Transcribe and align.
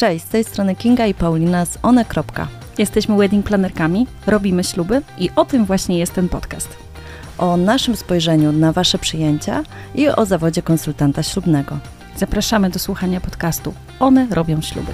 Cześć, 0.00 0.24
z 0.24 0.28
tej 0.28 0.44
strony 0.44 0.76
Kinga 0.76 1.06
i 1.06 1.14
Paulina 1.14 1.64
z 1.64 1.78
One. 1.82 2.04
Jesteśmy 2.78 3.16
wedding 3.16 3.46
planerkami, 3.46 4.06
robimy 4.26 4.64
śluby 4.64 5.02
i 5.18 5.30
o 5.36 5.44
tym 5.44 5.64
właśnie 5.64 5.98
jest 5.98 6.14
ten 6.14 6.28
podcast. 6.28 6.76
O 7.38 7.56
naszym 7.56 7.96
spojrzeniu 7.96 8.52
na 8.52 8.72
Wasze 8.72 8.98
przyjęcia 8.98 9.62
i 9.94 10.08
o 10.08 10.26
zawodzie 10.26 10.62
konsultanta 10.62 11.22
ślubnego. 11.22 11.78
Zapraszamy 12.16 12.70
do 12.70 12.78
słuchania 12.78 13.20
podcastu 13.20 13.74
One 13.98 14.26
robią 14.30 14.60
śluby. 14.60 14.92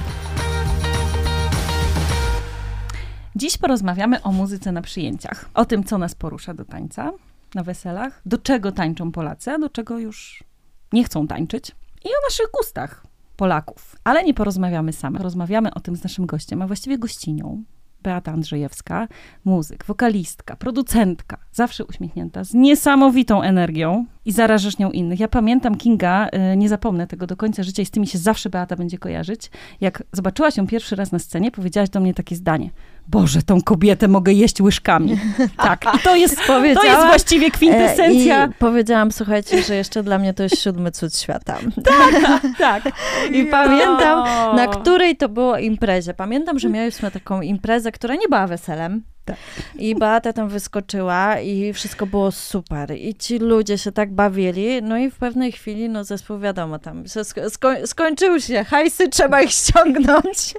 Dziś 3.37 3.59
porozmawiamy 3.59 4.23
o 4.23 4.33
muzyce 4.33 4.73
na 4.73 4.83
przyjęciach, 4.83 5.49
o 5.55 5.65
tym, 5.65 5.85
co 5.85 5.99
nas 5.99 6.15
porusza 6.15 6.55
do 6.55 6.65
tańca 6.65 7.13
na 7.55 7.63
weselach, 7.63 8.21
do 8.27 8.39
czego 8.39 8.73
tańczą 8.73 9.13
Polacy, 9.13 9.51
a 9.51 9.59
do 9.59 9.71
czego 9.71 9.99
już 9.99 10.45
nie 10.93 11.05
chcą 11.05 11.27
tańczyć 11.27 11.69
i 12.05 12.09
o 12.09 12.21
naszych 12.29 12.47
gustach 12.51 13.07
Polaków. 13.37 13.97
Ale 14.05 14.25
nie 14.25 14.35
porozmawiamy 14.35 14.93
same, 14.93 15.19
rozmawiamy 15.19 15.75
o 15.75 15.81
tym 15.81 15.97
z 15.97 16.03
naszym 16.03 16.27
gościem, 16.27 16.63
a 16.63 16.67
właściwie 16.67 16.99
gościnią, 16.99 17.63
Beata 18.03 18.33
Andrzejewska, 18.33 19.09
muzyk, 19.45 19.85
wokalistka, 19.85 20.57
producentka, 20.57 21.39
zawsze 21.53 21.85
uśmiechnięta, 21.85 22.45
z 22.45 22.55
niesamowitą 22.55 23.43
energią 23.43 24.07
i 24.25 24.33
zarażasz 24.33 24.79
nią 24.79 24.91
innych. 24.91 25.21
Ja 25.21 25.29
pamiętam 25.29 25.75
Kinga, 25.75 26.29
y, 26.53 26.57
nie 26.57 26.69
zapomnę 26.69 27.07
tego 27.07 27.27
do 27.27 27.37
końca 27.37 27.63
życia 27.63 27.83
i 27.83 27.87
z 27.87 27.91
tymi 27.91 28.07
się 28.07 28.19
zawsze 28.19 28.51
Beata 28.51 28.77
będzie 28.77 28.99
kojarzyć. 28.99 29.51
Jak 29.81 30.03
zobaczyłaś 30.13 30.57
ją 30.57 30.67
pierwszy 30.67 30.97
raz 30.97 31.13
na 31.13 31.19
scenie, 31.19 31.51
powiedziałaś 31.51 31.91
do 31.91 32.01
mnie 32.01 32.15
takie 32.15 32.37
zdanie– 32.37 32.71
Boże, 33.09 33.43
tą 33.43 33.63
kobietę 33.63 34.09
mogę 34.09 34.33
jeść 34.33 34.61
łyżkami. 34.61 35.19
Tak, 35.57 35.85
i 35.95 35.99
to 35.99 36.17
jest, 36.17 36.47
to 36.47 36.65
jest 36.65 37.07
właściwie 37.07 37.51
kwintesencja. 37.51 38.45
E, 38.45 38.49
I 38.49 38.53
powiedziałam, 38.59 39.13
słuchajcie, 39.13 39.63
że 39.63 39.75
jeszcze 39.75 40.03
dla 40.03 40.19
mnie 40.19 40.35
to 40.35 40.43
jest 40.43 40.63
siódmy 40.63 40.91
cud 40.91 41.17
świata. 41.17 41.59
Tak, 41.85 42.43
tak. 42.59 42.95
I 43.33 43.45
pamiętam, 43.45 44.25
na 44.57 44.67
której 44.67 45.17
to 45.17 45.29
było 45.29 45.59
imprezie. 45.59 46.15
Pamiętam, 46.15 46.59
że 46.59 46.69
mieliśmy 46.69 47.11
taką 47.11 47.41
imprezę, 47.41 47.93
która 47.93 48.15
nie 48.15 48.29
była 48.29 48.47
weselem. 48.47 49.03
Tak. 49.27 49.37
I 49.75 49.95
Beata 49.95 50.33
tam 50.33 50.49
wyskoczyła 50.49 51.41
i 51.41 51.73
wszystko 51.73 52.07
było 52.07 52.33
super. 52.33 52.93
I 52.97 53.15
ci 53.15 53.39
ludzie 53.39 53.79
się 53.79 53.93
tak 53.93 54.13
bawili. 54.13 54.83
No 54.83 54.99
i 54.99 55.11
w 55.11 55.17
pewnej 55.17 55.53
chwili, 55.53 55.89
no 55.89 56.05
zespół 56.05 56.39
wiadomo, 56.39 56.79
tam 56.79 57.05
sko 57.49 57.71
skończył 57.87 58.41
się, 58.41 58.65
hajsy, 58.65 59.09
trzeba 59.09 59.43
ich 59.43 59.51
ściągnąć. 59.51 60.55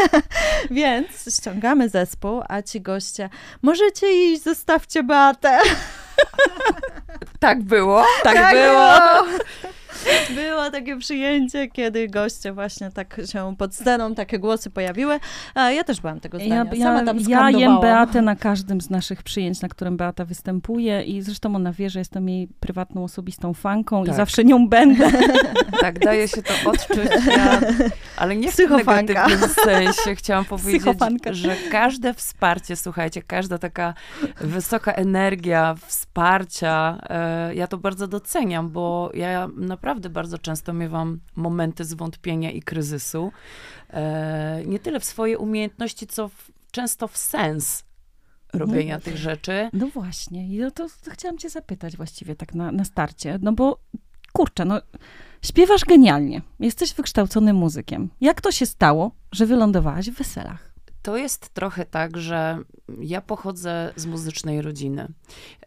Więc 0.70 1.36
ściągamy 1.40 1.88
zespół, 1.88 2.42
a 2.48 2.62
ci 2.62 2.80
goście, 2.80 3.30
możecie 3.62 4.32
iść, 4.32 4.42
zostawcie 4.42 5.02
Beatę. 5.02 5.58
tak 7.38 7.62
było? 7.62 8.04
Tak, 8.22 8.34
tak 8.34 8.54
było. 8.54 8.64
było. 8.64 9.38
Było 10.34 10.70
takie 10.70 10.96
przyjęcie, 10.96 11.68
kiedy 11.68 12.08
goście 12.08 12.52
właśnie 12.52 12.90
tak 12.90 13.20
się 13.32 13.54
pod 13.58 13.74
sceną, 13.74 14.14
takie 14.14 14.38
głosy 14.38 14.70
pojawiły. 14.70 15.20
A 15.54 15.70
ja 15.70 15.84
też 15.84 16.00
byłam 16.00 16.20
tego 16.20 16.38
zdania. 16.38 16.64
Ja, 16.72 16.84
Sama 16.84 17.04
tam 17.04 17.18
ja 17.28 17.50
jem 17.50 17.80
Beatę 17.80 18.22
na 18.22 18.36
każdym 18.36 18.80
z 18.80 18.90
naszych 18.90 19.22
przyjęć, 19.22 19.60
na 19.60 19.68
którym 19.68 19.96
Beata 19.96 20.24
występuje 20.24 21.02
i 21.02 21.22
zresztą 21.22 21.56
ona 21.56 21.72
wie, 21.72 21.90
że 21.90 21.98
jestem 21.98 22.28
jej 22.28 22.48
prywatną, 22.60 23.04
osobistą 23.04 23.54
fanką 23.54 24.04
tak. 24.04 24.14
i 24.14 24.16
zawsze 24.16 24.44
nią 24.44 24.68
będę. 24.68 25.10
tak, 25.80 25.98
daje 25.98 26.28
się 26.28 26.42
to 26.42 26.70
odczuć, 26.70 27.26
ja, 27.26 27.60
ale 28.16 28.36
nie 28.36 28.52
w 28.52 28.58
negatywnym 28.58 29.50
sensie. 29.64 30.14
Chciałam 30.14 30.44
powiedzieć, 30.56 30.84
że 31.30 31.56
każde 31.70 32.14
wsparcie, 32.14 32.76
słuchajcie, 32.76 33.22
każda 33.22 33.58
taka 33.58 33.94
wysoka 34.40 34.92
energia, 34.92 35.74
wsparcia, 35.86 36.98
e, 37.08 37.54
ja 37.54 37.66
to 37.66 37.78
bardzo 37.78 38.08
doceniam, 38.08 38.70
bo 38.70 39.10
ja 39.14 39.48
naprawdę 39.56 39.89
naprawdę 39.90 40.10
bardzo 40.10 40.38
często 40.38 40.72
miewam 40.72 41.20
momenty 41.36 41.84
zwątpienia 41.84 42.50
i 42.50 42.62
kryzysu. 42.62 43.32
E, 43.90 44.62
nie 44.66 44.78
tyle 44.78 45.00
w 45.00 45.04
swoje 45.04 45.38
umiejętności, 45.38 46.06
co 46.06 46.28
w, 46.28 46.50
często 46.70 47.08
w 47.08 47.16
sens 47.16 47.84
robienia 48.52 48.94
no, 48.94 49.00
tych 49.00 49.16
rzeczy. 49.16 49.68
No 49.72 49.86
właśnie, 49.86 50.48
i 50.48 50.58
no 50.58 50.70
to, 50.70 50.86
to 51.04 51.10
chciałam 51.10 51.38
cię 51.38 51.50
zapytać 51.50 51.96
właściwie 51.96 52.36
tak 52.36 52.54
na, 52.54 52.72
na 52.72 52.84
starcie, 52.84 53.38
no 53.42 53.52
bo 53.52 53.80
kurczę, 54.32 54.64
no 54.64 54.80
śpiewasz 55.42 55.84
genialnie, 55.84 56.42
jesteś 56.60 56.94
wykształconym 56.94 57.56
muzykiem. 57.56 58.08
Jak 58.20 58.40
to 58.40 58.52
się 58.52 58.66
stało, 58.66 59.10
że 59.32 59.46
wylądowałaś 59.46 60.10
w 60.10 60.14
weselach? 60.14 60.70
To 61.02 61.16
jest 61.16 61.48
trochę 61.48 61.84
tak, 61.84 62.16
że 62.16 62.58
ja 63.00 63.20
pochodzę 63.20 63.92
z 63.96 64.06
muzycznej 64.06 64.62
rodziny. 64.62 65.08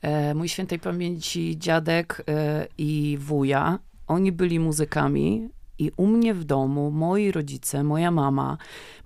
E, 0.01 0.33
mój 0.33 0.49
świętej 0.49 0.79
pamięci 0.79 1.57
dziadek 1.59 2.23
e, 2.27 2.67
i 2.77 3.17
wuja 3.21 3.79
oni 4.13 4.31
byli 4.31 4.59
muzykami 4.59 5.49
i 5.79 5.91
u 5.97 6.07
mnie 6.07 6.33
w 6.33 6.43
domu 6.43 6.91
moi 6.91 7.31
rodzice, 7.31 7.83
moja 7.83 8.11
mama 8.11 8.57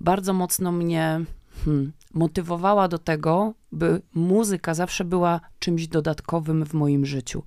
bardzo 0.02 0.34
mocno 0.34 0.72
mnie 0.72 1.22
hmm, 1.66 1.94
motywowała 2.14 2.88
do 2.88 2.98
tego, 2.98 3.54
by 3.72 4.02
muzyka 4.14 4.74
zawsze 4.74 5.06
była 5.06 5.42
czymś 5.60 5.88
dodatkowym 5.88 6.66
w 6.66 6.74
moim 6.74 7.06
życiu. 7.06 7.44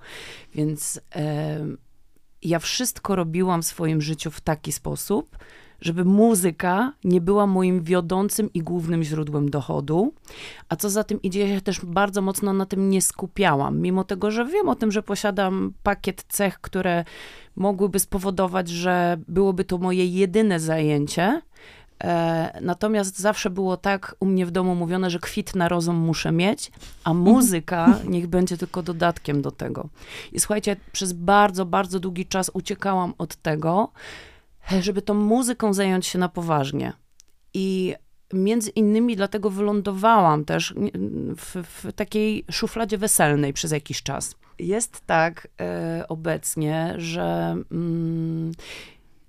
Więc 0.55 1.01
e, 1.15 1.67
ja 2.43 2.59
wszystko 2.59 3.17
robiłam 3.17 3.63
w 3.63 3.67
swoim 3.67 4.01
życiu 4.01 4.31
w 4.31 4.41
taki 4.41 4.73
sposób, 4.73 5.39
żeby 5.81 6.05
muzyka 6.05 6.93
nie 7.05 7.21
była 7.21 7.47
moim 7.47 7.83
wiodącym 7.83 8.53
i 8.55 8.63
głównym 8.63 9.03
źródłem 9.03 9.51
dochodu. 9.51 10.15
A 10.69 10.77
co 10.77 10.91
za 10.91 11.05
tym 11.05 11.23
idzie, 11.23 11.49
ja 11.49 11.55
się 11.55 11.61
też 11.61 11.85
bardzo 11.85 12.23
mocno 12.23 12.53
na 12.53 12.67
tym 12.67 12.91
nie 12.91 13.03
skupiałam, 13.03 13.79
mimo 13.79 14.05
tego, 14.05 14.31
że 14.31 14.45
wiem 14.45 14.69
o 14.69 14.75
tym, 14.75 14.93
że 14.93 15.03
posiadam 15.03 15.73
pakiet 15.83 16.25
cech, 16.29 16.61
które 16.61 17.05
mogłyby 17.57 17.99
spowodować, 17.99 18.69
że 18.69 19.19
byłoby 19.29 19.65
to 19.65 19.79
moje 19.79 20.07
jedyne 20.07 20.61
zajęcie. 20.61 21.43
E, 22.05 22.59
natomiast 22.61 23.19
zawsze 23.19 23.51
było 23.51 23.77
tak 23.77 24.17
u 24.21 24.27
mnie 24.27 24.47
w 24.47 24.51
domu 24.51 24.75
mówione, 24.75 25.11
że 25.11 25.19
kwit 25.19 25.57
na 25.57 25.69
rozum 25.69 25.97
muszę 25.97 26.33
mieć, 26.33 26.71
a 27.05 27.15
muzyka 27.15 27.99
niech 28.09 28.27
będzie 28.27 28.57
tylko 28.57 28.83
dodatkiem 28.83 29.43
do 29.43 29.51
tego. 29.51 29.89
I 30.33 30.41
słuchajcie, 30.41 30.77
przez 30.93 31.13
bardzo, 31.13 31.67
bardzo 31.67 32.01
długi 32.01 32.27
czas 32.27 32.51
uciekałam 32.55 33.15
od 33.19 33.37
tego, 33.37 33.93
żeby 34.81 35.03
tą 35.03 35.15
muzyką 35.15 35.73
zająć 35.73 36.07
się 36.07 36.19
na 36.19 36.29
poważnie. 36.29 36.93
I 37.55 37.95
między 38.33 38.71
innymi 38.71 39.17
dlatego 39.17 39.51
wylądowałam 39.51 40.45
też 40.45 40.75
w, 41.37 41.57
w 41.65 41.93
takiej 41.93 42.45
szufladzie 42.51 42.99
weselnej 42.99 43.53
przez 43.53 43.73
jakiś 43.73 44.03
czas. 44.03 44.35
Jest 44.59 45.07
tak 45.07 45.49
e, 45.61 46.05
obecnie, 46.09 46.95
że 46.97 47.57
mm, 47.73 48.53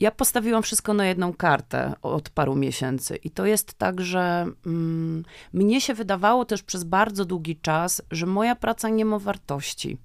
ja 0.02 0.12
postawiłam 0.12 0.64
wszystko 0.64 0.94
na 0.94 1.06
jedną 1.06 1.34
kartę 1.34 1.94
od 2.02 2.30
paru 2.30 2.56
miesięcy. 2.56 3.16
I 3.16 3.32
to 3.32 3.46
jest 3.46 3.74
tak, 3.74 4.02
że 4.02 4.48
mm, 4.66 5.24
mnie 5.54 5.82
się 5.82 5.94
wydawało 5.94 6.46
też 6.46 6.64
przez 6.64 6.84
bardzo 6.84 7.26
długi 7.26 7.56
czas, 7.56 8.02
że 8.12 8.26
moja 8.26 8.56
praca 8.56 8.90
nie 8.90 9.06
ma 9.06 9.20
wartości. 9.20 9.98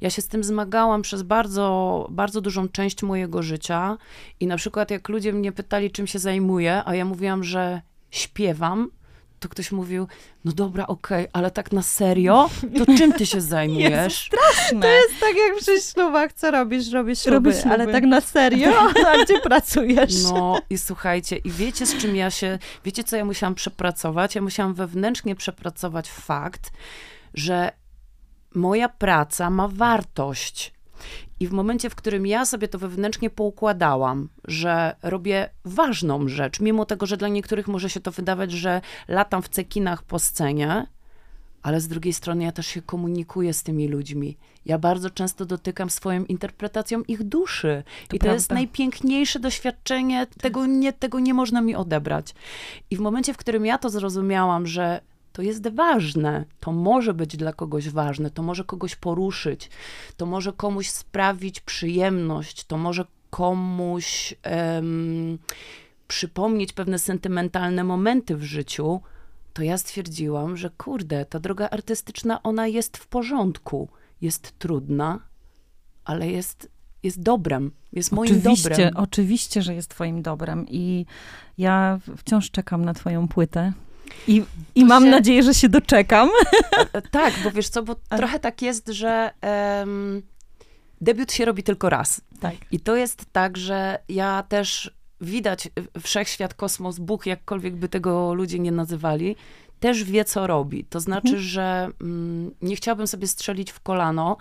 Ja 0.00 0.10
się 0.10 0.22
z 0.22 0.28
tym 0.28 0.44
zmagałam 0.44 1.02
przez 1.02 1.22
bardzo, 1.22 2.06
bardzo 2.10 2.40
dużą 2.40 2.68
część 2.68 3.02
mojego 3.02 3.42
życia. 3.42 3.98
I 4.40 4.46
na 4.46 4.56
przykład, 4.56 4.90
jak 4.90 5.08
ludzie 5.08 5.32
mnie 5.32 5.52
pytali, 5.52 5.90
czym 5.90 6.06
się 6.06 6.18
zajmuję, 6.18 6.82
a 6.84 6.94
ja 6.94 7.04
mówiłam, 7.04 7.44
że 7.44 7.82
śpiewam, 8.10 8.90
to 9.44 9.48
ktoś 9.48 9.72
mówił, 9.72 10.08
no 10.44 10.52
dobra, 10.52 10.86
okej, 10.86 11.22
okay, 11.22 11.30
ale 11.32 11.50
tak 11.50 11.72
na 11.72 11.82
serio? 11.82 12.50
To 12.78 12.96
czym 12.98 13.12
ty 13.12 13.26
się 13.26 13.40
zajmujesz? 13.54 14.26
straszne. 14.26 14.80
To 14.80 14.88
jest 14.88 15.20
tak 15.20 15.34
jak 15.36 15.56
przy 15.58 15.80
ślubach, 15.80 16.32
co 16.32 16.50
robisz? 16.50 16.92
Robisz 16.92 17.22
śluby, 17.22 17.34
robisz 17.34 17.56
śluby. 17.60 17.74
ale 17.74 17.86
tak 17.86 18.04
na 18.04 18.20
serio? 18.20 18.70
A 19.08 19.24
gdzie 19.24 19.40
pracujesz? 19.40 20.22
No 20.22 20.58
i 20.70 20.78
słuchajcie, 20.78 21.36
i 21.36 21.50
wiecie 21.50 21.86
z 21.86 21.96
czym 21.96 22.16
ja 22.16 22.30
się, 22.30 22.58
wiecie 22.84 23.04
co 23.04 23.16
ja 23.16 23.24
musiałam 23.24 23.54
przepracować? 23.54 24.34
Ja 24.34 24.42
musiałam 24.42 24.74
wewnętrznie 24.74 25.36
przepracować 25.36 26.10
fakt, 26.10 26.70
że 27.34 27.72
moja 28.54 28.88
praca 28.88 29.50
ma 29.50 29.68
wartość. 29.68 30.72
I 31.40 31.48
w 31.48 31.52
momencie, 31.52 31.90
w 31.90 31.94
którym 31.94 32.26
ja 32.26 32.46
sobie 32.46 32.68
to 32.68 32.78
wewnętrznie 32.78 33.30
poukładałam, 33.30 34.28
że 34.44 34.96
robię 35.02 35.50
ważną 35.64 36.28
rzecz, 36.28 36.60
mimo 36.60 36.84
tego, 36.86 37.06
że 37.06 37.16
dla 37.16 37.28
niektórych 37.28 37.68
może 37.68 37.90
się 37.90 38.00
to 38.00 38.10
wydawać, 38.10 38.52
że 38.52 38.80
latam 39.08 39.42
w 39.42 39.48
cekinach 39.48 40.02
po 40.02 40.18
scenie, 40.18 40.86
ale 41.62 41.80
z 41.80 41.88
drugiej 41.88 42.12
strony 42.12 42.44
ja 42.44 42.52
też 42.52 42.66
się 42.66 42.82
komunikuję 42.82 43.54
z 43.54 43.62
tymi 43.62 43.88
ludźmi. 43.88 44.36
Ja 44.66 44.78
bardzo 44.78 45.10
często 45.10 45.46
dotykam 45.46 45.90
swoją 45.90 46.24
interpretacją 46.24 47.02
ich 47.02 47.22
duszy. 47.22 47.82
To 48.08 48.16
I 48.16 48.18
to 48.18 48.32
jest 48.32 48.50
najpiękniejsze 48.50 49.40
doświadczenie, 49.40 50.26
tego 50.40 50.66
nie, 50.66 50.92
tego 50.92 51.20
nie 51.20 51.34
można 51.34 51.60
mi 51.60 51.74
odebrać. 51.74 52.34
I 52.90 52.96
w 52.96 53.00
momencie, 53.00 53.34
w 53.34 53.36
którym 53.36 53.66
ja 53.66 53.78
to 53.78 53.90
zrozumiałam, 53.90 54.66
że 54.66 55.00
to 55.34 55.42
jest 55.42 55.68
ważne. 55.68 56.44
To 56.60 56.72
może 56.72 57.14
być 57.14 57.36
dla 57.36 57.52
kogoś 57.52 57.90
ważne, 57.90 58.30
to 58.30 58.42
może 58.42 58.64
kogoś 58.64 58.96
poruszyć, 58.96 59.70
to 60.16 60.26
może 60.26 60.52
komuś 60.52 60.90
sprawić 60.90 61.60
przyjemność, 61.60 62.64
to 62.64 62.78
może 62.78 63.04
komuś 63.30 64.34
um, 64.44 65.38
przypomnieć 66.08 66.72
pewne 66.72 66.98
sentymentalne 66.98 67.84
momenty 67.84 68.36
w 68.36 68.42
życiu, 68.42 69.00
to 69.52 69.62
ja 69.62 69.78
stwierdziłam, 69.78 70.56
że 70.56 70.70
kurde, 70.70 71.24
ta 71.24 71.40
droga 71.40 71.70
artystyczna, 71.70 72.42
ona 72.42 72.66
jest 72.66 72.96
w 72.96 73.06
porządku. 73.06 73.88
Jest 74.20 74.58
trudna, 74.58 75.20
ale 76.04 76.28
jest 76.30 76.68
jest 77.02 77.22
dobrem, 77.22 77.70
jest 77.92 78.12
moim 78.12 78.30
oczywiście, 78.30 78.68
dobrem. 78.68 78.96
Oczywiście, 78.96 79.62
że 79.62 79.74
jest 79.74 79.90
twoim 79.90 80.22
dobrem 80.22 80.66
i 80.68 81.06
ja 81.58 81.98
wciąż 82.16 82.50
czekam 82.50 82.84
na 82.84 82.94
twoją 82.94 83.28
płytę. 83.28 83.72
I, 84.28 84.42
i 84.74 84.84
mam 84.84 85.04
się- 85.04 85.10
nadzieję, 85.10 85.42
że 85.42 85.54
się 85.54 85.68
doczekam. 85.68 86.28
Tak, 87.10 87.34
bo 87.44 87.50
wiesz 87.50 87.68
co, 87.68 87.82
bo 87.82 87.94
trochę 87.94 88.38
tak 88.40 88.62
jest, 88.62 88.88
że 88.88 89.30
em, 89.40 90.22
debiut 91.00 91.32
się 91.32 91.44
robi 91.44 91.62
tylko 91.62 91.88
raz. 91.88 92.20
Tak. 92.40 92.54
I 92.72 92.80
to 92.80 92.96
jest 92.96 93.24
tak, 93.32 93.56
że 93.56 93.98
ja 94.08 94.42
też 94.48 94.94
widać 95.20 95.68
wszechświat, 96.02 96.54
kosmos, 96.54 96.98
Bóg, 96.98 97.26
jakkolwiek 97.26 97.76
by 97.76 97.88
tego 97.88 98.34
ludzie 98.34 98.58
nie 98.58 98.72
nazywali, 98.72 99.36
też 99.80 100.04
wie, 100.04 100.24
co 100.24 100.46
robi. 100.46 100.84
To 100.84 101.00
znaczy, 101.00 101.28
Mhm. 101.28 101.42
że 101.42 101.88
mm, 102.00 102.50
nie 102.62 102.76
chciałabym 102.76 103.06
sobie 103.06 103.26
strzelić 103.26 103.72
w 103.72 103.80
kolano, 103.80 104.36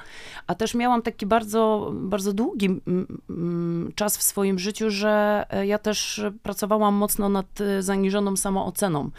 a 0.48 0.56
też 0.56 0.74
miałam 0.76 1.02
taki 1.02 1.26
bardzo, 1.26 1.92
bardzo 1.96 2.34
długi 2.34 2.66
mm, 2.66 3.08
mm, 3.30 3.92
czas 3.96 4.18
w 4.18 4.24
swoim 4.24 4.60
życiu, 4.60 4.90
że 4.90 5.46
e, 5.50 5.68
ja 5.68 5.78
też 5.78 6.22
pracowałam 6.44 6.94
mocno 6.96 7.30
nad 7.30 7.62
e, 7.62 7.82
zaniżoną 7.82 8.36
samooceną. 8.36 9.10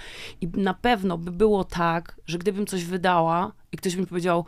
I 0.40 0.48
na 0.48 0.74
pewno 0.74 1.18
by 1.18 1.30
było 1.30 1.64
tak, 1.64 2.16
że 2.26 2.38
gdybym 2.38 2.66
coś 2.66 2.84
wydała 2.84 3.52
i 3.72 3.76
ktoś 3.76 3.94
mi 3.96 4.06
powiedział, 4.06 4.44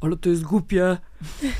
ale 0.00 0.16
to 0.16 0.28
jest 0.28 0.42
głupie, 0.42 0.96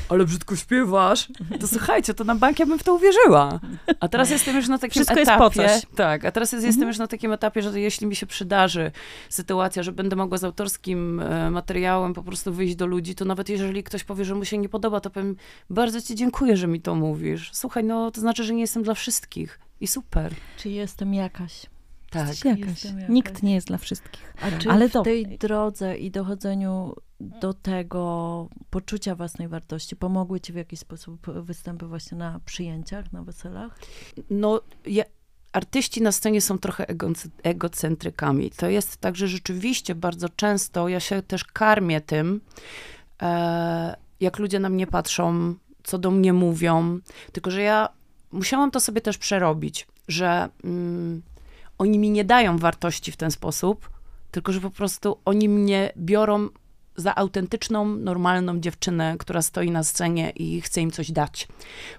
ale 0.09 0.25
brzydko 0.25 0.55
śpiewasz, 0.55 1.27
to 1.59 1.67
słuchajcie, 1.67 2.13
to 2.13 2.23
na 2.23 2.35
bank 2.35 2.59
ja 2.59 2.65
bym 2.65 2.79
w 2.79 2.83
to 2.83 2.95
uwierzyła. 2.95 3.59
A 3.99 4.07
teraz 4.07 4.29
jestem 4.29 4.55
już 4.55 4.67
na 4.67 4.77
takim 4.77 4.91
Wszystko 4.91 5.19
jest 5.19 5.31
etapie. 5.31 5.43
po 5.43 5.49
coś. 5.49 5.81
Tak, 5.95 6.25
a 6.25 6.31
teraz 6.31 6.51
jest, 6.51 6.65
jestem 6.65 6.87
już 6.87 6.97
na 6.97 7.07
takim 7.07 7.31
etapie, 7.31 7.61
że 7.61 7.79
jeśli 7.79 8.07
mi 8.07 8.15
się 8.15 8.25
przydarzy 8.25 8.91
sytuacja, 9.29 9.83
że 9.83 9.91
będę 9.91 10.15
mogła 10.15 10.37
z 10.37 10.43
autorskim 10.43 11.19
e, 11.19 11.51
materiałem 11.51 12.13
po 12.13 12.23
prostu 12.23 12.53
wyjść 12.53 12.75
do 12.75 12.85
ludzi, 12.85 13.15
to 13.15 13.25
nawet 13.25 13.49
jeżeli 13.49 13.83
ktoś 13.83 14.03
powie, 14.03 14.25
że 14.25 14.35
mu 14.35 14.45
się 14.45 14.57
nie 14.57 14.69
podoba, 14.69 14.99
to 14.99 15.09
powiem, 15.09 15.35
bardzo 15.69 16.01
ci 16.01 16.15
dziękuję, 16.15 16.57
że 16.57 16.67
mi 16.67 16.81
to 16.81 16.95
mówisz. 16.95 17.49
Słuchaj, 17.53 17.83
no 17.83 18.11
to 18.11 18.21
znaczy, 18.21 18.43
że 18.43 18.53
nie 18.53 18.61
jestem 18.61 18.83
dla 18.83 18.93
wszystkich. 18.93 19.59
I 19.81 19.87
super. 19.87 20.33
Czy 20.57 20.69
jestem 20.69 21.13
jakaś? 21.13 21.65
Tak. 22.09 22.45
Jakaś. 22.45 22.67
Jestem 22.67 22.99
jakaś. 22.99 23.09
Nikt 23.09 23.43
nie 23.43 23.53
jest 23.53 23.67
dla 23.67 23.77
wszystkich. 23.77 24.33
A 24.41 24.59
czy 24.59 24.69
Ale 24.69 24.89
w 24.89 25.01
tej 25.03 25.37
drodze 25.37 25.97
i 25.97 26.11
dochodzeniu 26.11 26.95
do 27.19 27.53
tego 27.53 28.49
poczucia 28.69 29.15
własnej 29.15 29.47
wartości 29.47 29.95
pomogły 29.95 30.39
ci 30.39 30.53
w 30.53 30.55
jakiś 30.55 30.79
sposób 30.79 31.27
występy 31.27 31.85
właśnie 31.85 32.17
na 32.17 32.39
przyjęciach, 32.45 33.13
na 33.13 33.23
weselach? 33.23 33.79
no, 34.29 34.61
ja, 34.85 35.03
artyści 35.53 36.01
na 36.01 36.11
scenie 36.11 36.41
są 36.41 36.57
trochę 36.57 36.85
egocentrykami. 37.43 38.51
To 38.51 38.69
jest 38.69 38.97
tak, 38.97 39.15
że 39.15 39.27
rzeczywiście 39.27 39.95
bardzo 39.95 40.29
często 40.29 40.87
ja 40.87 40.99
się 40.99 41.21
też 41.21 41.43
karmię 41.43 42.01
tym, 42.01 42.41
e, 43.21 43.95
jak 44.19 44.39
ludzie 44.39 44.59
na 44.59 44.69
mnie 44.69 44.87
patrzą, 44.87 45.55
co 45.83 45.97
do 45.97 46.11
mnie 46.11 46.33
mówią. 46.33 46.99
Tylko, 47.31 47.51
że 47.51 47.61
ja 47.61 47.89
musiałam 48.31 48.71
to 48.71 48.79
sobie 48.79 49.01
też 49.01 49.17
przerobić, 49.17 49.87
że 50.07 50.49
mm, 50.63 51.21
oni 51.77 51.99
mi 51.99 52.09
nie 52.09 52.23
dają 52.25 52.57
wartości 52.57 53.11
w 53.11 53.17
ten 53.17 53.31
sposób, 53.31 53.89
tylko 54.31 54.51
że 54.51 54.61
po 54.61 54.69
prostu 54.69 55.17
oni 55.25 55.49
mnie 55.49 55.91
biorą 55.97 56.49
za 56.97 57.15
autentyczną, 57.15 57.85
normalną 57.85 58.59
dziewczynę, 58.59 59.15
która 59.19 59.41
stoi 59.41 59.71
na 59.71 59.83
scenie 59.83 60.29
i 60.29 60.61
chce 60.61 60.81
im 60.81 60.91
coś 60.91 61.11
dać. 61.11 61.47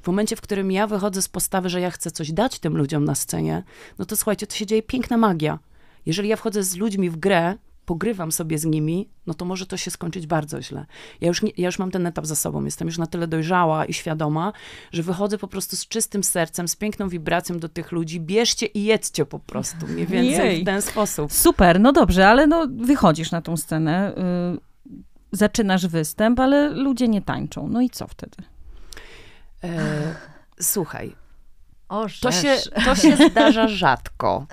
W 0.03 0.07
momencie, 0.07 0.37
w 0.37 0.41
którym 0.41 0.73
ja 0.73 0.87
wychodzę 0.87 1.23
z 1.23 1.29
postawy, 1.29 1.69
że 1.69 1.81
ja 1.81 1.91
chcę 1.91 2.11
coś 2.11 2.33
dać 2.33 2.59
tym 2.59 2.77
ludziom 2.77 3.05
na 3.05 3.15
scenie, 3.15 3.63
no 3.99 4.05
to 4.05 4.17
słuchajcie, 4.17 4.47
to 4.47 4.55
się 4.55 4.67
dzieje 4.67 4.83
piękna 4.83 5.17
magia. 5.17 5.59
Jeżeli 6.07 6.29
ja 6.29 6.37
wchodzę 6.37 6.63
z 6.63 6.77
ludźmi 6.77 7.11
w 7.11 7.17
grę, 7.17 7.57
pogrywam 7.89 8.33
sobie 8.33 8.59
z 8.59 8.65
nimi, 8.65 9.09
no 9.27 9.35
to 9.35 9.45
może 9.45 9.67
to 9.67 9.77
się 9.77 9.91
skończyć 9.91 10.27
bardzo 10.27 10.63
źle. 10.63 10.87
Ja 11.21 11.29
już, 11.29 11.43
nie, 11.43 11.51
ja 11.57 11.67
już 11.67 11.79
mam 11.79 11.91
ten 11.91 12.07
etap 12.07 12.27
za 12.27 12.37
sobą, 12.37 12.65
jestem 12.65 12.89
już 12.89 12.99
na 12.99 13.07
tyle 13.07 13.27
dojrzała 13.27 13.85
i 13.85 13.93
świadoma, 13.93 14.53
że 14.93 15.03
wychodzę 15.03 15.39
po 15.39 15.49
prostu 15.49 15.77
z 15.77 15.89
czystym 15.89 16.25
sercem, 16.25 16.69
z 16.69 16.77
piękną 16.77 17.09
wibracją 17.09 17.59
do 17.59 17.69
tych 17.69 17.93
ludzi, 17.93 18.21
bierzcie 18.21 18.67
i 18.67 18.85
jedzcie 18.85 19.27
po 19.27 19.39
prostu, 19.39 19.87
mniej 19.87 20.07
więcej 20.07 20.49
Jej. 20.49 20.63
w 20.63 20.65
ten 20.65 20.83
sposób. 20.83 21.33
Super, 21.33 21.81
no 21.81 21.93
dobrze, 21.93 22.29
ale 22.29 22.47
no 22.47 22.67
wychodzisz 22.77 23.31
na 23.31 23.43
tą 23.43 23.57
scenę, 23.57 24.15
y, 24.55 24.68
zaczynasz 25.33 25.87
występ, 25.87 26.41
ale 26.41 26.69
ludzie 26.69 27.09
nie 27.09 27.23
tańczą. 27.23 27.69
No 27.69 27.81
i 27.81 27.91
co 27.91 28.07
wtedy? 28.07 28.37
E, 29.65 30.15
słuchaj, 30.61 31.15
O, 31.89 32.07
To 32.21 32.33
się, 32.33 32.57
to 32.85 32.95
się 32.95 33.17
zdarza 33.31 33.69
rzadko. 33.69 34.47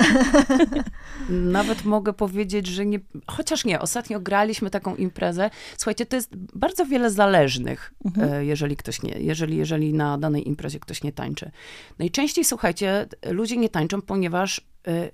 Nawet 1.29 1.85
mogę 1.85 2.13
powiedzieć, 2.13 2.67
że 2.67 2.85
nie. 2.85 2.99
Chociaż 3.27 3.65
nie, 3.65 3.79
ostatnio 3.79 4.19
graliśmy 4.19 4.69
taką 4.69 4.95
imprezę. 4.95 5.49
Słuchajcie, 5.77 6.05
to 6.05 6.15
jest 6.15 6.35
bardzo 6.35 6.85
wiele 6.85 7.11
zależnych, 7.11 7.93
Mhm. 8.05 8.33
e, 8.33 8.45
jeżeli 8.45 8.75
ktoś 8.77 9.03
nie, 9.03 9.11
jeżeli, 9.19 9.57
jeżeli 9.57 9.93
na 9.93 10.17
danej 10.17 10.47
imprezie 10.47 10.79
ktoś 10.79 11.03
nie 11.03 11.11
tańczy. 11.13 11.51
Najczęściej, 11.99 12.45
słuchajcie, 12.45 13.07
ludzie 13.31 13.57
nie 13.57 13.69
tańczą, 13.69 14.01
ponieważ 14.01 14.61
e, 14.87 15.09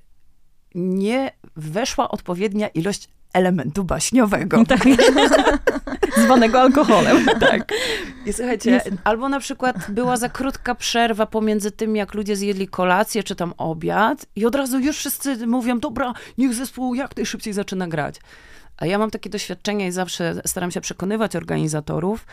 nie 0.75 1.31
weszła 1.55 2.09
odpowiednia 2.09 2.67
ilość 2.67 3.09
elementu 3.33 3.83
baśniowego. 3.83 4.63
Tak. 4.71 4.79
Zwanego 6.17 6.61
alkoholem. 6.61 7.25
Tak. 7.39 7.73
I 8.25 8.33
słuchajcie, 8.33 8.81
albo 9.03 9.29
na 9.29 9.39
przykład 9.39 9.91
była 9.91 10.17
za 10.17 10.29
krótka 10.29 10.75
przerwa 10.75 11.25
pomiędzy 11.25 11.71
tym, 11.71 11.95
jak 11.95 12.13
ludzie 12.13 12.35
zjedli 12.35 12.67
kolację 12.67 13.23
czy 13.23 13.35
tam 13.35 13.53
obiad 13.57 14.25
i 14.35 14.45
od 14.45 14.55
razu 14.55 14.79
już 14.79 14.97
wszyscy 14.97 15.47
mówią, 15.47 15.79
dobra, 15.79 16.13
niech 16.37 16.53
zespół 16.53 16.95
jak 16.95 17.15
najszybciej 17.17 17.53
zaczyna 17.53 17.87
grać. 17.87 18.15
A 18.77 18.85
ja 18.85 18.97
mam 18.97 19.11
takie 19.11 19.29
doświadczenie 19.29 19.87
i 19.87 19.91
zawsze 19.91 20.41
staram 20.45 20.71
się 20.71 20.81
przekonywać 20.81 21.35
organizatorów, 21.35 22.25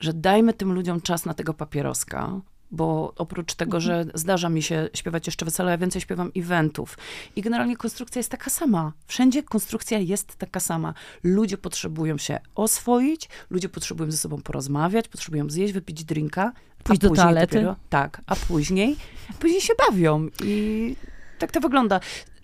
że 0.00 0.12
dajmy 0.12 0.52
tym 0.52 0.72
ludziom 0.72 1.00
czas 1.00 1.24
na 1.24 1.34
tego 1.34 1.54
papieroska, 1.54 2.40
bo 2.72 3.12
oprócz 3.16 3.54
tego, 3.54 3.80
że 3.80 4.04
zdarza 4.14 4.48
mi 4.48 4.62
się 4.62 4.88
śpiewać 4.94 5.26
jeszcze 5.26 5.44
wesele, 5.44 5.70
ja 5.70 5.78
więcej 5.78 6.02
śpiewam 6.02 6.30
eventów. 6.36 6.98
I 7.36 7.42
generalnie 7.42 7.76
konstrukcja 7.76 8.18
jest 8.18 8.30
taka 8.30 8.50
sama. 8.50 8.92
Wszędzie 9.06 9.42
konstrukcja 9.42 9.98
jest 9.98 10.36
taka 10.36 10.60
sama. 10.60 10.94
Ludzie 11.24 11.58
potrzebują 11.58 12.18
się 12.18 12.38
oswoić, 12.54 13.28
ludzie 13.50 13.68
potrzebują 13.68 14.10
ze 14.10 14.16
sobą 14.16 14.42
porozmawiać, 14.42 15.08
potrzebują 15.08 15.50
zjeść, 15.50 15.72
wypić 15.72 16.04
drinka. 16.04 16.52
Pójść 16.84 17.02
do 17.02 17.08
później 17.08 17.24
toalety. 17.24 17.54
Dopiero, 17.54 17.76
tak, 17.90 18.20
a 18.26 18.36
później, 18.36 18.96
później 19.38 19.60
się 19.60 19.72
bawią. 19.88 20.28
I 20.44 20.96
tak 21.38 21.52
to 21.52 21.60
wygląda. 21.60 22.00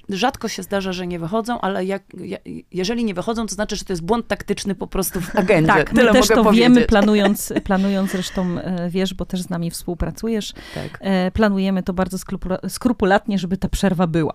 Rzadko 0.08 0.48
się 0.48 0.62
zdarza, 0.62 0.92
że 0.92 1.06
nie 1.06 1.18
wychodzą, 1.18 1.60
ale 1.60 1.84
jak, 1.84 2.02
ja- 2.24 2.38
jeżeli 2.72 3.04
nie 3.04 3.14
wychodzą, 3.14 3.46
to 3.46 3.54
znaczy, 3.54 3.76
że 3.76 3.84
to 3.84 3.92
jest 3.92 4.02
błąd 4.02 4.28
taktyczny 4.28 4.74
po 4.74 4.86
prostu 4.86 5.20
w 5.20 5.36
agendzie. 5.42 5.72
Tak, 5.72 5.92
my 5.92 5.98
Tyle 6.00 6.12
też 6.12 6.22
mogę 6.22 6.34
to 6.34 6.44
powiedzieć. 6.44 6.68
wiemy, 6.68 6.86
planując, 6.86 7.52
planując 7.64 8.10
zresztą, 8.10 8.58
e, 8.60 8.90
wiesz, 8.90 9.14
bo 9.14 9.24
też 9.26 9.42
z 9.42 9.50
nami 9.50 9.70
współpracujesz, 9.70 10.52
Tak. 10.74 10.98
e, 11.00 11.30
planujemy 11.30 11.82
to 11.82 11.92
bardzo 11.92 12.16
skrupula- 12.16 12.68
skrupulatnie, 12.68 13.38
żeby 13.38 13.56
ta 13.56 13.68
przerwa 13.68 14.06
była. 14.06 14.32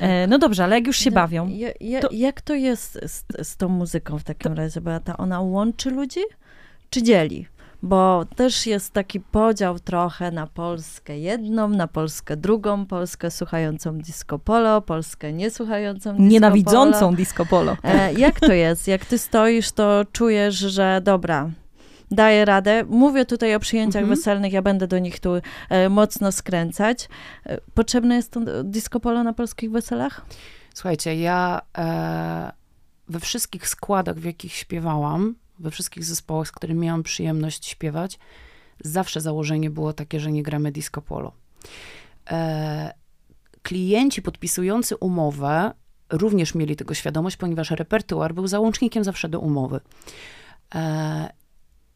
E, 0.00 0.26
No 0.26 0.38
dobrze, 0.38 0.64
ale 0.64 0.76
jak 0.76 0.86
już 0.86 0.96
się 0.96 1.10
bawią, 1.10 1.48
Ja, 1.48 1.68
ja, 1.80 2.00
to- 2.00 2.08
Jak 2.12 2.40
to 2.40 2.54
jest 2.54 2.98
z, 3.06 3.24
z 3.48 3.56
tą 3.56 3.68
muzyką 3.68 4.18
w 4.18 4.24
takim 4.24 4.52
razie, 4.52 4.80
Beata? 4.80 5.16
Ona 5.16 5.40
łączy 5.40 5.90
ludzi, 5.90 6.20
czy 6.90 7.02
dzieli? 7.02 7.46
Bo 7.82 8.24
też 8.36 8.66
jest 8.66 8.92
taki 8.92 9.20
podział 9.20 9.78
trochę 9.78 10.30
na 10.30 10.46
Polskę 10.46 11.18
jedną, 11.18 11.68
na 11.68 11.86
Polskę 11.88 12.36
drugą, 12.36 12.86
Polskę 12.86 13.30
słuchającą 13.30 13.98
disco 13.98 14.38
polo, 14.38 14.80
Polskę 14.82 15.32
niesłuchającą 15.32 16.10
disco 16.10 16.22
nienawidzącą 16.28 17.00
polo. 17.00 17.12
disco 17.16 17.46
polo. 17.46 17.76
E, 17.84 18.12
jak 18.12 18.40
to 18.40 18.52
jest? 18.52 18.88
Jak 18.88 19.04
ty 19.04 19.18
stoisz, 19.18 19.72
to 19.72 20.02
czujesz, 20.12 20.54
że 20.54 21.00
dobra, 21.04 21.50
daję 22.10 22.44
radę. 22.44 22.84
Mówię 22.88 23.24
tutaj 23.24 23.54
o 23.54 23.60
przyjęciach 23.60 24.02
Mhm. 24.02 24.18
weselnych, 24.18 24.52
ja 24.52 24.62
będę 24.62 24.86
do 24.86 24.98
nich 24.98 25.20
tu 25.20 25.30
e, 25.68 25.88
mocno 25.88 26.32
skręcać. 26.32 27.08
E, 27.46 27.58
potrzebne 27.74 28.16
jest 28.16 28.32
to 28.32 28.40
disco 28.64 29.00
polo 29.00 29.22
na 29.22 29.32
polskich 29.32 29.70
weselach? 29.70 30.26
Słuchajcie, 30.74 31.16
ja 31.16 31.60
e, 31.78 32.52
we 33.08 33.20
wszystkich 33.20 33.68
składach, 33.68 34.16
w 34.16 34.24
jakich 34.24 34.52
śpiewałam, 34.52 35.34
we 35.58 35.70
wszystkich 35.70 36.04
zespołach, 36.04 36.48
z 36.48 36.52
którymi 36.52 36.80
miałam 36.80 37.02
przyjemność 37.02 37.66
śpiewać, 37.66 38.18
zawsze 38.84 39.20
założenie 39.20 39.70
było 39.70 39.92
takie, 39.92 40.20
że 40.20 40.32
nie 40.32 40.42
gramy 40.42 40.72
disco 40.72 41.02
polo. 41.02 41.32
E, 42.30 42.94
klienci 43.62 44.22
podpisujący 44.22 44.96
umowę 44.96 45.72
również 46.12 46.54
mieli 46.54 46.76
tego 46.76 46.94
świadomość, 46.94 47.36
ponieważ 47.36 47.70
repertuar 47.70 48.34
był 48.34 48.46
załącznikiem 48.46 49.04
zawsze 49.04 49.28
do 49.28 49.40
umowy. 49.40 49.80
E, 50.74 51.32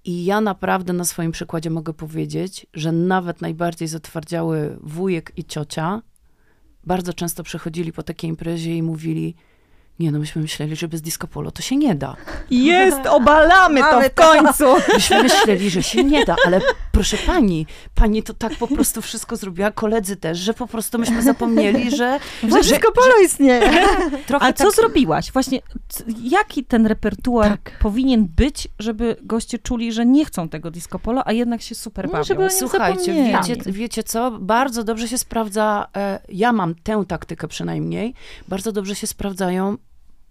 I 0.05 0.25
ja 0.25 0.41
naprawdę 0.41 0.93
na 0.93 1.05
swoim 1.05 1.33
przykładzie 1.33 1.71
mogę 1.71 1.93
powiedzieć, 1.93 2.67
że 2.75 2.93
nawet 2.93 3.41
najbardziej 3.41 3.89
zatwardziały 3.89 4.79
wujek 4.83 5.33
i 5.37 5.45
ciocia 5.45 6.03
bardzo 6.85 7.13
często 7.13 7.43
przychodzili 7.43 7.93
po 7.93 8.03
takiej 8.03 8.31
imprezie 8.31 8.77
i 8.77 8.83
mówili, 8.83 9.35
nie 10.01 10.13
no, 10.13 10.19
myśmy 10.19 10.43
myśleli, 10.43 10.77
że 10.77 10.89
bez 10.89 11.03
disco 11.03 11.27
polo 11.27 11.51
to 11.51 11.63
się 11.63 11.77
nie 11.77 11.95
da. 11.95 12.17
Jest, 12.51 13.07
obalamy 13.07 13.81
to 13.81 13.93
Mamy 13.93 14.11
w 14.11 14.15
to. 14.15 14.23
końcu. 14.23 14.93
Myśmy 14.95 15.23
myśleli, 15.23 15.71
że 15.71 15.83
się 15.83 16.05
nie 16.05 16.25
da, 16.25 16.37
ale 16.47 16.61
proszę 16.93 17.17
pani, 17.27 17.67
pani 17.95 18.23
to 18.23 18.35
tak 18.35 18.57
po 18.57 18.67
prostu 18.69 19.03
wszystko 19.03 19.37
zrobiła, 19.37 19.71
koledzy 19.71 20.17
też, 20.17 20.39
że 20.39 20.55
po 20.55 20.67
prostu 20.67 20.99
myśmy 20.99 21.23
zapomnieli, 21.23 21.91
że... 21.97 22.19
Że 22.43 22.49
disco 22.63 22.93
polo 22.93 23.15
istnieje. 23.25 23.87
Trochę 24.27 24.53
co 24.53 24.65
tak, 24.65 24.75
zrobiłaś? 24.75 25.33
Właśnie, 25.33 25.61
jaki 26.23 26.65
ten 26.65 26.87
repertuar 26.87 27.49
Tak. 27.51 27.79
powinien 27.79 28.27
być, 28.37 28.69
żeby 28.79 29.17
goście 29.23 29.59
czuli, 29.59 29.93
że 29.93 30.07
nie 30.07 30.25
chcą 30.25 30.49
tego 30.49 30.71
disco 30.71 30.99
polo, 30.99 31.23
a 31.27 31.33
jednak 31.33 31.63
się 31.63 31.75
super 31.75 32.07
No, 32.07 32.13
bawią? 32.13 32.25
żeby 32.25 32.43
oni 32.43 32.51
Słuchajcie, 32.53 33.15
wiecie, 33.15 33.57
wiecie 33.67 34.03
co? 34.03 34.31
Bardzo 34.31 34.85
dobrze 34.85 35.09
się 35.09 35.19
sprawdza, 35.19 35.87
e, 35.97 36.21
ja 36.29 36.53
mam 36.53 36.75
tę 36.75 37.05
taktykę 37.09 37.49
przynajmniej, 37.49 38.15
bardzo 38.49 38.73
dobrze 38.73 38.95
się 38.95 39.07
sprawdzają 39.07 39.77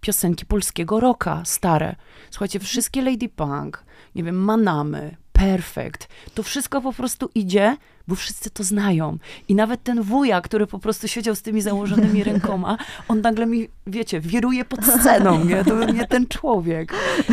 piosenki 0.00 0.46
polskiego 0.46 1.00
rocka, 1.00 1.42
stare. 1.44 1.96
Słuchajcie, 2.30 2.58
wszystkie 2.58 3.02
Lady 3.02 3.28
Punk, 3.28 3.84
nie 4.14 4.22
wiem, 4.24 4.36
Manamy, 4.36 5.16
Perfect, 5.32 6.08
to 6.34 6.42
wszystko 6.42 6.80
po 6.80 6.92
prostu 6.92 7.30
idzie, 7.34 7.76
bo 8.08 8.14
wszyscy 8.14 8.50
to 8.50 8.64
znają. 8.64 9.18
I 9.48 9.54
nawet 9.54 9.82
ten 9.82 10.02
wuja, 10.02 10.40
który 10.40 10.66
po 10.66 10.78
prostu 10.78 11.08
siedział 11.08 11.34
z 11.36 11.42
tymi 11.42 11.62
założonymi 11.62 12.24
rękoma, 12.24 12.76
on 13.08 13.20
nagle 13.20 13.46
mi, 13.46 13.68
wiecie, 13.86 14.20
wiruje 14.20 14.64
pod 14.64 14.84
sceną, 14.84 15.44
nie? 15.44 15.64
To 15.64 15.84
nie 15.84 16.06
ten 16.06 16.26
człowiek. 16.26 16.92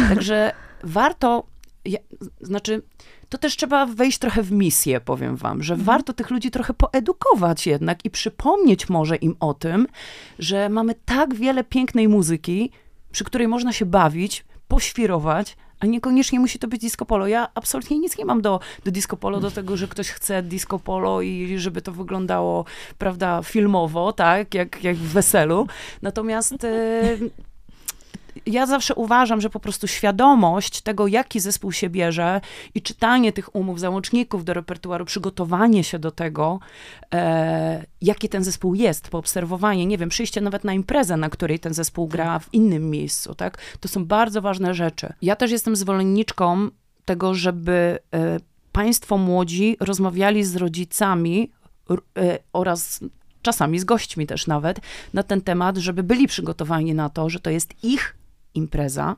Także 0.10 0.52
warto, 0.84 1.44
ja, 1.86 2.00
znaczy, 2.42 2.82
to 3.30 3.38
też 3.38 3.56
trzeba 3.56 3.86
wejść 3.86 4.18
trochę 4.18 4.44
w 4.44 4.52
misję, 4.52 5.02
powiem 5.02 5.36
wam, 5.36 5.64
że 5.64 5.76
warto 5.76 6.14
tych 6.14 6.30
ludzi 6.30 6.52
trochę 6.52 6.74
poedukować 6.74 7.68
jednak 7.68 8.06
i 8.06 8.10
przypomnieć 8.10 8.90
może 8.90 9.16
im 9.16 9.36
o 9.40 9.54
tym, 9.54 9.88
że 10.40 10.70
mamy 10.70 10.96
tak 11.06 11.36
wiele 11.36 11.64
pięknej 11.64 12.08
muzyki, 12.08 12.72
przy 13.12 13.24
której 13.24 13.48
można 13.48 13.74
się 13.74 13.86
bawić, 13.86 14.46
poświrować, 14.68 15.58
a 15.80 15.86
niekoniecznie 15.86 16.40
musi 16.40 16.60
to 16.60 16.68
być 16.68 16.82
disco 16.82 17.06
polo. 17.06 17.28
Ja 17.28 17.48
absolutnie 17.56 18.00
nic 18.00 18.18
nie 18.18 18.26
mam 18.26 18.42
do, 18.42 18.60
do 18.86 18.92
disco 18.92 19.18
polo, 19.18 19.40
do 19.40 19.52
tego, 19.52 19.78
że 19.78 19.88
ktoś 19.88 20.10
chce 20.10 20.44
disco 20.44 20.80
polo 20.80 21.22
i 21.22 21.58
żeby 21.58 21.82
to 21.82 21.92
wyglądało, 21.92 22.66
prawda, 22.98 23.42
filmowo, 23.44 24.14
tak, 24.14 24.54
jak, 24.54 24.84
jak 24.84 24.96
w 24.96 25.14
weselu. 25.14 25.68
Natomiast 26.02 26.64
e, 26.64 27.18
ja 28.48 28.66
zawsze 28.66 28.96
uważam, 28.96 29.42
że 29.42 29.50
po 29.50 29.60
prostu 29.60 29.88
świadomość 29.88 30.82
tego, 30.82 31.08
jaki 31.08 31.40
zespół 31.40 31.72
się 31.72 31.90
bierze 31.90 32.42
i 32.76 32.82
czytanie 32.82 33.34
tych 33.34 33.56
umów, 33.56 33.80
załączników 33.80 34.46
do 34.46 34.54
repertuaru, 34.54 35.06
przygotowanie 35.06 35.84
się 35.84 36.00
do 36.00 36.12
tego, 36.12 36.60
e, 37.14 37.86
jaki 38.02 38.30
ten 38.30 38.44
zespół 38.44 38.76
jest, 38.76 39.10
poobserwowanie, 39.10 39.86
nie 39.86 39.98
wiem, 39.98 40.10
przyjście 40.10 40.42
nawet 40.42 40.64
na 40.64 40.74
imprezę, 40.74 41.18
na 41.18 41.30
której 41.30 41.60
ten 41.60 41.74
zespół 41.74 42.08
gra 42.08 42.40
w 42.40 42.54
innym 42.54 42.90
miejscu, 42.90 43.36
tak? 43.36 43.58
To 43.80 43.88
są 43.88 44.06
bardzo 44.06 44.42
ważne 44.42 44.74
rzeczy. 44.74 45.14
Ja 45.22 45.36
też 45.36 45.52
jestem 45.52 45.76
zwolenniczką 45.76 46.70
tego, 47.06 47.34
żeby 47.34 48.00
e, 48.14 48.40
państwo 48.72 49.18
młodzi 49.18 49.78
rozmawiali 49.80 50.44
z 50.44 50.56
rodzicami 50.56 51.52
e, 51.90 52.40
oraz 52.54 53.00
czasami 53.42 53.80
z 53.80 53.84
gośćmi 53.84 54.28
też 54.28 54.48
nawet, 54.48 54.80
na 55.14 55.24
ten 55.24 55.42
temat, 55.42 55.78
żeby 55.78 56.04
byli 56.04 56.28
przygotowani 56.28 56.94
na 56.94 57.10
to, 57.10 57.30
że 57.30 57.40
to 57.40 57.50
jest 57.50 57.84
ich 57.84 58.17
impreza, 58.58 59.16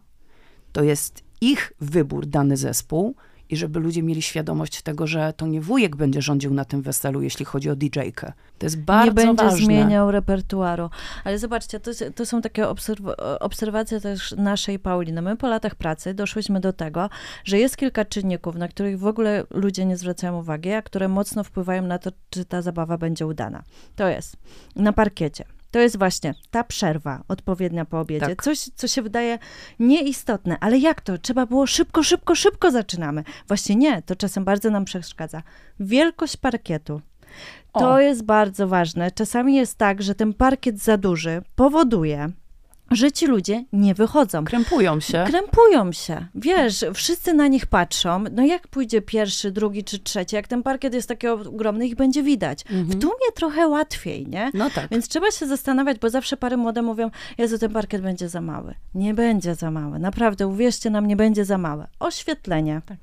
to 0.71 0.83
jest 0.83 1.23
ich 1.41 1.73
wybór, 1.79 2.25
dany 2.25 2.57
zespół 2.57 3.15
i 3.49 3.57
żeby 3.57 3.79
ludzie 3.79 4.03
mieli 4.03 4.21
świadomość 4.21 4.81
tego, 4.81 5.07
że 5.07 5.33
to 5.33 5.47
nie 5.47 5.61
wujek 5.61 5.95
będzie 5.95 6.21
rządził 6.21 6.53
na 6.53 6.65
tym 6.65 6.81
weselu, 6.81 7.21
jeśli 7.21 7.45
chodzi 7.45 7.69
o 7.69 7.75
DJ-kę. 7.75 8.33
To 8.57 8.65
jest 8.65 8.81
bardzo 8.81 9.05
nie 9.05 9.11
będzie 9.11 9.43
ważne. 9.43 9.65
zmieniał 9.65 10.11
repertuaru. 10.11 10.89
Ale 11.23 11.39
zobaczcie, 11.39 11.79
to, 11.79 11.91
to 12.15 12.25
są 12.25 12.41
takie 12.41 12.63
obserw- 12.63 13.13
obserwacje 13.39 14.01
też 14.01 14.31
naszej 14.37 14.79
Pauliny. 14.79 15.21
My 15.21 15.37
po 15.37 15.47
latach 15.47 15.75
pracy 15.75 16.13
doszłyśmy 16.13 16.59
do 16.59 16.73
tego, 16.73 17.09
że 17.43 17.59
jest 17.59 17.77
kilka 17.77 18.05
czynników, 18.05 18.55
na 18.55 18.67
których 18.67 18.99
w 18.99 19.05
ogóle 19.05 19.43
ludzie 19.49 19.85
nie 19.85 19.97
zwracają 19.97 20.39
uwagi, 20.39 20.71
a 20.71 20.81
które 20.81 21.07
mocno 21.07 21.43
wpływają 21.43 21.81
na 21.81 21.99
to, 21.99 22.11
czy 22.29 22.45
ta 22.45 22.61
zabawa 22.61 22.97
będzie 22.97 23.27
udana. 23.27 23.63
To 23.95 24.07
jest 24.07 24.37
na 24.75 24.93
parkiecie. 24.93 25.45
To 25.71 25.79
jest 25.79 25.97
właśnie 25.97 26.33
ta 26.51 26.63
przerwa 26.63 27.23
odpowiednia 27.27 27.85
po 27.85 27.99
obiedzie. 27.99 28.25
Tak. 28.25 28.43
Coś, 28.43 28.59
co 28.59 28.87
się 28.87 29.01
wydaje 29.01 29.39
nieistotne, 29.79 30.57
ale 30.59 30.77
jak 30.77 31.01
to? 31.01 31.17
Trzeba 31.17 31.45
było 31.45 31.67
szybko, 31.67 32.03
szybko, 32.03 32.35
szybko 32.35 32.71
zaczynamy. 32.71 33.23
Właśnie 33.47 33.75
nie, 33.75 34.01
to 34.01 34.15
czasem 34.15 34.45
bardzo 34.45 34.69
nam 34.69 34.85
przeszkadza. 34.85 35.43
Wielkość 35.79 36.37
parkietu. 36.37 37.01
To 37.73 37.91
O. 37.91 37.99
jest 37.99 38.23
bardzo 38.23 38.67
ważne. 38.67 39.11
Czasami 39.11 39.55
jest 39.55 39.77
tak, 39.77 40.01
że 40.03 40.15
ten 40.15 40.33
parkiet 40.33 40.79
za 40.79 40.97
duży 40.97 41.41
powoduje, 41.55 42.29
że 42.91 43.11
ci 43.11 43.27
ludzie 43.27 43.63
nie 43.73 43.93
wychodzą. 43.93 44.45
Krępują 44.45 44.99
się. 44.99 45.23
Krępują 45.27 45.91
się. 45.91 46.25
Wiesz, 46.35 46.85
wszyscy 46.93 47.33
na 47.33 47.47
nich 47.47 47.65
patrzą. 47.65 48.23
No 48.31 48.45
jak 48.45 48.67
pójdzie 48.67 49.01
pierwszy, 49.01 49.51
drugi 49.51 49.83
czy 49.83 49.99
trzeci? 49.99 50.35
Jak 50.35 50.47
ten 50.47 50.63
parkiet 50.63 50.93
jest 50.93 51.07
taki 51.07 51.27
ogromny, 51.27 51.87
ich 51.87 51.95
będzie 51.95 52.23
widać. 52.23 52.63
W 52.63 52.71
Mhm. 52.71 52.99
tłumie 52.99 53.31
trochę 53.35 53.67
łatwiej, 53.67 54.27
nie? 54.27 54.51
No 54.53 54.69
tak. 54.69 54.89
Więc 54.91 55.07
trzeba 55.07 55.31
się 55.31 55.47
zastanawiać, 55.47 55.99
bo 55.99 56.09
zawsze 56.09 56.37
pary 56.37 56.57
młode 56.57 56.81
mówią, 56.81 57.09
Jezu, 57.37 57.57
ten 57.57 57.71
parkiet 57.73 58.01
będzie 58.01 58.29
za 58.29 58.41
mały. 58.41 58.73
Nie 58.95 59.13
będzie 59.13 59.55
za 59.55 59.71
mały. 59.71 59.99
Naprawdę, 59.99 60.47
uwierzcie 60.47 60.89
nam, 60.89 61.07
nie 61.07 61.15
będzie 61.15 61.45
za 61.45 61.57
małe. 61.57 61.87
Oświetlenie. 61.99 62.81
Tak. 62.85 62.97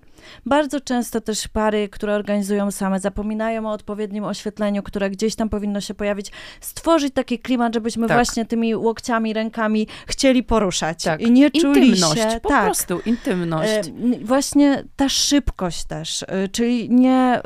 Bardzo 0.46 0.80
często 0.80 1.20
też 1.20 1.48
pary, 1.48 1.88
które 1.88 2.14
organizują 2.14 2.70
same, 2.70 3.00
zapominają 3.00 3.66
o 3.68 3.72
odpowiednim 3.72 4.24
oświetleniu, 4.24 4.82
które 4.82 5.10
gdzieś 5.10 5.34
tam 5.34 5.48
powinno 5.48 5.80
się 5.80 5.94
pojawić. 5.94 6.32
Stworzyć 6.60 7.14
taki 7.14 7.38
klimat, 7.38 7.74
żebyśmy 7.74 8.08
Tak. 8.08 8.16
właśnie 8.16 8.44
tymi 8.44 8.74
łokciami, 8.74 9.32
rękami 9.32 9.86
chcieli 10.06 10.42
poruszać. 10.42 11.04
Tak. 11.04 11.20
I 11.20 11.30
nie 11.30 11.50
czuli 11.50 11.88
Intymność, 11.88 12.22
się... 12.22 12.40
po 12.42 12.48
tak. 12.48 12.64
prostu 12.64 13.00
intymność. 13.06 13.72
E, 13.72 13.82
Właśnie 14.24 14.84
ta 14.96 15.08
szybkość 15.08 15.84
też, 15.84 16.22
e, 16.28 16.48
czyli 16.48 16.90
nie, 16.90 17.14
e, 17.14 17.42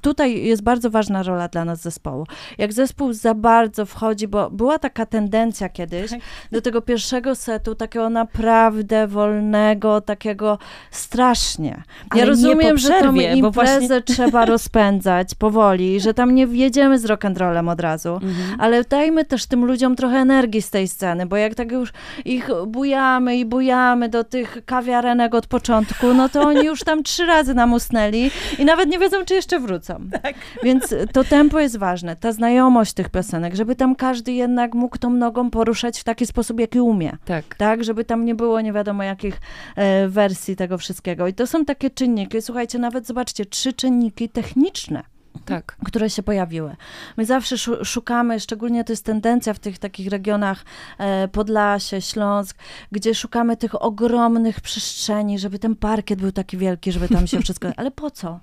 tutaj 0.00 0.44
jest 0.44 0.62
bardzo 0.62 0.90
ważna 0.90 1.22
rola 1.22 1.48
dla 1.48 1.64
nas 1.64 1.80
zespołu. 1.80 2.26
Jak 2.58 2.72
zespół 2.72 3.12
za 3.12 3.34
bardzo 3.34 3.86
wchodzi, 3.86 4.28
bo 4.28 4.50
była 4.50 4.78
taka 4.78 5.06
tendencja 5.06 5.68
kiedyś 5.68 6.10
Tak. 6.10 6.20
do 6.52 6.60
tego 6.62 6.82
pierwszego 6.82 7.34
setu, 7.34 7.74
takiego 7.74 8.10
naprawdę 8.10 9.06
wolnego, 9.06 10.00
takiego 10.00 10.58
strasznie. 10.90 11.82
Ale 12.10 12.20
ja 12.20 12.26
rozumiem, 12.26 12.78
że 12.78 12.88
tą 12.88 13.14
imprezę 13.14 13.78
właśnie- 13.80 14.02
trzeba 14.14 14.44
rozpędzać 14.44 15.34
powoli, 15.34 16.00
że 16.00 16.14
tam 16.14 16.34
nie 16.34 16.46
wjedziemy 16.46 16.98
z 16.98 17.04
rock'n'rollem 17.06 17.70
od 17.70 17.80
razu. 17.80 18.14
Mhm. 18.14 18.60
Ale 18.60 18.84
dajmy 18.84 19.24
też 19.24 19.46
tym 19.46 19.64
ludziom 19.64 19.96
trochę 19.96 20.16
energii 20.16 20.62
z 20.62 20.70
tej 20.70 20.88
sceny, 20.88 21.26
bo 21.26 21.36
jak 21.36 21.54
tak 21.54 21.72
już 21.72 21.92
ich 22.24 22.48
bujamy 22.66 23.36
i 23.36 23.44
bujamy 23.44 24.08
do 24.08 24.24
tych 24.24 24.58
kawiarenek 24.66 25.34
od 25.34 25.46
początku, 25.46 26.14
no 26.14 26.28
to 26.28 26.40
oni 26.42 26.66
już 26.66 26.84
tam 26.84 27.02
trzy 27.02 27.26
razy 27.26 27.54
nam 27.54 27.72
usnęli 27.72 28.30
i 28.58 28.64
nawet 28.64 28.88
nie 28.88 28.98
wiedzą, 28.98 29.24
czy 29.24 29.34
jeszcze 29.34 29.60
wrócą. 29.60 29.94
Więc 30.64 30.94
to 31.12 31.24
tempo 31.24 31.60
jest 31.60 31.78
ważne, 31.78 32.16
ta 32.16 32.32
znajomość 32.32 32.92
tych 32.92 33.08
piosenek, 33.08 33.54
żeby 33.54 33.76
tam 33.76 33.94
każdy 33.96 34.32
jednak 34.32 34.74
mógł 34.74 34.98
tą 34.98 35.10
nogą 35.10 35.50
poruszać 35.50 36.00
w 36.00 36.04
taki 36.04 36.26
sposób, 36.26 36.60
jaki 36.60 36.80
umie. 36.80 37.16
Tak. 37.24 37.44
Tak, 37.54 37.84
żeby 37.84 38.04
tam 38.04 38.24
nie 38.24 38.34
było 38.34 38.60
nie 38.60 38.72
wiadomo 38.72 39.02
jakich 39.02 39.40
e, 39.76 40.08
wersji 40.08 40.56
tego 40.56 40.78
wszystkiego. 40.78 41.26
I 41.26 41.34
to 41.34 41.46
są 41.46 41.64
takie 41.64 41.89
czynniki, 41.90 42.42
słuchajcie, 42.42 42.78
nawet 42.78 43.06
zobaczcie, 43.06 43.46
trzy 43.46 43.72
czynniki 43.72 44.28
techniczne 44.28 45.02
Tak. 45.44 45.76
które 45.84 46.10
się 46.10 46.22
pojawiły. 46.22 46.76
My 47.16 47.24
zawsze 47.24 47.58
szu- 47.58 47.84
szukamy, 47.84 48.40
szczególnie 48.40 48.84
to 48.84 48.92
jest 48.92 49.04
tendencja 49.04 49.54
w 49.54 49.58
tych 49.58 49.78
takich 49.78 50.08
regionach 50.08 50.64
e, 50.98 51.28
Podlasie, 51.28 52.00
Śląsk, 52.00 52.56
gdzie 52.92 53.14
szukamy 53.14 53.56
tych 53.56 53.82
ogromnych 53.82 54.60
przestrzeni, 54.60 55.38
żeby 55.38 55.58
ten 55.58 55.76
parkiet 55.76 56.20
był 56.20 56.32
taki 56.32 56.56
wielki, 56.58 56.92
żeby 56.92 57.08
tam 57.08 57.26
się 57.26 57.40
wszystko... 57.40 57.68
Ale 57.76 57.90
po 57.90 58.10
co? 58.10 58.40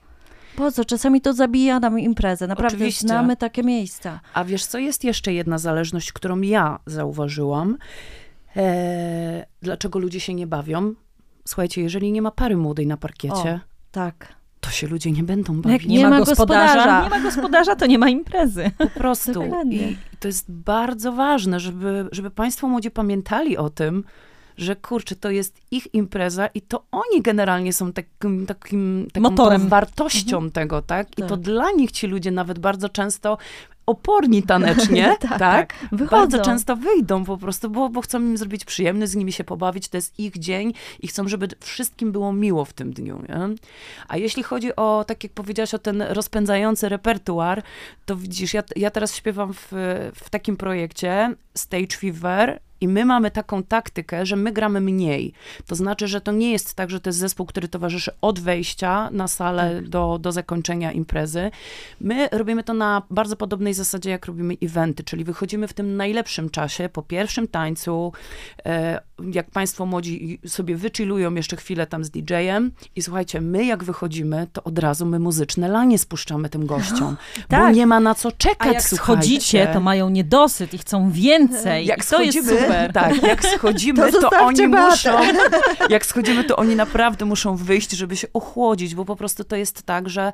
Po 0.56 0.72
co? 0.72 0.86
Czasami 0.86 1.22
to 1.22 1.34
zabija 1.34 1.80
nam 1.80 2.00
imprezę. 2.00 2.48
Naprawdę 2.48 2.76
Oczywiście. 2.78 3.08
znamy 3.08 3.36
takie 3.38 3.64
miejsca. 3.64 4.20
A 4.34 4.44
wiesz 4.46 4.66
co, 4.66 4.78
jest 4.78 5.04
jeszcze 5.04 5.34
jedna 5.34 5.58
zależność, 5.58 6.12
którą 6.14 6.42
ja 6.42 6.80
zauważyłam. 6.86 7.78
E, 8.56 9.46
dlaczego 9.62 10.00
ludzie 10.00 10.20
się 10.20 10.34
nie 10.34 10.48
bawią? 10.48 10.94
Słuchajcie, 11.48 11.82
jeżeli 11.82 12.12
nie 12.12 12.22
ma 12.22 12.32
pary 12.32 12.58
młodej 12.58 12.88
na 12.88 12.98
parkiecie, 12.98 13.60
Tak. 13.92 14.34
to 14.60 14.70
się 14.70 14.88
ludzie 14.88 15.12
nie 15.12 15.24
będą 15.24 15.54
Jak 15.54 15.62
bawić. 15.64 15.86
nie, 15.86 15.98
Nie 15.98 16.08
ma, 16.10 16.20
gospodarza, 16.20 16.74
gospodarza. 16.74 17.04
nie 17.04 17.10
ma 17.10 17.20
gospodarza, 17.20 17.76
to 17.76 17.86
nie 17.86 17.98
ma 18.00 18.10
imprezy. 18.10 18.72
Po 18.78 18.88
prostu. 18.88 19.44
I 19.72 19.98
to 20.20 20.28
jest 20.28 20.52
bardzo 20.52 21.12
ważne, 21.12 21.60
żeby, 21.60 22.10
żeby 22.12 22.32
państwo 22.32 22.68
młodzi 22.68 22.92
pamiętali 22.92 23.58
o 23.58 23.70
tym, 23.70 24.04
że 24.58 24.76
kurczę, 24.76 25.16
to 25.16 25.30
jest 25.30 25.58
ich 25.72 25.94
impreza 25.94 26.48
i 26.48 26.62
to 26.62 26.84
oni 26.92 27.22
generalnie 27.22 27.74
są 27.74 27.94
takim, 27.94 28.46
takim 28.46 29.08
taką 29.14 29.22
Motorem. 29.30 29.68
wartością 29.70 30.52
tego, 30.52 30.82
tak? 30.82 31.10
I 31.12 31.22
Tak. 31.22 31.30
to 31.30 31.38
dla 31.38 31.72
nich 31.72 31.92
ci 31.92 32.08
ludzie 32.08 32.32
nawet 32.32 32.60
bardzo 32.60 32.90
często 32.90 33.38
oporni 33.88 34.44
tanecznie, 34.44 35.16
Tak, 35.20 35.40
tak? 35.40 35.74
Wychodzą. 35.92 36.22
Bardzo 36.22 36.42
często 36.42 36.76
wyjdą 36.76 37.26
po 37.26 37.38
prostu, 37.38 37.70
bo, 37.70 37.90
bo 37.90 38.02
chcą 38.02 38.20
im 38.20 38.38
zrobić 38.38 38.66
przyjemny, 38.66 39.08
z 39.08 39.16
nimi 39.16 39.32
się 39.34 39.44
pobawić, 39.44 39.88
to 39.90 39.98
jest 39.98 40.20
ich 40.20 40.38
dzień 40.38 40.74
i 41.00 41.08
chcą, 41.08 41.28
żeby 41.28 41.48
wszystkim 41.60 42.12
było 42.12 42.34
miło 42.34 42.66
w 42.66 42.74
tym 42.74 42.94
dniu, 42.94 43.22
nie? 43.30 43.56
A 44.08 44.18
jeśli 44.18 44.44
chodzi 44.44 44.76
o, 44.76 45.06
tak 45.08 45.24
jak 45.24 45.34
powiedziałaś, 45.34 45.74
o 45.74 45.80
ten 45.80 46.02
rozpędzający 46.02 46.90
repertuar, 46.90 47.64
to 48.06 48.16
widzisz, 48.16 48.54
ja, 48.54 48.64
ja 48.76 48.92
teraz 48.92 49.16
śpiewam 49.16 49.54
w, 49.54 49.68
w 50.16 50.30
takim 50.30 50.58
projekcie 50.58 51.36
Stage 51.54 51.98
Fever 51.98 52.60
I 52.82 52.88
my 52.88 53.06
mamy 53.06 53.32
taką 53.32 53.64
taktykę, 53.64 54.26
że 54.26 54.36
my 54.36 54.52
gramy 54.52 54.82
mniej. 54.82 55.34
To 55.68 55.76
znaczy, 55.76 56.08
że 56.08 56.22
to 56.22 56.32
nie 56.32 56.52
jest 56.52 56.74
tak, 56.74 56.90
że 56.90 57.00
to 57.00 57.10
jest 57.10 57.20
zespół, 57.20 57.46
który 57.46 57.68
towarzyszy 57.68 58.12
od 58.22 58.40
wejścia 58.40 59.10
na 59.12 59.28
salę 59.28 59.76
Tak. 59.76 59.90
do, 59.90 60.18
do 60.22 60.32
zakończenia 60.32 60.92
imprezy. 60.92 61.52
My 62.02 62.30
robimy 62.32 62.64
to 62.64 62.74
na 62.74 63.02
bardzo 63.10 63.36
podobnej 63.36 63.74
zasadzie, 63.74 64.10
jak 64.10 64.26
robimy 64.26 64.54
eventy, 64.64 65.04
czyli 65.04 65.24
wychodzimy 65.24 65.68
w 65.68 65.74
tym 65.74 65.98
najlepszym 65.98 66.50
czasie, 66.50 66.90
po 66.90 67.02
pierwszym 67.04 67.48
tańcu, 67.48 68.14
e, 68.66 69.00
jak 69.34 69.52
państwo 69.52 69.86
młodzi 69.86 70.40
sobie 70.48 70.76
wychillują 70.76 71.36
jeszcze 71.36 71.56
chwilę 71.56 71.88
tam 71.88 72.04
z 72.04 72.10
DJ-em 72.10 72.72
i 72.96 73.02
słuchajcie, 73.02 73.42
my 73.42 73.66
jak 73.66 73.84
wychodzimy, 73.84 74.48
to 74.54 74.64
od 74.64 74.80
razu 74.80 75.06
my 75.06 75.20
muzyczne 75.20 75.68
lanie 75.68 76.00
spuszczamy 76.00 76.50
tym 76.50 76.66
gościom, 76.66 77.18
bo 77.50 77.58
Tak. 77.58 77.76
nie 77.76 77.88
ma 77.88 78.00
na 78.00 78.16
co 78.16 78.32
czekać, 78.32 78.68
A 78.70 78.74
jak 78.74 78.84
słuchajcie. 78.84 79.04
schodzicie, 79.22 79.68
to 79.74 79.80
mają 79.80 80.10
niedosyt 80.10 80.74
i 80.74 80.78
chcą 80.78 81.12
więcej. 81.12 81.86
Jak 81.86 81.98
I 82.00 82.08
to 82.10 82.22
jest 82.22 82.38
schodzimy, 82.38 82.67
super. 82.68 82.94
tak, 83.02 83.24
jak 83.24 83.46
schodzimy, 83.46 84.12
To 84.12 84.22
to, 84.22 84.30
oni 84.40 84.70
Beatę. 84.70 84.90
muszą, 84.92 85.20
jak 85.90 86.06
schodzimy, 86.06 86.44
to 86.44 86.56
oni 86.56 86.76
naprawdę 86.76 87.26
muszą 87.26 87.56
wyjść, 87.56 87.92
żeby 87.92 88.16
się 88.16 88.28
ochłodzić, 88.34 88.96
bo 88.96 89.06
po 89.06 89.16
prostu 89.16 89.44
to 89.44 89.56
jest 89.56 89.84
tak, 89.84 90.10
że 90.10 90.34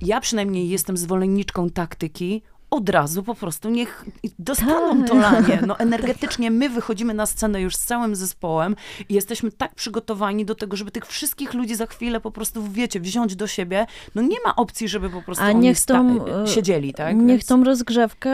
ja 0.00 0.20
przynajmniej 0.20 0.68
jestem 0.68 0.96
zwolenniczką 0.96 1.70
taktyki, 1.70 2.42
od 2.74 2.88
razu 2.88 3.22
po 3.22 3.34
prostu 3.34 3.70
niech 3.70 4.04
dostaną 4.38 4.98
Tak. 4.98 5.08
to 5.08 5.14
lanie. 5.14 5.58
No 5.66 5.78
energetycznie 5.86 6.50
my 6.50 6.68
wychodzimy 6.68 7.14
na 7.14 7.26
scenę 7.26 7.60
już 7.60 7.76
z 7.76 7.84
całym 7.84 8.16
zespołem 8.16 8.76
i 9.08 9.14
jesteśmy 9.14 9.52
tak 9.52 9.74
przygotowani 9.74 10.44
do 10.44 10.54
tego, 10.54 10.76
żeby 10.76 10.90
tych 10.90 11.06
wszystkich 11.06 11.54
ludzi 11.54 11.74
za 11.74 11.86
chwilę 11.86 12.20
po 12.20 12.30
prostu, 12.30 12.62
wiecie, 12.70 13.00
wziąć 13.00 13.36
do 13.36 13.46
siebie. 13.46 13.86
No 14.14 14.22
nie 14.22 14.36
ma 14.44 14.56
opcji, 14.56 14.88
żeby 14.88 15.10
po 15.10 15.22
prostu 15.22 15.44
A 15.44 15.48
oni 15.48 15.60
niech 15.60 15.80
tą, 15.80 16.26
e, 16.26 16.46
siedzieli, 16.46 16.94
tak? 16.94 17.16
Niech 17.16 17.26
Więc- 17.26 17.46
tą 17.46 17.64
rozgrzewkę 17.64 18.30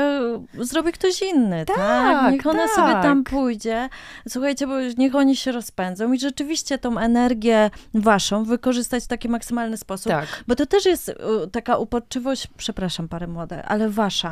zrobi 0.58 0.92
ktoś 0.92 1.22
inny, 1.22 1.64
tak? 1.66 1.76
Tak, 1.76 2.32
Niech 2.32 2.46
ona 2.46 2.66
tak. 2.66 2.70
sobie 2.74 2.92
tam 2.92 3.24
pójdzie. 3.24 3.88
Słuchajcie, 4.28 4.66
bo 4.66 4.74
niech 4.98 5.14
oni 5.14 5.36
się 5.36 5.52
rozpędzą 5.52 6.12
i 6.12 6.18
rzeczywiście 6.18 6.78
tą 6.78 6.98
energię 6.98 7.70
waszą 7.94 8.44
wykorzystać 8.44 9.04
w 9.04 9.06
taki 9.06 9.28
maksymalny 9.28 9.76
sposób. 9.76 10.12
Tak. 10.12 10.26
Bo 10.48 10.54
to 10.54 10.66
też 10.66 10.84
jest 10.84 11.08
y, 11.08 11.14
taka 11.52 11.76
uporczywość, 11.76 12.48
przepraszam 12.56 13.08
parę 13.08 13.26
młode, 13.26 13.62
ale 13.66 13.90
wasza, 13.90 14.29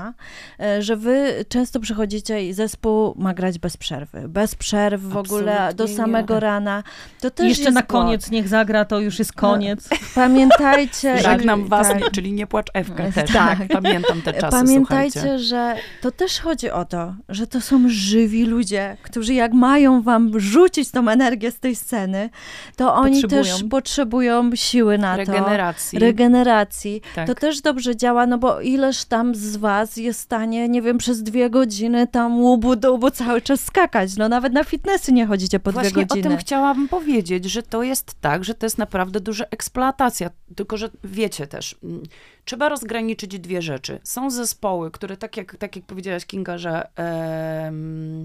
y, 0.79 0.83
że 0.83 0.97
wy 0.97 1.45
często 1.49 1.81
przychodzicie 1.81 2.47
i 2.49 2.53
zespół 2.53 3.15
ma 3.17 3.35
grać 3.35 3.59
bez 3.59 3.77
przerwy. 3.77 4.29
Bez 4.29 4.55
przerw 4.55 5.03
w 5.03 5.17
ogóle 5.17 5.55
do 5.55 5.63
Absolutnie 5.65 5.97
samego 5.97 6.35
nie. 6.35 6.41
rana. 6.41 6.83
To 7.21 7.31
też 7.31 7.49
Jeszcze 7.49 7.71
na 7.71 7.83
błąd. 7.83 7.87
koniec 8.05 8.31
niech 8.31 8.49
zagra, 8.49 8.85
to 8.85 9.01
już 9.01 9.19
jest 9.19 9.33
koniec. 9.33 9.89
Pamiętajcie. 10.15 11.19
Żegnam 11.29 11.69
was, 11.69 11.89
tak. 11.89 12.11
czyli 12.11 12.33
nie 12.33 12.47
płacz 12.47 12.67
Ewka 12.75 13.05
też. 13.15 13.33
Tak. 13.33 13.59
Pamiętam 13.73 14.23
te 14.23 14.33
czasy, 14.33 14.51
Pamiętajcie, 14.57 15.21
słuchajcie. 15.21 15.45
że 15.45 15.75
to 16.03 16.11
też 16.11 16.41
chodzi 16.41 16.71
o 16.71 16.85
to, 16.85 17.15
że 17.29 17.47
to 17.47 17.61
są 17.61 17.85
żywi 17.89 18.45
ludzie, 18.45 18.97
którzy 19.03 19.35
jak 19.35 19.53
mają 19.53 20.03
wam 20.03 20.41
rzucić 20.41 20.91
tą 20.91 21.09
energię 21.09 21.51
z 21.51 21.61
tej 21.61 21.77
sceny, 21.77 22.31
to 22.77 22.95
oni 22.95 23.23
Potrzebują. 23.23 23.43
też 23.43 23.65
potrzebują 23.71 24.51
siły 24.55 24.99
na 24.99 25.13
to. 25.13 25.17
Regeneracji. 25.19 25.99
Regeneracji. 25.99 27.03
Tak. 27.15 27.27
To 27.27 27.35
też 27.35 27.61
dobrze 27.61 27.97
działa, 27.97 28.27
no 28.27 28.39
bo 28.39 28.61
ileż 28.61 29.05
tam 29.05 29.35
z 29.35 29.57
was 29.57 29.88
jest 29.97 30.21
w 30.21 30.23
stanie, 30.23 30.69
nie 30.69 30.83
wiem, 30.83 30.99
przez 30.99 31.23
dwie 31.23 31.51
godziny 31.51 32.07
tam 32.07 32.41
łubu 32.41 32.77
dubu 32.77 33.11
cały 33.11 33.43
czas 33.43 33.61
skakać. 33.65 34.17
No 34.17 34.29
nawet 34.29 34.53
na 34.53 34.65
fitnessy 34.65 35.13
nie 35.13 35.27
chodzicie 35.27 35.61
po 35.61 35.73
Właśnie 35.73 35.91
dwie 35.91 36.03
o 36.03 36.07
godziny. 36.07 36.29
tym 36.29 36.39
chciałabym 36.39 36.89
powiedzieć, 36.89 37.45
że 37.45 37.63
to 37.63 37.83
jest 37.83 38.15
tak, 38.21 38.45
że 38.45 38.55
to 38.55 38.67
jest 38.67 38.79
naprawdę 38.79 39.21
duża 39.21 39.45
eksploatacja. 39.51 40.31
Tylko, 40.57 40.77
że 40.77 40.91
wiecie 41.05 41.47
też, 41.47 41.77
mm, 41.85 42.03
trzeba 42.45 42.69
rozgraniczyć 42.69 43.39
dwie 43.39 43.63
rzeczy. 43.63 44.01
Są 44.03 44.31
zespoły, 44.31 44.91
które 44.91 45.17
tak 45.17 45.37
jak, 45.37 45.57
tak 45.57 45.77
jak 45.77 45.85
powiedziałaś 45.85 46.27
Kinga, 46.27 46.59
że 46.59 46.89
em, 46.97 48.25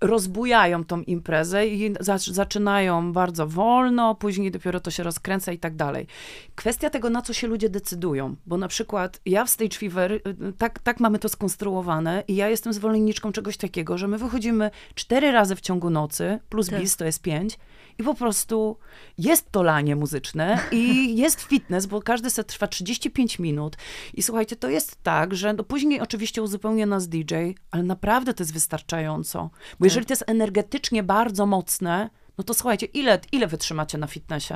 rozbujają 0.00 0.84
tą 0.84 1.02
imprezę 1.02 1.66
i 1.66 1.92
zac- 1.94 2.32
zaczynają 2.32 3.12
bardzo 3.12 3.46
wolno, 3.46 4.14
później 4.14 4.50
dopiero 4.50 4.80
to 4.80 4.90
się 4.90 5.02
rozkręca 5.02 5.52
i 5.52 5.58
tak 5.58 5.76
dalej. 5.76 6.06
Kwestia 6.54 6.90
tego, 6.90 7.10
na 7.10 7.22
co 7.22 7.32
się 7.32 7.46
ludzie 7.46 7.68
decydują, 7.68 8.36
bo 8.46 8.56
na 8.56 8.68
przykład 8.68 9.20
ja 9.26 9.44
w 9.44 9.50
Stage 9.50 9.78
Fever, 9.78 10.12
y, 10.12 10.22
tak, 10.58 10.78
tak 10.78 11.00
mamy 11.00 11.18
to 11.18 11.28
skonstruowane 11.28 12.24
i 12.28 12.36
ja 12.36 12.48
jestem 12.48 12.72
zwolenniczką 12.72 13.32
czegoś 13.32 13.56
takiego, 13.56 13.98
że 13.98 14.08
my 14.08 14.18
wychodzimy 14.18 14.70
cztery 14.94 15.32
razy 15.32 15.56
w 15.56 15.60
ciągu 15.60 15.90
nocy, 15.90 16.38
plus 16.48 16.68
Tak. 16.68 16.80
bis 16.80 16.96
to 16.96 17.04
jest 17.04 17.22
pięć 17.22 17.58
i 17.98 18.04
po 18.04 18.14
prostu 18.14 18.76
jest 19.18 19.52
to 19.52 19.62
lanie 19.62 19.96
muzyczne 19.96 20.60
i 20.72 20.82
jest 21.22 21.40
fitness, 21.40 21.86
bo 21.86 22.02
każdy 22.02 22.30
set 22.30 22.46
trwa 22.46 22.66
35 22.66 23.38
minut. 23.38 23.76
I 24.14 24.22
słuchajcie, 24.22 24.56
to 24.56 24.68
jest 24.68 25.02
tak, 25.02 25.34
że 25.34 25.52
no 25.52 25.64
później 25.64 26.00
oczywiście 26.00 26.42
uzupełnia 26.42 26.86
nas 26.86 27.08
DJ, 27.08 27.34
ale 27.70 27.82
naprawdę 27.82 28.34
to 28.34 28.42
jest 28.42 28.52
wystarczająco, 28.52 29.50
bo 29.80 29.86
jeżeli 29.86 30.06
to 30.06 30.12
jest 30.12 30.24
energetycznie 30.26 31.02
bardzo 31.02 31.46
mocne, 31.46 32.10
no 32.38 32.44
to 32.44 32.54
słuchajcie, 32.54 32.86
ile, 32.86 33.20
ile 33.32 33.46
wytrzymacie 33.46 33.98
na 33.98 34.06
fitnessie? 34.06 34.54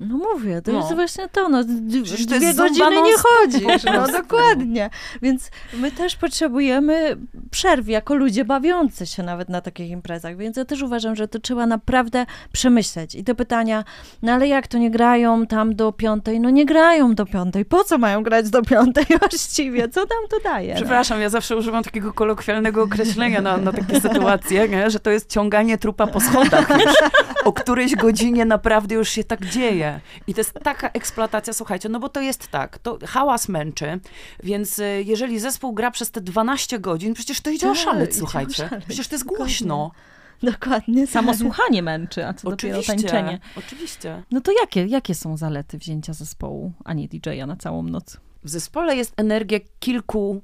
No 0.00 0.16
mówię, 0.16 0.62
to 0.62 0.72
No. 0.72 0.78
jest 0.78 0.94
właśnie 0.94 1.28
to, 1.28 1.48
no 1.48 1.64
Przecież 2.04 2.26
to 2.26 2.36
dwie 2.36 2.52
zumba 2.52 2.68
godziny 2.68 3.02
nie 3.02 3.12
chodzisz, 3.16 3.84
no 3.94 4.06
dokładnie. 4.08 4.90
Więc 5.22 5.50
my 5.74 5.92
też 5.92 6.16
potrzebujemy 6.16 7.16
przerw 7.50 7.88
jako 7.88 8.14
ludzie 8.14 8.44
bawiący 8.44 9.06
się 9.06 9.22
nawet 9.22 9.48
na 9.48 9.60
takich 9.60 9.90
imprezach, 9.90 10.36
więc 10.36 10.56
ja 10.56 10.64
też 10.64 10.82
uważam, 10.82 11.16
że 11.16 11.28
to 11.28 11.38
trzeba 11.38 11.66
naprawdę 11.66 12.26
przemyśleć. 12.52 13.14
I 13.14 13.24
te 13.24 13.34
pytania, 13.34 13.84
no 14.22 14.32
ale 14.32 14.48
jak 14.48 14.66
to 14.68 14.78
nie 14.78 14.90
grają 14.90 15.46
tam 15.46 15.74
do 15.76 15.92
piątej? 15.92 16.40
No 16.40 16.50
nie 16.50 16.66
grają 16.66 17.14
do 17.14 17.26
piątej, 17.26 17.64
po 17.64 17.84
co 17.84 17.98
mają 17.98 18.22
grać 18.22 18.50
do 18.50 18.62
piątej 18.62 19.04
właściwie? 19.20 19.88
Co 19.88 20.00
tam 20.06 20.18
to 20.30 20.36
daje? 20.44 20.74
No? 20.74 20.80
Przepraszam, 20.80 21.20
ja 21.20 21.28
zawsze 21.28 21.56
używam 21.56 21.82
takiego 21.84 22.12
kolokwialnego 22.12 22.82
określenia 22.82 23.40
na, 23.40 23.56
na 23.56 23.72
takie 23.72 24.00
sytuacje, 24.00 24.68
nie? 24.68 24.90
że 24.90 25.00
to 25.00 25.10
jest 25.10 25.30
ciąganie 25.30 25.78
trupa 25.78 26.06
po 26.06 26.20
schodach 26.20 26.68
już. 26.70 26.94
O 27.44 27.52
którejś 27.52 27.94
godzinie 27.96 28.44
naprawdę 28.44 28.94
już 28.94 29.08
się 29.08 29.24
tak 29.24 29.46
dzieje. 29.46 30.00
I 30.26 30.34
to 30.34 30.40
jest 30.40 30.52
taka 30.64 30.88
eksploatacja, 30.90 31.52
słuchajcie, 31.52 31.88
no 31.88 32.00
bo 32.00 32.08
to 32.08 32.20
jest 32.20 32.48
tak, 32.48 32.78
to 32.78 32.98
hałas 33.06 33.48
męczy, 33.48 34.00
więc 34.42 34.78
y, 34.78 35.02
jeżeli 35.06 35.40
zespół 35.40 35.72
gra 35.72 35.90
przez 35.90 36.10
te 36.10 36.20
12 36.20 36.78
godzin, 36.78 37.14
przecież 37.14 37.40
to 37.40 37.50
idzie 37.50 37.66
Tak, 37.66 37.72
oszaleć, 37.76 38.10
idzie 38.10 38.18
słuchajcie. 38.18 38.64
oszaleć, 38.64 38.84
Przecież 38.84 39.08
to 39.08 39.14
jest 39.14 39.24
głośno. 39.24 39.90
Dokładnie. 40.42 41.06
Samo 41.06 41.32
tak. 41.32 41.40
słuchanie 41.40 41.82
męczy, 41.82 42.26
a 42.26 42.34
co 42.34 42.50
dopiero 42.50 42.78
Oczywiście, 42.78 43.08
tańczenie. 43.08 43.38
oczywiście. 43.56 44.22
No 44.30 44.40
to 44.40 44.52
jakie, 44.60 44.86
jakie 44.86 45.14
są 45.14 45.36
zalety 45.36 45.78
wzięcia 45.78 46.12
zespołu, 46.12 46.72
a 46.84 46.92
nie 46.94 47.08
DJ-a 47.08 47.46
na 47.46 47.56
całą 47.56 47.82
noc? 47.82 48.20
W 48.44 48.48
zespole 48.48 48.96
jest 48.96 49.12
energia 49.16 49.58
kilku, 49.80 50.42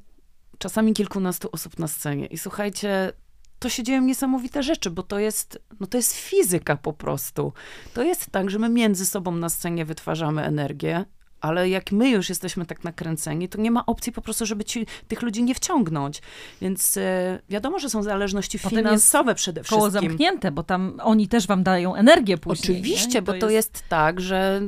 czasami 0.59 0.93
kilkunastu 0.95 1.49
osób 1.53 1.79
na 1.79 1.89
scenie. 1.89 2.27
I 2.27 2.39
słuchajcie, 2.39 3.13
to 3.59 3.69
się 3.69 3.83
dzieją 3.83 4.03
niesamowite 4.03 4.63
rzeczy, 4.63 4.91
bo 4.91 5.03
to 5.03 5.19
jest, 5.19 5.63
no 5.81 5.87
to 5.87 5.97
jest 5.97 6.17
fizyka 6.17 6.77
po 6.77 6.93
prostu. 6.93 7.53
To 7.95 8.03
jest 8.03 8.31
tak, 8.31 8.51
że 8.51 8.59
my 8.59 8.69
między 8.69 9.07
sobą 9.07 9.33
na 9.33 9.49
scenie 9.49 9.85
wytwarzamy 9.85 10.45
energię, 10.45 11.05
ale 11.41 11.69
jak 11.69 11.93
my 11.93 12.11
już 12.11 12.29
jesteśmy 12.29 12.67
tak 12.67 12.85
nakręceni, 12.85 13.49
to 13.49 13.61
nie 13.61 13.71
ma 13.71 13.87
opcji 13.87 14.13
po 14.13 14.23
prostu, 14.23 14.47
żeby 14.47 14.65
ci, 14.65 14.87
tych 15.09 15.23
ludzi 15.23 15.43
nie 15.43 15.55
wciągnąć. 15.55 16.23
Więc 16.61 16.97
e, 16.97 17.39
wiadomo, 17.49 17.79
że 17.79 17.91
są 17.91 18.03
zależności 18.03 18.59
Potem 18.59 18.79
finansowe 18.79 19.35
przede 19.35 19.65
Koło 19.65 19.83
wszystkim. 19.83 20.11
zamknięte, 20.11 20.53
bo 20.53 20.63
tam 20.63 21.01
oni 21.03 21.29
też 21.29 21.47
wam 21.47 21.63
dają 21.63 21.95
energię 21.95 22.39
później. 22.39 22.79
Oczywiście, 22.79 23.15
nie? 23.15 23.23
bo 23.23 23.35
to 23.35 23.51
jest... 23.51 23.83
tak, 23.89 24.21
że 24.21 24.61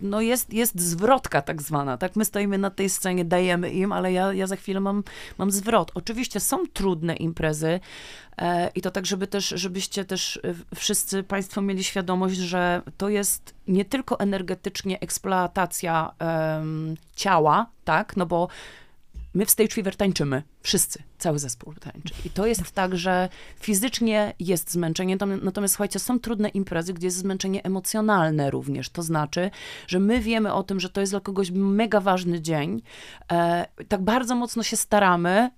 no 0.00 0.20
jest, 0.20 0.52
jest 0.52 0.80
zwrotka 0.80 1.42
tak 1.42 1.62
zwana, 1.62 1.96
tak? 1.96 2.16
My 2.16 2.24
stoimy 2.24 2.58
na 2.58 2.70
tej 2.70 2.90
scenie, 2.90 3.24
dajemy 3.24 3.70
im, 3.70 3.92
ale 3.92 4.12
ja, 4.12 4.32
ja 4.32 4.46
za 4.46 4.56
chwilę 4.56 4.80
mam, 4.80 5.04
mam 5.38 5.50
zwrot. 5.50 5.90
Oczywiście 5.94 6.40
są 6.40 6.66
trudne 6.72 7.16
imprezy 7.16 7.80
i 8.74 8.82
to 8.82 8.90
tak, 8.90 9.06
żeby 9.06 9.26
też, 9.26 9.48
żebyście 9.48 10.04
też 10.04 10.40
e, 10.44 10.54
wszyscy 10.74 11.22
państwo 11.22 11.62
mieli 11.62 11.84
świadomość, 11.84 12.36
że 12.36 12.82
to 12.96 13.08
jest 13.08 13.54
nie 13.68 13.84
tylko 13.84 14.20
energetycznie 14.20 15.00
eksploatacja 15.00 16.14
em, 16.18 16.96
ciała, 17.16 17.66
tak? 17.84 18.16
No 18.16 18.26
bo 18.26 18.48
my 19.34 19.46
w 19.46 19.50
Stage 19.50 19.68
Fever 19.68 19.96
tańczymy. 19.96 20.42
Wszyscy, 20.62 21.02
cały 21.18 21.38
zespół 21.38 21.74
tańczy. 21.74 22.14
I 22.24 22.30
to 22.30 22.46
jest 22.46 22.70
tak, 22.70 22.98
że 22.98 23.28
fizycznie 23.60 24.34
jest 24.38 24.72
zmęczenie, 24.72 25.16
natomiast 25.42 25.74
słuchajcie, 25.74 25.98
są 25.98 26.20
trudne 26.20 26.48
imprezy, 26.48 26.94
gdzie 26.94 27.06
jest 27.06 27.16
zmęczenie 27.16 27.64
emocjonalne 27.64 28.50
również. 28.50 28.90
To 28.90 29.02
znaczy, 29.02 29.50
że 29.86 29.98
my 29.98 30.20
wiemy 30.20 30.52
o 30.52 30.62
tym, 30.62 30.80
że 30.80 30.88
to 30.88 31.00
jest 31.00 31.12
dla 31.12 31.20
kogoś 31.20 31.50
mega 31.50 32.00
ważny 32.00 32.40
dzień. 32.40 32.82
E, 33.32 33.66
tak 33.88 34.02
bardzo 34.02 34.34
mocno 34.34 34.62
się 34.62 34.76
staramy, 34.76 35.50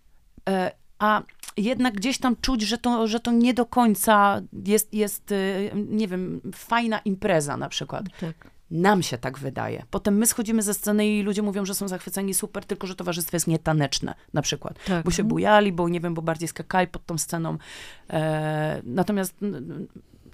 e, 0.49 0.80
a 1.01 1.23
jednak 1.57 1.95
gdzieś 1.95 2.19
tam 2.19 2.37
czuć, 2.41 2.63
że 2.63 2.79
to, 2.79 3.07
że 3.07 3.21
to 3.21 3.33
nie 3.33 3.55
do 3.55 3.67
końca 3.67 4.43
jest, 4.67 4.95
jest, 4.95 5.33
e, 5.33 5.37
nie 5.75 6.09
wiem, 6.09 6.41
fajna 6.55 6.99
impreza 6.99 7.57
na 7.57 7.69
przykład. 7.69 8.05
Tak. 8.21 8.51
Nam 8.71 9.03
się 9.03 9.19
tak 9.19 9.39
wydaje. 9.39 9.85
Potem 9.91 10.17
my 10.17 10.27
schodzimy 10.27 10.63
ze 10.63 10.75
sceny 10.75 11.09
i 11.09 11.23
ludzie 11.23 11.43
mówią, 11.43 11.65
że 11.65 11.75
są 11.75 11.89
zachwyceni, 11.89 12.35
super, 12.35 12.65
tylko 12.65 12.87
że 12.87 12.95
towarzystwo 12.95 13.37
jest 13.37 13.47
nietaneczne, 13.47 14.15
na 14.33 14.43
przykład. 14.43 14.85
Tak. 14.87 15.05
Bo 15.05 15.11
się 15.11 15.25
bujali, 15.25 15.73
bo 15.73 15.89
nie 15.89 16.01
wiem, 16.01 16.15
bo 16.15 16.23
bardziej 16.23 16.49
skakali 16.49 16.89
pod 16.89 17.07
tą 17.07 17.19
sceną. 17.19 17.59
E, 18.11 18.81
natomiast 18.85 19.35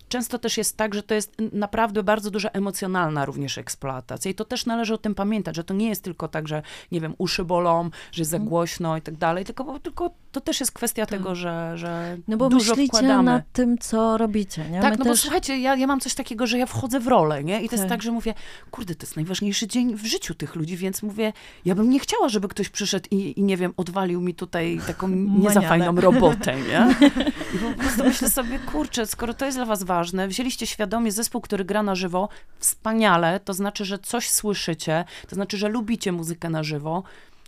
często 0.09 0.39
też 0.39 0.59
jest 0.59 0.77
tak, 0.77 0.95
że 0.95 1.03
to 1.03 1.15
jest 1.15 1.33
naprawdę 1.53 2.03
bardzo 2.03 2.31
duża 2.31 2.49
emocjonalna 2.49 3.25
również 3.25 3.59
eksploatacja 3.59 4.31
i 4.31 4.35
to 4.35 4.45
też 4.45 4.67
należy 4.67 4.95
o 4.95 4.99
tym 4.99 5.15
pamiętać, 5.15 5.57
że 5.57 5.65
to 5.65 5.75
nie 5.75 5.89
jest 5.89 6.03
tylko 6.03 6.29
tak, 6.29 6.49
że 6.49 6.63
nie 6.93 7.01
wiem, 7.01 7.15
uszy 7.19 7.45
bolą, 7.45 7.91
że 8.13 8.21
jest 8.21 8.31
za 8.31 8.37
Mhm. 8.37 8.49
głośno 8.49 8.97
i 8.97 9.03
tak 9.03 9.17
dalej, 9.17 9.45
tylko, 9.45 9.79
tylko 9.79 10.11
to 10.33 10.41
też 10.41 10.61
jest 10.61 10.73
kwestia 10.73 11.07
tego, 11.07 11.35
że, 11.35 11.73
że 11.79 12.17
No 12.29 12.37
bo 12.37 12.49
dużo 12.49 12.71
myślicie 12.73 12.89
wkładamy. 12.99 13.23
nad 13.23 13.43
tym, 13.53 13.79
co 13.79 14.19
robicie, 14.19 14.71
nie? 14.71 14.81
Tak, 14.81 14.93
My 14.93 14.99
no 14.99 15.05
bo 15.05 15.11
też... 15.11 15.21
słuchajcie, 15.21 15.59
ja, 15.59 15.77
ja 15.77 15.87
mam 15.87 16.01
coś 16.01 16.15
takiego, 16.15 16.47
że 16.47 16.59
ja 16.59 16.67
wchodzę 16.67 17.01
w 17.01 17.07
rolę, 17.07 17.45
nie? 17.45 17.63
I 17.63 17.69
to 17.69 17.75
jest 17.75 17.85
Tak. 17.85 17.89
tak, 17.91 18.03
że 18.03 18.11
mówię, 18.13 18.35
kurde, 18.71 18.95
to 18.95 19.03
jest 19.07 19.17
najważniejszy 19.17 19.67
dzień 19.67 19.95
w 19.95 20.07
życiu 20.07 20.35
tych 20.35 20.55
ludzi, 20.55 20.77
więc 20.77 21.03
mówię, 21.03 21.33
ja 21.65 21.75
bym 21.75 21.91
nie 21.91 22.01
chciała, 22.01 22.29
żeby 22.29 22.49
ktoś 22.49 22.69
przyszedł 22.69 23.07
i, 23.11 23.41
i 23.41 23.43
nie 23.43 23.57
wiem, 23.57 23.73
odwalił 23.77 24.21
mi 24.21 24.35
tutaj 24.35 24.81
taką 24.87 25.09
nie 25.09 25.49
za 25.51 25.55
Manianę. 25.61 25.69
fajną 25.69 26.01
robotę, 26.01 26.57
nie? 26.57 26.95
I 27.55 27.59
po 27.59 27.79
prostu 27.83 28.05
myślę 28.05 28.31
sobie, 28.31 28.59
kurczę, 28.59 29.07
skoro 29.07 29.35
to 29.35 29.45
jest 29.47 29.59
dla 29.59 29.65
was 29.67 29.83
ważne, 29.83 29.96
wzięliście 30.29 30.67
świadomie 30.67 31.13
zespół, 31.13 31.41
który 31.41 31.65
gra 31.65 31.83
na 31.83 31.95
żywo, 31.95 32.29
wspaniale, 32.59 33.41
to 33.41 33.55
znaczy, 33.55 33.85
że 33.85 33.99
coś 33.99 34.31
słyszycie, 34.31 35.05
to 35.29 35.35
znaczy, 35.35 35.59
że 35.59 35.69
lubicie 35.69 36.13
muzykę 36.13 36.51
na 36.51 36.63
żywo, 36.63 37.03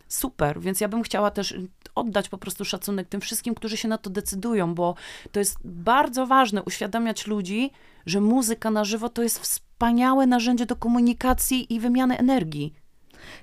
super, 0.08 0.61
więc 0.61 0.80
ja 0.80 0.88
bym 0.88 1.02
chciała 1.02 1.30
też 1.30 1.54
oddać 1.94 2.28
po 2.28 2.38
prostu 2.38 2.64
szacunek 2.64 3.08
tym 3.08 3.20
wszystkim, 3.20 3.54
którzy 3.54 3.76
się 3.76 3.88
na 3.88 3.98
to 3.98 4.11
decydują, 4.11 4.74
bo 4.74 4.94
to 5.32 5.38
jest 5.38 5.58
bardzo 5.64 6.26
ważne 6.26 6.62
uświadamiać 6.62 7.26
ludzi, 7.26 7.70
że 8.06 8.20
muzyka 8.20 8.70
na 8.70 8.84
żywo 8.84 9.08
to 9.08 9.22
jest 9.22 9.38
wspaniałe 9.38 10.26
narzędzie 10.26 10.66
do 10.66 10.76
komunikacji 10.76 11.74
i 11.74 11.80
wymiany 11.80 12.18
energii. 12.18 12.74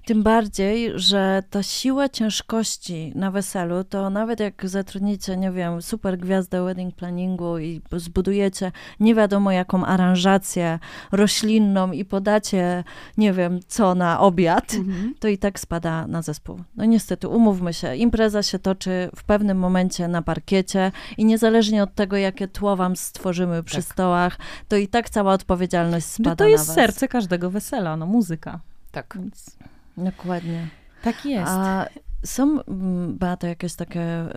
Tym 0.06 0.24
bardziej, 0.24 0.92
że 0.96 1.44
ta 1.50 1.64
siła 1.64 2.10
ciężkości 2.10 3.12
na 3.16 3.32
weselu, 3.32 3.84
to 3.84 4.10
nawet 4.10 4.40
jak 4.40 4.70
zatrudnicie, 4.70 5.38
nie 5.38 5.52
wiem, 5.52 5.82
super 5.82 6.18
gwiazdę 6.18 6.66
wedding 6.66 6.96
planningu 6.96 7.60
i 7.60 7.82
zbudujecie 7.92 8.72
nie 9.00 9.16
wiadomo 9.16 9.52
jaką 9.52 9.86
aranżację 9.86 10.80
roślinną 11.12 11.92
i 11.92 12.06
podacie, 12.06 12.84
nie 13.18 13.34
wiem, 13.34 13.60
co 13.68 13.96
na 13.96 14.20
obiad, 14.20 14.76
to 15.20 15.28
i 15.28 15.38
tak 15.38 15.60
spada 15.60 16.08
na 16.08 16.22
zespół. 16.22 16.60
No 16.78 16.86
niestety, 16.86 17.28
umówmy 17.28 17.74
się, 17.74 17.96
impreza 17.96 18.44
się 18.44 18.60
toczy 18.60 19.10
w 19.16 19.24
pewnym 19.24 19.58
momencie 19.58 20.08
na 20.08 20.22
parkiecie 20.22 20.92
i 21.18 21.26
niezależnie 21.26 21.84
od 21.84 21.96
tego, 21.96 22.18
jakie 22.18 22.48
tło 22.48 22.76
wam 22.76 22.96
stworzymy 22.96 23.64
przy 23.64 23.76
Tak. 23.76 23.86
stołach, 23.86 24.38
to 24.68 24.76
i 24.76 24.88
tak 24.88 25.10
cała 25.10 25.34
odpowiedzialność 25.34 26.06
spada 26.06 26.30
No 26.30 26.36
to 26.36 26.48
jest 26.48 26.74
serce 26.74 27.08
każdego 27.08 27.50
wesela, 27.50 27.98
no 27.98 28.06
muzyka. 28.06 28.60
Tak. 28.96 29.18
Więc 29.20 29.58
Dokładnie. 29.98 30.68
tak 31.04 31.26
jest. 31.26 31.52
A 31.52 31.86
są, 32.26 32.62
mm, 32.62 33.18
Beato, 33.18 33.48
jakieś 33.48 33.74
takie 33.76 34.02
y, 34.02 34.30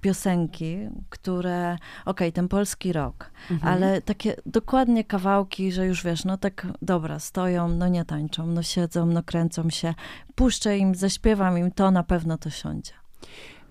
piosenki, 0.00 0.76
które, 1.08 1.76
okej, 2.04 2.32
ten 2.32 2.48
polski 2.48 2.92
rok, 2.92 3.30
Mhm. 3.50 3.74
ale 3.74 4.02
takie 4.02 4.36
dokładnie 4.46 5.04
kawałki, 5.04 5.72
że 5.72 5.86
już 5.86 6.04
wiesz, 6.04 6.24
no 6.24 6.36
tak, 6.38 6.66
dobra, 6.82 7.18
stoją, 7.18 7.68
no 7.68 7.88
nie 7.88 8.04
tańczą, 8.04 8.46
no 8.46 8.62
siedzą, 8.62 9.06
no 9.06 9.22
kręcą 9.22 9.70
się, 9.70 9.94
puszczę 10.34 10.78
im, 10.78 10.94
zaśpiewam 10.94 11.58
im, 11.58 11.70
to 11.72 11.90
na 11.90 12.02
pewno 12.02 12.38
to 12.38 12.50
siądzie. 12.50 12.92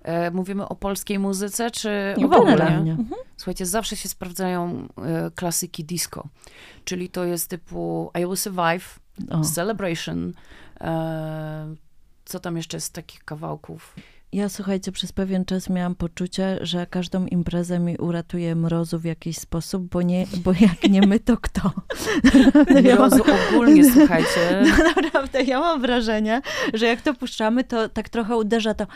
E, 0.02 0.30
mówimy 0.30 0.68
o 0.68 0.76
polskiej 0.76 1.18
muzyce, 1.18 1.70
czy 1.70 2.14
Nie, 2.18 2.28
w 2.28 2.32
ogóle. 2.32 2.84
Słuchajcie, 3.36 3.66
zawsze 3.66 3.96
się 3.96 4.08
sprawdzają 4.08 4.88
e, 4.98 5.30
klasyki 5.34 5.84
disco, 5.84 6.28
czyli 6.84 7.08
to 7.08 7.24
jest 7.24 7.50
typu 7.50 8.10
I 8.14 8.26
Will 8.26 8.36
Survive, 8.36 8.98
O. 9.30 9.44
Celebration, 9.44 10.32
e, 10.80 11.74
co 12.24 12.40
tam 12.40 12.56
jeszcze 12.56 12.80
z 12.80 12.90
takich 12.90 13.24
kawałków? 13.24 13.94
Ja, 14.32 14.48
słuchajcie, 14.48 14.92
przez 14.92 15.12
pewien 15.12 15.44
czas 15.44 15.70
miałam 15.70 15.94
poczucie, 15.94 16.58
że 16.60 16.86
każdą 16.86 17.26
imprezę 17.26 17.78
mi 17.78 17.96
uratuje 17.96 18.54
mrozu 18.54 18.98
w 18.98 19.04
jakiś 19.04 19.38
sposób, 19.38 19.82
bo, 19.82 20.02
nie, 20.02 20.26
bo 20.44 20.52
jak 20.60 20.82
nie 20.90 21.06
my, 21.06 21.20
to 21.20 21.36
kto? 21.36 21.72
Mrozu 22.82 23.22
ogólnie, 23.52 23.92
słuchajcie. 23.92 24.62
No 24.78 24.84
naprawdę, 24.84 25.42
ja 25.42 25.60
mam 25.60 25.80
wrażenie, 25.80 26.42
że 26.74 26.86
jak 26.86 27.02
to 27.02 27.14
puszczamy, 27.14 27.64
to 27.64 27.88
tak 27.88 28.08
trochę 28.08 28.36
uderza 28.36 28.74
to, 28.74 28.86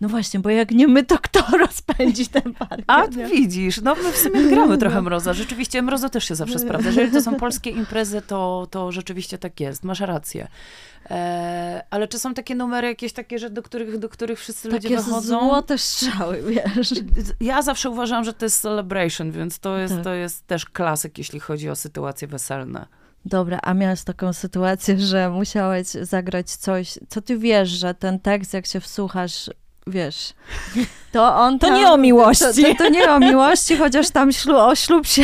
no 0.00 0.08
właśnie, 0.08 0.40
bo 0.40 0.50
jak 0.50 0.70
nie 0.70 0.88
my, 0.88 1.04
to 1.04 1.18
kto 1.18 1.44
rozpędzi 1.66 2.26
ten 2.26 2.54
parkiet? 2.54 2.84
A 2.86 3.06
nie? 3.06 3.26
widzisz, 3.26 3.80
no 3.80 3.94
my 3.94 4.12
w 4.12 4.16
sumie 4.16 4.42
gramy 4.42 4.78
trochę 4.78 5.02
mroza. 5.02 5.32
Rzeczywiście 5.32 5.82
mrozo 5.82 6.08
też 6.08 6.24
się 6.24 6.34
zawsze 6.34 6.58
sprawdza. 6.58 6.88
Jeżeli 6.88 7.10
to 7.12 7.22
są 7.22 7.34
polskie 7.44 7.70
imprezy, 7.70 8.22
to, 8.22 8.66
to 8.70 8.92
rzeczywiście 8.92 9.38
tak 9.38 9.60
jest. 9.60 9.84
Masz 9.84 10.00
rację. 10.00 10.48
E, 11.10 11.84
ale 11.90 12.08
czy 12.08 12.18
są 12.18 12.34
takie 12.34 12.54
numery 12.54 12.88
jakieś 12.88 13.12
takie, 13.12 13.38
że 13.38 13.50
do 13.50 13.62
których, 13.62 13.98
do 13.98 14.08
których 14.08 14.38
wszyscy 14.38 14.68
ludzie 14.68 14.88
Takie 14.88 15.02
wychodzą? 15.02 15.40
złote 15.40 15.78
strzały, 15.78 16.42
wiesz. 16.42 16.94
Ja 17.40 17.62
zawsze 17.62 17.90
uważam, 17.90 18.24
że 18.24 18.32
to 18.32 18.44
jest 18.44 18.60
celebration, 18.62 19.30
więc 19.30 19.58
to 19.58 19.76
jest, 19.78 19.94
Tak. 19.94 20.04
to 20.04 20.14
jest 20.14 20.46
też 20.46 20.64
klasyk, 20.66 21.18
jeśli 21.18 21.40
chodzi 21.40 21.70
o 21.70 21.76
sytuacje 21.76 22.28
weselne. 22.28 22.86
Dobra, 23.24 23.58
a 23.62 23.74
miałaś 23.74 24.02
taką 24.04 24.32
sytuację, 24.32 24.98
że 24.98 25.30
musiałeś 25.30 25.86
zagrać 25.86 26.50
coś, 26.50 26.98
co 27.08 27.22
ty 27.22 27.38
wiesz, 27.38 27.68
że 27.68 27.94
ten 27.94 28.20
tekst, 28.20 28.54
jak 28.54 28.66
się 28.66 28.80
wsłuchasz, 28.80 29.50
wiesz, 29.86 30.34
to 31.12 31.36
on 31.36 31.58
To 31.58 31.66
tam, 31.66 31.76
nie 31.76 31.88
o 31.88 31.96
miłości. 31.96 32.44
To, 32.44 32.68
to, 32.68 32.74
to 32.84 32.88
nie 32.88 33.10
o 33.10 33.18
miłości, 33.18 33.76
chociaż 33.76 34.10
tam 34.10 34.32
ślu, 34.32 34.56
o 34.56 34.74
ślub 34.74 35.06
się 35.06 35.22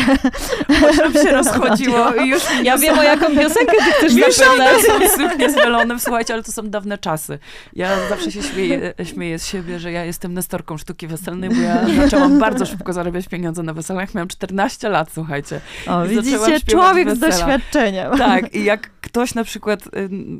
Ślub 0.95 1.13
się 1.13 1.31
rozchodziło 1.31 2.13
i 2.25 2.29
już 2.29 2.43
Ja 2.63 2.79
wiem, 2.79 2.99
o 2.99 3.03
jaką 3.03 3.27
piosenkę 3.27 3.73
ty 3.85 3.93
chcesz 3.93 4.15
Już 4.15 4.37
zapytać. 4.37 5.11
suknie 5.11 5.51
z 5.51 5.55
welonem, 5.55 6.01
słuchajcie, 6.01 6.35
ale 6.35 6.43
to 6.43 6.53
są 6.53 6.63
dawne 6.63 6.99
czasy. 6.99 7.39
Ja 7.73 8.09
zawsze 8.09 8.33
się 8.33 8.43
śmieję, 8.43 8.95
śmieję 9.05 9.39
z 9.39 9.47
siebie, 9.47 9.79
że 9.81 9.93
ja 9.93 10.05
jestem 10.05 10.35
nestorką 10.35 10.79
sztuki 10.79 11.07
weselnej, 11.07 11.51
bo 11.51 11.61
ja 11.61 11.87
zaczęłam 12.03 12.39
bardzo 12.39 12.67
szybko 12.67 12.93
zarabiać 12.93 13.29
pieniądze 13.29 13.63
na 13.63 13.75
weselach. 13.75 14.15
Miałam 14.15 14.29
14 14.29 14.89
lat, 14.89 15.09
słuchajcie. 15.15 15.61
O, 15.87 16.05
I 16.05 16.09
widzicie, 16.09 16.61
człowiek 16.67 17.11
z 17.11 17.19
wesela. 17.19 17.47
doświadczeniem. 17.47 18.19
Tak, 18.19 18.55
i 18.55 18.65
jak 18.65 18.91
ktoś 19.01 19.35
na 19.35 19.45
przykład, 19.45 19.81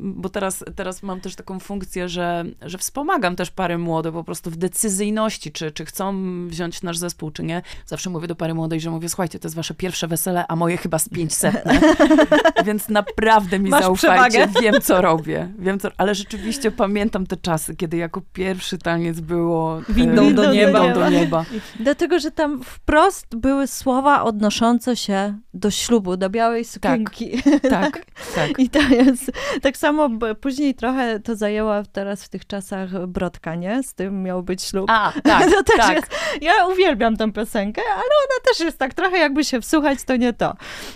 bo 0.01 0.29
teraz, 0.29 0.63
teraz 0.75 1.03
mam 1.03 1.21
też 1.21 1.35
taką 1.35 1.59
funkcję, 1.59 2.09
że, 2.09 2.45
że 2.61 2.77
wspomagam 2.77 3.35
też 3.35 3.51
pary 3.51 3.77
młode 3.77 4.10
po 4.11 4.23
prostu 4.23 4.51
w 4.51 4.55
decyzyjności, 4.57 5.51
czy, 5.51 5.71
czy 5.71 5.85
chcą 5.85 6.13
wziąć 6.47 6.81
nasz 6.81 6.97
zespół, 6.97 7.31
czy 7.31 7.43
nie. 7.43 7.61
Zawsze 7.85 8.09
mówię 8.09 8.27
do 8.27 8.35
pary 8.35 8.53
młodej, 8.53 8.79
że 8.81 8.89
mówię, 8.89 9.09
słuchajcie, 9.09 9.39
to 9.39 9.47
jest 9.47 9.55
wasze 9.55 9.73
pierwsze 9.73 10.07
wesele, 10.07 10.45
a 10.47 10.55
moje 10.55 10.77
chyba 10.77 10.99
z 10.99 11.09
500. 11.09 11.63
Więc 12.65 12.89
naprawdę 12.89 13.59
mi 13.59 13.69
Masz 13.69 13.83
zaufajcie, 13.83 14.29
przewagę. 14.47 14.61
wiem 14.61 14.81
co 14.81 15.01
robię. 15.01 15.53
Wiem 15.59 15.79
co, 15.79 15.89
ale 15.97 16.15
rzeczywiście 16.15 16.71
pamiętam 16.71 17.27
te 17.27 17.37
czasy, 17.37 17.75
kiedy 17.75 17.97
jako 17.97 18.21
pierwszy 18.33 18.77
taniec 18.77 19.19
było 19.19 19.79
e, 19.89 19.93
Windą 19.93 20.33
do 20.33 20.53
nieba. 20.53 20.81
windą 20.83 20.99
do 20.99 21.09
nieba. 21.09 21.45
Dlatego, 21.79 22.19
że 22.19 22.31
tam 22.31 22.63
wprost 22.63 23.35
były 23.35 23.67
słowa 23.67 24.23
odnoszące 24.23 24.95
się 24.95 25.39
do 25.53 25.71
ślubu, 25.71 26.17
do 26.17 26.29
białej 26.29 26.65
sukienki. 26.65 27.31
Tak, 27.69 28.05
tak. 28.35 28.59
I 28.63 28.69
to 28.69 28.79
jest 28.81 29.31
tak 29.61 29.77
samo, 29.77 30.09
później 30.41 30.75
trochę 30.75 31.19
to 31.19 31.35
zajęła 31.35 31.83
teraz 31.83 32.23
w 32.23 32.29
tych 32.29 32.47
czasach 32.47 33.07
Brodka, 33.07 33.55
nie? 33.55 33.83
Z 33.83 33.93
tym 34.03 34.23
miał 34.23 34.43
być 34.43 34.63
ślub. 34.63 34.85
A, 34.89 35.11
tak, 35.23 35.43
to 35.51 35.63
też 35.63 35.77
tak. 35.77 35.95
jest, 35.95 36.07
ja 36.41 36.51
uwielbiam 36.67 37.17
tę 37.17 37.31
piosenkę, 37.31 37.81
ale 37.93 38.01
ona 38.03 38.49
też 38.49 38.59
jest 38.59 38.77
tak 38.77 38.93
trochę 38.93 39.17
jakby 39.17 39.43
się 39.43 39.61
wsłuchać, 39.61 40.03
to 40.03 40.15
nie 40.15 40.33
to. 40.33 40.53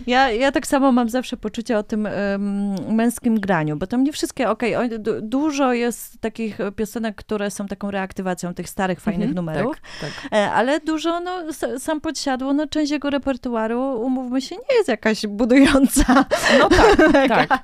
Ja, 0.08 0.32
ja 0.32 0.52
tak 0.52 0.68
samo 0.68 0.92
mam 0.92 1.10
zawsze 1.10 1.38
poczucie 1.38 1.78
o 1.78 1.84
tym 1.84 2.06
em, 2.06 2.76
męskim 2.96 3.40
graniu, 3.40 3.76
bo 3.78 3.88
tam 3.88 4.04
nie 4.04 4.12
wszystkie, 4.14 4.50
okej, 4.50 4.76
o- 4.76 5.00
du- 5.00 5.22
dużo 5.22 5.74
jest 5.74 6.22
takich 6.22 6.58
piosenek, 6.76 7.16
które 7.16 7.52
są 7.52 7.68
taką 7.68 7.92
reaktywacją 7.92 8.54
tych 8.54 8.70
starych, 8.70 9.00
fajnych 9.00 9.30
Mhm, 9.30 9.36
numerów, 9.36 9.76
Tak, 10.02 10.10
tak. 10.12 10.32
E, 10.40 10.52
Ale 10.52 10.80
dużo, 10.80 11.20
no, 11.20 11.32
sam 11.80 12.02
podsiadło, 12.02 12.54
no, 12.54 12.68
część 12.68 12.92
jego 12.92 13.10
repertuaru, 13.10 13.82
umówmy 14.02 14.42
się, 14.42 14.56
nie 14.56 14.76
jest 14.78 14.90
jakaś 14.90 15.28
budująca. 15.28 16.26
No 16.60 16.70
tak, 16.70 16.96
tak. 17.48 17.60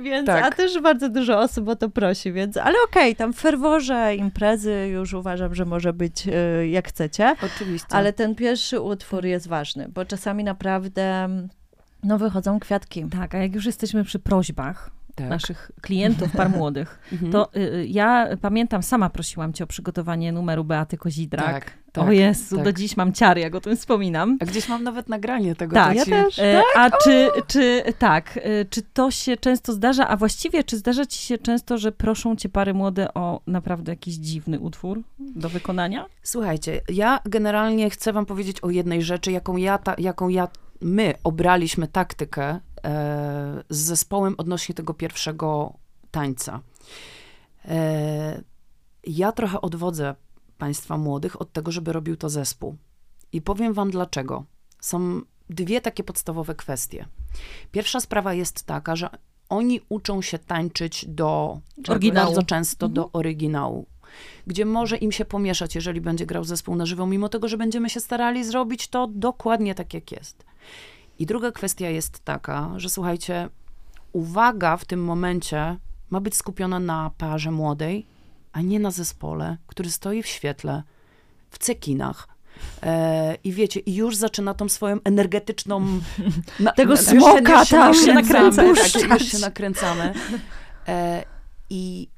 Więc, 0.00 0.26
Tak. 0.26 0.44
a 0.44 0.50
też 0.50 0.80
bardzo 0.80 1.08
dużo 1.08 1.38
osób 1.40 1.68
o 1.68 1.76
to 1.76 1.88
prosi, 1.88 2.32
więc, 2.32 2.56
ale 2.56 2.74
okej, 2.90 3.16
tam 3.16 3.32
w 3.32 3.38
ferworze 3.40 4.14
imprezy 4.16 4.83
już 4.88 5.12
uważam, 5.14 5.54
że 5.54 5.64
może 5.64 5.92
być 5.92 6.28
e, 6.28 6.68
jak 6.68 6.88
chcecie, 6.88 7.36
Oczywiście. 7.42 7.88
ale 7.90 8.12
ten 8.12 8.34
pierwszy 8.34 8.80
utwór 8.80 9.24
jest 9.24 9.48
ważny, 9.48 9.88
bo 9.94 10.04
czasami 10.04 10.44
naprawdę, 10.44 11.28
no, 12.02 12.18
wychodzą 12.18 12.60
kwiatki. 12.60 13.04
Tak, 13.08 13.34
a 13.34 13.38
jak 13.38 13.54
już 13.54 13.66
jesteśmy 13.66 14.04
przy 14.04 14.18
prośbach 14.18 14.90
tak. 15.14 15.28
naszych 15.28 15.70
klientów, 15.80 16.32
par 16.32 16.50
młodych, 16.58 16.98
Mhm. 17.12 17.32
to 17.32 17.50
y, 17.56 17.60
y, 17.60 17.86
ja 17.86 18.28
pamiętam, 18.40 18.82
sama 18.82 19.10
prosiłam 19.10 19.52
cię 19.52 19.64
o 19.64 19.66
przygotowanie 19.66 20.32
numeru 20.32 20.64
Beaty 20.64 20.96
Kozidrak. 20.96 21.46
Tak, 21.64 21.83
tak, 21.94 22.08
o 22.08 22.12
Jezu, 22.12 22.56
tak. 22.56 22.64
do 22.64 22.72
dziś 22.72 22.96
mam 22.96 23.12
ciary, 23.12 23.40
jak 23.40 23.54
o 23.54 23.60
tym 23.60 23.76
wspominam. 23.76 24.38
A 24.40 24.44
gdzieś 24.44 24.68
mam 24.68 24.82
nawet 24.82 25.08
nagranie 25.08 25.54
tego. 25.54 25.74
Tak, 25.74 25.96
ja 25.96 26.04
ci- 26.04 26.10
też. 26.10 26.38
E, 26.38 26.62
A 26.76 26.90
czy, 26.90 27.30
czy 27.46 27.82
tak, 27.98 28.38
e, 28.42 28.64
czy 28.64 28.82
to 28.82 29.10
się 29.10 29.36
często 29.36 29.72
zdarza, 29.72 30.08
a 30.08 30.16
właściwie 30.16 30.64
czy 30.64 30.76
zdarza 30.76 31.06
ci 31.06 31.18
się 31.18 31.38
często, 31.38 31.78
że 31.78 31.92
proszą 31.92 32.36
cię 32.36 32.48
pary 32.48 32.74
młode 32.74 33.14
o 33.14 33.40
naprawdę 33.46 33.92
jakiś 33.92 34.14
dziwny 34.14 34.60
utwór 34.60 35.02
do 35.18 35.48
wykonania? 35.48 36.06
Słuchajcie, 36.22 36.80
ja 36.88 37.20
generalnie 37.24 37.90
chcę 37.90 38.12
wam 38.12 38.26
powiedzieć 38.26 38.60
o 38.60 38.70
jednej 38.70 39.02
rzeczy, 39.02 39.32
jaką 39.32 39.56
ja, 39.56 39.78
ta, 39.78 39.94
jaką 39.98 40.28
ja 40.28 40.48
my 40.80 41.14
obraliśmy 41.24 41.88
taktykę 41.88 42.44
e, 42.44 42.60
z 43.68 43.76
zespołem 43.78 44.34
odnośnie 44.38 44.74
tego 44.74 44.94
pierwszego 44.94 45.72
tańca. 46.10 46.60
E, 47.68 48.42
ja 49.06 49.32
trochę 49.32 49.60
odwodzę 49.60 50.14
państwa 50.58 50.98
młodych 50.98 51.40
od 51.40 51.52
tego, 51.52 51.72
żeby 51.72 51.92
robił 51.92 52.16
to 52.16 52.28
zespół. 52.28 52.76
I 53.32 53.42
powiem 53.42 53.72
wam 53.72 53.90
dlaczego. 53.90 54.44
Są 54.80 55.20
dwie 55.50 55.80
takie 55.80 56.04
podstawowe 56.04 56.54
kwestie. 56.54 57.06
Pierwsza 57.72 58.00
sprawa 58.00 58.34
jest 58.34 58.62
taka, 58.62 58.96
że 58.96 59.08
oni 59.48 59.80
uczą 59.88 60.22
się 60.22 60.38
tańczyć 60.38 61.06
do 61.08 61.60
Oryginału. 61.88 62.26
bardzo 62.26 62.42
często 62.42 62.88
do 62.88 63.12
oryginału. 63.12 63.86
Gdzie 64.46 64.64
może 64.64 64.96
im 64.96 65.12
się 65.12 65.24
pomieszać, 65.24 65.74
jeżeli 65.74 66.00
będzie 66.00 66.26
grał 66.26 66.44
zespół 66.44 66.76
na 66.76 66.86
żywo, 66.86 67.06
mimo 67.06 67.28
tego, 67.28 67.48
że 67.48 67.56
będziemy 67.58 67.90
się 67.90 68.00
starali 68.00 68.44
zrobić 68.44 68.88
to 68.88 69.06
dokładnie 69.06 69.74
tak, 69.74 69.94
jak 69.94 70.12
jest. 70.12 70.44
I 71.18 71.26
druga 71.26 71.52
kwestia 71.52 71.90
jest 71.90 72.24
taka, 72.24 72.70
że 72.76 72.90
słuchajcie, 72.90 73.48
uwaga 74.12 74.76
w 74.76 74.84
tym 74.84 75.04
momencie 75.04 75.76
ma 76.10 76.20
być 76.20 76.36
skupiona 76.36 76.78
na 76.78 77.10
parze 77.18 77.50
młodej, 77.50 78.06
a 78.54 78.60
nie 78.60 78.80
na 78.80 78.90
zespole, 78.90 79.56
który 79.66 79.90
stoi 79.90 80.22
w 80.22 80.26
świetle, 80.26 80.82
w 81.50 81.58
cekinach. 81.58 82.28
E, 82.82 83.34
I 83.44 83.52
wiecie, 83.52 83.80
i 83.80 83.94
już 83.94 84.16
zaczyna 84.16 84.54
tą 84.54 84.68
swoją 84.68 84.96
energetyczną. 85.04 85.80
Na, 86.60 86.72
Tego 86.72 86.90
już 86.92 87.00
się- 87.00 87.06
smoka 87.06 87.58
już 87.60 87.68
się 87.68 87.76
tam 87.76 88.14
nakręcamy, 88.14 88.68
nakręcać. 88.68 88.92
Tak, 88.92 89.20
już 89.20 89.28
się 89.28 89.38
nakręcamy. 89.38 90.14
I 91.70 92.08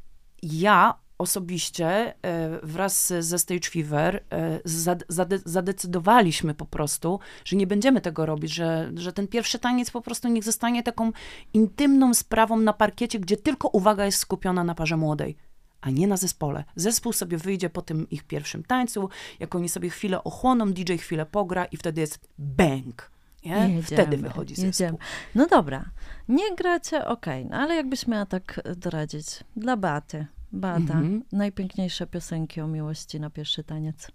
ja 0.43 0.95
osobiście 1.19 1.87
e, 2.23 2.61
wraz 2.63 3.13
ze 3.21 3.39
Stage 3.39 3.71
Fever 3.71 4.25
e, 4.33 4.61
zade, 5.09 5.39
zadecydowaliśmy 5.45 6.55
po 6.55 6.67
prostu, 6.67 7.21
że 7.45 7.57
nie 7.57 7.67
będziemy 7.67 8.01
tego 8.01 8.27
robić, 8.27 8.55
że, 8.55 8.91
że 8.95 9.13
ten 9.13 9.29
pierwszy 9.29 9.59
taniec 9.59 9.91
po 9.91 10.01
prostu 10.01 10.29
niech 10.29 10.45
zostanie 10.45 10.83
taką 10.83 11.13
intymną 11.55 12.15
sprawą 12.15 12.57
na 12.57 12.73
parkiecie, 12.73 13.19
gdzie 13.19 13.37
tylko 13.37 13.69
uwaga 13.69 14.05
jest 14.05 14.19
skupiona 14.19 14.65
na 14.65 14.75
parze 14.75 14.97
młodej 14.97 15.37
a 15.81 15.91
nie 15.91 16.07
na 16.07 16.17
zespole. 16.17 16.65
Zespół 16.77 17.13
sobie 17.13 17.39
wyjdzie 17.39 17.71
po 17.71 17.83
tym 17.83 18.11
ich 18.11 18.25
pierwszym 18.25 18.63
tańcu, 18.65 19.09
jak 19.41 19.55
oni 19.55 19.69
sobie 19.69 19.91
chwilę 19.91 20.25
ochłoną, 20.25 20.73
DJ 20.73 20.95
chwilę 20.97 21.27
pogra 21.27 21.65
i 21.65 21.77
wtedy 21.77 22.01
jest 22.01 22.21
bang. 22.39 23.11
Nie? 23.45 23.53
Jedziemy, 23.57 23.83
Wtedy 23.83 24.17
wychodzi 24.17 24.55
zespół. 24.55 24.67
jedziemy. 24.67 24.99
No 25.35 25.47
dobra, 25.47 25.85
nie 26.29 26.55
gracie, 26.57 27.05
okej, 27.07 27.47
no 27.47 27.57
ale 27.57 27.75
jakbyś 27.75 28.07
miała 28.07 28.27
tak 28.27 28.61
doradzić 28.77 29.27
dla 29.57 29.77
Baty. 29.77 30.27
Bata, 30.53 30.79
Mhm. 30.79 31.23
najpiękniejsze 31.33 32.07
piosenki 32.07 32.61
o 32.61 32.67
miłości 32.67 33.21
na 33.21 33.31
pierwszy 33.31 33.65
taniec. 33.65 34.09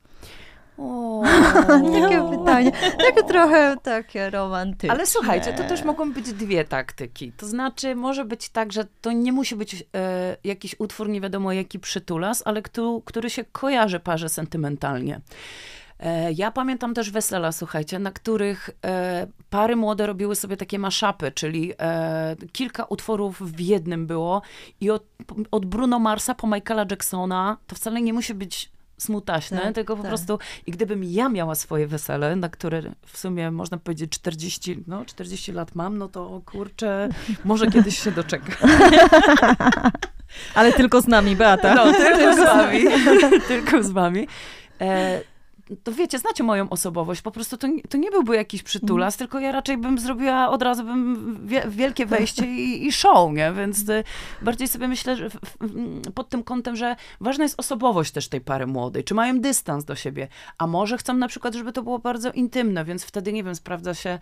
O, 0.78 1.22
Takie 2.02 2.30
pytanie, 2.30 2.72
takie 2.98 3.24
trochę 3.24 3.78
takie 3.84 4.30
romantyczne. 4.30 4.92
Ale 4.96 5.06
słuchajcie, 5.06 5.54
to 5.54 5.64
też 5.64 5.84
mogą 5.84 6.14
być 6.14 6.34
dwie 6.34 6.66
taktyki. 6.66 7.32
To 7.32 7.46
znaczy, 7.48 7.96
może 7.96 8.26
być 8.26 8.50
tak, 8.50 8.72
że 8.72 8.86
to 9.02 9.12
nie 9.12 9.32
musi 9.32 9.56
być 9.56 9.86
e, 9.96 10.38
jakiś 10.44 10.76
utwór, 10.80 11.10
nie 11.10 11.22
wiadomo 11.22 11.52
jaki 11.52 11.80
przytulas, 11.80 12.44
ale 12.46 12.62
kto, 12.62 13.02
który 13.06 13.30
się 13.30 13.44
kojarzy 13.44 14.00
parze 14.00 14.30
sentymentalnie. 14.30 15.22
E, 16.00 16.32
Ja 16.32 16.52
pamiętam 16.52 16.94
też 16.94 17.12
wesela, 17.12 17.52
słuchajcie, 17.52 18.00
na 18.00 18.12
których 18.12 18.70
e, 18.86 19.28
pary 19.50 19.76
młode 19.76 20.08
robiły 20.08 20.36
sobie 20.36 20.58
takie 20.58 20.80
maszapy, 20.80 21.32
czyli 21.32 21.74
e, 21.80 22.36
kilka 22.52 22.84
utworów 22.86 23.42
w 23.42 23.60
jednym 23.60 24.08
było 24.08 24.42
i 24.82 24.90
od, 24.90 25.04
od 25.52 25.66
Bruno 25.66 26.00
Marsa 26.00 26.36
po 26.36 26.48
Michaela 26.48 26.86
Jacksona 26.92 27.58
to 27.68 27.76
wcale 27.76 28.02
nie 28.02 28.14
musi 28.14 28.34
być 28.34 28.72
smutaśne, 29.02 29.58
Tak, 29.58 29.76
tylko 29.76 29.96
po 29.96 30.02
tak. 30.02 30.10
prostu 30.10 30.40
i 30.68 30.72
gdybym 30.72 31.04
ja 31.04 31.30
miała 31.30 31.56
swoje 31.56 31.88
wesele, 31.88 32.36
na 32.36 32.50
które 32.50 32.82
w 33.06 33.18
sumie 33.18 33.52
można 33.52 33.78
powiedzieć 33.78 34.12
40, 34.12 34.84
no 34.88 35.06
40 35.06 35.52
lat 35.52 35.76
mam, 35.76 35.98
no 35.98 36.08
to 36.08 36.42
kurczę, 36.46 37.10
może 37.46 37.68
kiedyś 37.68 38.00
się 38.00 38.12
doczeka. 38.12 38.54
Ale 40.56 40.74
tylko 40.74 41.02
z 41.02 41.08
nami, 41.08 41.36
Beata. 41.36 41.76
No, 41.76 41.94
tylko 41.94 42.36
z 42.36 42.40
wami. 42.56 42.84
tylko 43.48 43.84
z 43.84 43.92
wami. 43.92 44.28
E, 44.82 45.22
to 45.84 45.92
wiecie, 45.92 46.20
znacie 46.20 46.44
moją 46.44 46.70
osobowość, 46.70 47.22
po 47.22 47.32
prostu 47.32 47.58
to, 47.58 47.68
to 47.90 47.98
nie 47.98 48.12
byłby 48.12 48.36
jakiś 48.36 48.64
przytulas, 48.64 49.18
tylko 49.18 49.40
ja 49.40 49.52
raczej 49.52 49.78
bym 49.78 50.00
zrobiła, 50.00 50.50
od 50.50 50.62
razu 50.62 50.84
bym 50.84 51.38
wie, 51.48 51.64
wielkie 51.68 52.06
wejście 52.06 52.46
i, 52.46 52.88
i 52.88 52.92
show, 52.92 53.34
nie? 53.34 53.52
Więc 53.54 53.90
e, 53.90 54.04
bardziej 54.42 54.68
sobie 54.68 54.88
myślę, 54.88 55.16
że 55.18 55.30
w, 55.30 55.34
w, 55.60 56.12
pod 56.12 56.30
tym 56.30 56.44
kątem, 56.44 56.76
że 56.76 56.96
ważna 57.22 57.44
jest 57.44 57.60
osobowość 57.60 58.12
też 58.12 58.28
tej 58.28 58.42
pary 58.42 58.68
młodej, 58.68 59.04
czy 59.04 59.14
mają 59.14 59.40
dystans 59.40 59.86
do 59.86 59.96
siebie, 59.96 60.28
a 60.58 60.68
może 60.68 60.98
chcą 60.98 61.14
na 61.14 61.28
przykład, 61.28 61.54
żeby 61.54 61.74
to 61.74 61.84
było 61.84 62.00
bardzo 62.00 62.32
intymne, 62.32 62.86
więc 62.86 63.04
wtedy, 63.04 63.34
nie 63.34 63.44
wiem, 63.44 63.56
sprawdza 63.56 63.94
się 63.94 64.20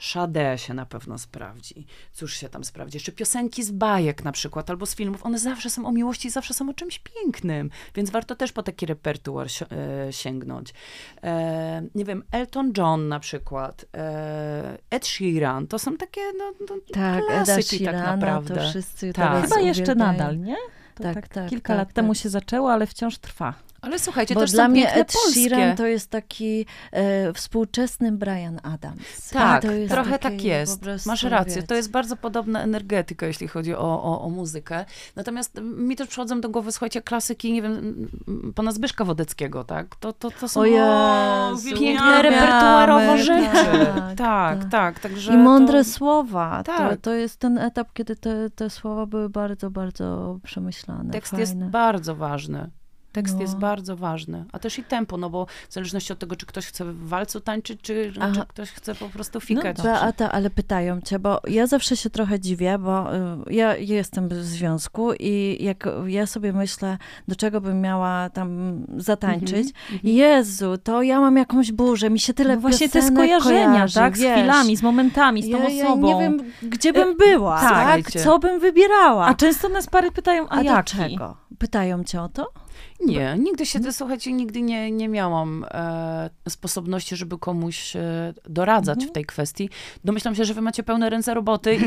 Sade 0.00 0.58
się 0.58 0.74
na 0.74 0.86
pewno 0.86 1.18
sprawdzi. 1.18 1.86
Cóż 2.12 2.34
się 2.34 2.48
tam 2.48 2.64
sprawdzi? 2.64 2.96
Jeszcze 2.96 3.12
piosenki 3.12 3.62
z 3.62 3.70
bajek 3.70 4.24
na 4.24 4.32
przykład, 4.32 4.70
albo 4.70 4.86
z 4.86 4.94
filmów. 4.94 5.26
One 5.26 5.38
zawsze 5.38 5.70
są 5.70 5.86
o 5.86 5.92
miłości, 5.92 6.30
zawsze 6.30 6.54
są 6.54 6.70
o 6.70 6.74
czymś 6.74 6.98
pięknym, 6.98 7.70
więc 7.94 8.10
warto 8.10 8.36
też 8.36 8.52
po 8.52 8.62
taki 8.62 8.86
repertuar 8.86 9.46
si- 9.50 9.64
e, 10.08 10.12
sięgnąć. 10.12 10.74
E, 11.22 11.82
nie 11.94 12.04
wiem, 12.04 12.22
Elton 12.32 12.72
John 12.78 13.08
na 13.08 13.20
przykład, 13.20 13.84
e, 13.96 14.78
Ed 14.90 15.06
Sheeran, 15.06 15.66
to 15.66 15.78
są 15.78 15.96
takie 15.96 16.20
no, 16.38 16.52
no, 16.60 16.76
Tak, 16.92 17.24
Eda 17.30 17.44
klasyki 17.44 17.78
Sheerana, 17.78 18.04
tak 18.04 18.20
naprawdę. 18.20 18.54
to 18.54 18.68
wszyscy 18.70 19.12
Tak. 19.12 19.42
Chyba 19.44 19.60
jeszcze 19.60 19.82
uwielbiają. 19.82 20.12
nadal, 20.12 20.38
nie? 20.40 20.56
To 20.94 21.02
Tak, 21.02 21.14
tak, 21.14 21.28
tak, 21.28 21.48
kilka 21.50 21.68
tak, 21.68 21.78
lat 21.78 21.88
tak. 21.88 21.94
temu 21.94 22.14
się 22.14 22.28
zaczęło, 22.28 22.72
ale 22.72 22.86
wciąż 22.86 23.18
trwa. 23.18 23.54
Ale 23.82 23.98
słuchajcie, 23.98 24.34
Bo 24.34 24.40
też 24.40 24.52
dla 24.52 24.68
mnie 24.68 24.92
Ed 24.94 25.12
polskie. 25.12 25.40
Sheeran 25.40 25.76
to 25.76 25.86
jest 25.86 26.10
taki 26.10 26.66
e, 26.92 27.32
współczesny 27.32 28.12
Brian 28.12 28.60
Adams. 28.62 29.30
Tak, 29.32 29.62
to 29.62 29.68
trochę 29.88 30.18
tak 30.18 30.44
jest. 30.44 30.80
Masz 31.06 31.22
rację. 31.22 31.54
To 31.54 31.60
wiecie. 31.60 31.74
jest 31.74 31.90
bardzo 31.90 32.16
podobna 32.16 32.62
energetyka, 32.62 33.26
jeśli 33.26 33.48
chodzi 33.48 33.74
o, 33.74 34.02
o, 34.02 34.22
o 34.22 34.30
muzykę. 34.30 34.84
Natomiast 35.16 35.60
mi 35.62 35.96
też 35.96 36.08
przychodzą 36.08 36.40
do 36.40 36.48
głowy, 36.48 36.72
słuchajcie, 36.72 37.02
klasyki, 37.02 37.52
nie 37.52 37.62
wiem, 37.62 38.08
pana 38.54 38.72
Zbyszka 38.72 39.04
Wodeckiego, 39.04 39.64
tak? 39.64 39.96
To, 39.96 40.12
to, 40.12 40.30
to 40.30 40.48
są 40.48 40.60
O 40.60 40.64
Jezu, 40.64 41.68
piękne 41.68 41.90
uwielbiamy, 41.90 42.22
repertuarowo 42.22 43.06
tak, 43.06 43.18
rzeczy. 43.20 43.86
tak, 44.16 44.16
Tak, 44.16 44.58
tak, 44.58 44.70
tak. 44.70 45.00
Także 45.00 45.34
I 45.34 45.36
mądre 45.36 45.84
to... 45.84 45.90
słowa. 45.90 46.62
To, 46.66 46.72
Tak. 46.76 47.00
to 47.00 47.14
jest 47.14 47.36
ten 47.36 47.58
etap, 47.58 47.92
kiedy 47.92 48.16
te, 48.16 48.50
te 48.50 48.70
słowa 48.70 49.06
były 49.06 49.28
bardzo, 49.28 49.70
bardzo 49.70 50.38
przemyślane. 50.42 51.12
Tekst 51.12 51.30
fajne. 51.30 51.40
jest 51.40 51.56
bardzo 51.56 52.14
ważny. 52.16 52.70
Tekst 53.12 53.34
No. 53.34 53.40
jest 53.42 53.56
bardzo 53.56 53.96
ważny, 53.96 54.44
a 54.52 54.58
też 54.58 54.78
i 54.78 54.84
tempo, 54.84 55.16
no 55.16 55.30
bo 55.30 55.46
w 55.68 55.72
zależności 55.72 56.12
od 56.12 56.18
tego, 56.18 56.36
czy 56.36 56.46
ktoś 56.46 56.66
chce 56.66 56.84
w 56.84 57.08
walcu 57.08 57.40
tańczyć, 57.40 57.80
czy, 57.82 58.12
czy 58.12 58.20
ktoś 58.48 58.70
chce 58.70 58.94
po 58.94 59.08
prostu 59.08 59.36
No, 59.38 59.40
fikać. 59.40 59.82
Beata, 59.82 60.32
ale 60.32 60.50
pytają 60.50 61.00
cię, 61.00 61.18
bo 61.18 61.40
ja 61.48 61.66
zawsze 61.66 61.96
się 61.96 62.10
trochę 62.10 62.40
dziwię, 62.40 62.78
bo 62.78 63.14
y, 63.16 63.18
ja 63.50 63.76
jestem 63.76 64.28
w 64.28 64.34
związku 64.34 65.12
i 65.20 65.58
jak 65.60 65.88
ja 66.06 66.26
sobie 66.26 66.52
myślę, 66.52 66.98
do 67.28 67.36
czego 67.36 67.60
bym 67.60 67.80
miała 67.80 68.30
tam 68.30 68.80
zatańczyć, 68.96 69.68
Mhm, 69.92 70.00
Jezu, 70.14 70.78
to 70.78 71.02
ja 71.02 71.20
mam 71.20 71.36
jakąś 71.36 71.72
burzę, 71.72 72.10
mi 72.10 72.20
się 72.20 72.34
tyle 72.34 72.54
No 72.54 72.60
właśnie 72.60 72.88
te 72.88 73.02
skojarzenia, 73.02 73.66
kojarzy, 73.66 73.94
tak? 73.94 74.16
Z 74.16 74.20
wiesz. 74.20 74.32
chwilami, 74.38 74.76
z 74.76 74.82
momentami, 74.82 75.42
z 75.42 75.50
tą 75.50 75.58
ja, 75.62 75.68
ja 75.68 75.84
osobą. 75.86 76.06
nie 76.06 76.16
wiem, 76.20 76.38
gdzie 76.62 76.92
bym 76.92 77.16
była, 77.16 77.60
tak. 77.60 78.10
tak? 78.10 78.22
Co 78.22 78.38
bym 78.38 78.60
wybierała? 78.60 79.26
A 79.26 79.34
często 79.34 79.68
nas 79.68 79.86
pary 79.86 80.10
pytają, 80.10 80.48
a, 80.48 80.52
A 80.52 80.56
jaki? 80.56 80.68
dlaczego? 80.68 81.36
Pytają 81.58 82.04
cię 82.04 82.22
o 82.22 82.28
to? 82.28 82.52
Nie, 83.06 83.36
nigdy 83.38 83.66
się, 83.66 83.78
Mhm. 83.78 83.94
słuchajcie, 83.94 84.32
nigdy 84.32 84.62
nie, 84.62 84.90
nie 84.90 85.08
miałam 85.08 85.64
e, 85.70 86.30
sposobności, 86.48 87.16
żeby 87.16 87.38
komuś 87.38 87.96
e, 87.96 88.34
doradzać 88.48 88.96
Mhm. 88.96 89.10
w 89.10 89.12
tej 89.12 89.24
kwestii. 89.24 89.70
Domyślam 90.04 90.34
się, 90.34 90.44
że 90.44 90.54
wy 90.54 90.60
macie 90.60 90.82
pełne 90.82 91.10
ręce 91.10 91.34
roboty 91.34 91.76
i, 91.76 91.80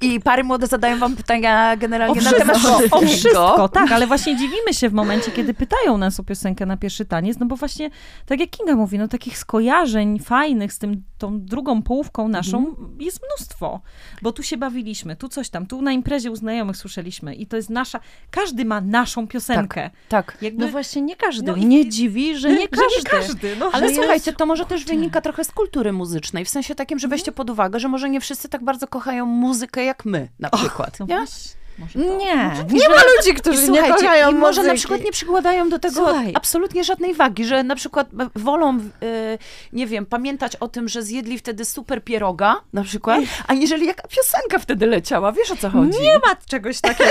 i 0.14 0.20
pary 0.20 0.44
młode 0.44 0.66
zadają 0.66 0.98
wam 0.98 1.16
pytania 1.16 1.72
O 1.74 1.76
generalnie 1.76 2.20
na 2.22 2.30
wszystko, 2.30 2.38
temat 2.40 2.56
o 2.56 2.68
wszystkiego. 2.76 3.06
wszystko, 3.06 3.68
tak, 3.68 3.92
ale 3.92 4.06
właśnie 4.06 4.36
dziwimy 4.36 4.74
się 4.74 4.88
w 4.88 4.92
momencie, 4.92 5.30
kiedy 5.30 5.54
pytają 5.54 5.98
nas 5.98 6.20
o 6.20 6.24
piosenkę 6.24 6.66
na 6.66 6.76
pierwszy 6.76 7.04
taniec, 7.04 7.38
no 7.38 7.46
bo 7.46 7.56
właśnie, 7.56 7.90
tak 8.26 8.40
jak 8.40 8.50
Kinga 8.50 8.76
mówi, 8.76 8.98
no 8.98 9.08
takich 9.08 9.38
skojarzeń 9.38 10.18
fajnych 10.18 10.72
z 10.72 10.78
tym, 10.78 11.02
tą 11.18 11.40
drugą 11.40 11.82
połówką 11.82 12.28
naszą 12.28 12.58
Mhm. 12.58 12.96
jest 13.00 13.20
mnóstwo, 13.28 13.80
bo 14.22 14.32
tu 14.32 14.42
się 14.42 14.56
bawiliśmy, 14.56 15.16
tu 15.16 15.28
coś 15.28 15.48
tam, 15.50 15.66
tu 15.66 15.82
na 15.82 15.92
imprezie 15.92 16.30
u 16.30 16.36
znajomych 16.36 16.76
słyszeliśmy 16.76 17.34
i 17.34 17.46
to 17.46 17.56
jest 17.56 17.70
nasza, 17.70 18.00
każdy 18.30 18.64
ma 18.64 18.80
naszą 18.80 19.26
piosenkę. 19.28 19.62
Tak. 20.08 20.38
Jakby, 20.42 20.64
No 20.64 20.70
właśnie 20.70 21.02
nie 21.02 21.16
każdy. 21.16 21.46
No 21.46 21.56
i- 21.56 21.66
Mnie 21.66 21.88
dziwi, 21.88 22.36
że 22.36 22.52
nie 22.58 22.68
każdy. 22.68 22.86
Że 22.94 22.98
nie 22.98 23.04
każdy 23.20 23.56
no. 23.56 23.70
Ale 23.72 23.94
słuchajcie, 23.94 24.32
to 24.32 24.46
może 24.46 24.64
też 24.64 24.84
wynika 24.84 25.20
trochę 25.20 25.44
z 25.44 25.52
kultury 25.52 25.92
muzycznej, 25.92 26.44
w 26.44 26.48
sensie 26.48 26.74
takim, 26.74 26.98
że 26.98 27.08
weźcie 27.08 27.32
pod 27.32 27.50
uwagę, 27.50 27.80
że 27.80 27.88
może 27.88 28.10
nie 28.10 28.20
wszyscy 28.20 28.48
tak 28.48 28.64
bardzo 28.64 28.86
kochają 28.88 29.26
muzykę 29.26 29.84
jak 29.84 30.04
my, 30.04 30.28
na 30.38 30.50
przykład. 30.50 31.00
No 31.00 31.06
nie? 31.06 31.16
właśnie, 31.16 31.50
może 31.78 31.92
to. 31.92 31.98
Nie, 32.16 32.34
I 32.70 32.74
nie 32.74 32.80
że- 32.80 32.88
ma 32.88 32.96
ludzi, 33.16 33.34
którzy 33.34 33.66
I 33.66 33.70
nie 33.70 33.92
kochają 33.92 34.30
i 34.30 34.34
może 34.34 34.62
na 34.62 34.66
muzyki. 34.68 34.78
przykład 34.78 35.00
nie 35.04 35.12
przykładają 35.12 35.68
do 35.68 35.78
tego 35.78 35.94
Słuchaj. 35.94 36.32
absolutnie 36.34 36.84
żadnej 36.84 37.14
wagi, 37.14 37.44
że 37.44 37.62
na 37.62 37.76
przykład 37.76 38.08
wolą, 38.36 38.78
e, 38.78 39.38
nie 39.72 39.86
wiem, 39.86 40.06
pamiętać 40.06 40.56
o 40.56 40.68
tym, 40.68 40.88
że 40.88 41.02
zjedli 41.02 41.38
wtedy 41.38 41.64
super 41.64 42.04
pieroga, 42.04 42.56
na 42.72 42.82
przykład, 42.84 43.20
aniżeli 43.46 43.86
jaka 43.86 44.08
piosenka 44.08 44.58
wtedy 44.58 44.86
leciała. 44.86 45.32
Wiesz 45.32 45.50
o 45.50 45.56
co 45.56 45.70
chodzi? 45.70 46.00
Nie 46.00 46.14
ma 46.14 46.36
czegoś 46.48 46.80
takiego. 46.80 47.10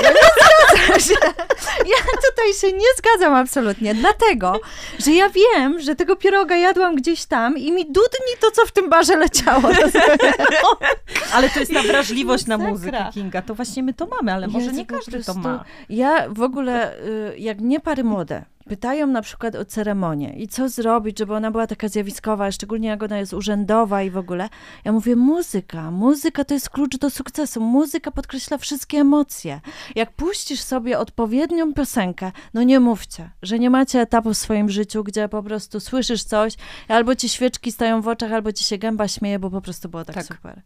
Nie 0.95 0.99
się. 1.01 1.13
Ja 1.79 1.97
tutaj 2.29 2.53
się 2.61 2.77
nie 2.77 2.85
zgadzam 2.97 3.33
absolutnie, 3.35 3.95
dlatego, 3.95 4.59
że 4.99 5.11
ja 5.11 5.29
wiem, 5.29 5.79
że 5.79 5.95
tego 5.95 6.15
pieroga 6.15 6.55
jadłam 6.57 6.95
gdzieś 6.95 7.25
tam 7.25 7.57
i 7.57 7.71
mi 7.71 7.85
dudni 7.85 8.33
to, 8.41 8.51
co 8.51 8.65
w 8.65 8.71
tym 8.71 8.89
barze 8.89 9.15
leciało. 9.15 9.69
Ale 11.33 11.49
to 11.49 11.59
jest 11.59 11.73
ta 11.73 11.81
wrażliwość 11.83 12.45
na 12.45 12.57
muzykę, 12.57 13.05
Kinga, 13.13 13.41
to 13.41 13.55
właśnie 13.55 13.83
my 13.83 13.93
to 13.93 14.05
mamy, 14.05 14.33
ale 14.33 14.47
może 14.59 14.73
nie 14.73 14.85
każdy 14.85 15.23
to 15.23 15.33
ma. 15.33 15.65
Ja 15.89 16.29
w 16.29 16.41
ogóle, 16.41 17.03
y, 17.03 17.37
jak 17.37 17.61
mnie 17.61 17.79
pary 17.79 18.03
młode 18.03 18.45
pytają 18.67 19.07
na 19.07 19.21
przykład 19.21 19.55
o 19.55 19.65
ceremonię 19.65 20.33
i 20.37 20.47
co 20.47 20.69
zrobić, 20.69 21.19
żeby 21.19 21.33
ona 21.33 21.51
była 21.51 21.67
taka 21.67 21.87
zjawiskowa, 21.87 22.51
szczególnie 22.51 22.87
jak 22.89 23.03
ona 23.03 23.17
jest 23.17 23.33
urzędowa 23.33 24.03
i 24.03 24.09
w 24.09 24.17
ogóle. 24.17 24.49
Ja 24.85 24.91
mówię, 24.91 25.15
muzyka. 25.15 25.91
Muzyka 25.91 26.43
to 26.45 26.53
jest 26.53 26.69
klucz 26.69 26.97
do 26.97 27.09
sukcesu. 27.09 27.61
Muzyka 27.61 28.11
podkreśla 28.11 28.57
wszystkie 28.57 28.97
emocje. 28.97 29.61
Jak 29.95 30.11
puścisz 30.11 30.59
sobie 30.61 30.99
odpowiednią 30.99 31.73
piosenkę, 31.73 32.31
no 32.53 32.63
nie 32.63 32.79
mówcie, 32.79 33.29
że 33.41 33.59
nie 33.59 33.69
macie 33.69 34.01
etapu 34.01 34.33
w 34.33 34.37
swoim 34.37 34.69
życiu, 34.69 35.03
gdzie 35.03 35.29
po 35.29 35.43
prostu 35.43 35.79
słyszysz 35.79 36.23
coś, 36.23 36.53
albo 36.87 37.15
ci 37.15 37.29
świeczki 37.29 37.71
stają 37.71 38.01
w 38.01 38.07
oczach, 38.07 38.31
albo 38.31 38.51
ci 38.51 38.63
się 38.63 38.77
gęba 38.77 39.07
śmieje, 39.07 39.39
bo 39.39 39.49
po 39.49 39.61
prostu 39.61 39.89
było 39.89 40.05
tak, 40.05 40.15
Tak. 40.15 40.25
super. 40.25 40.61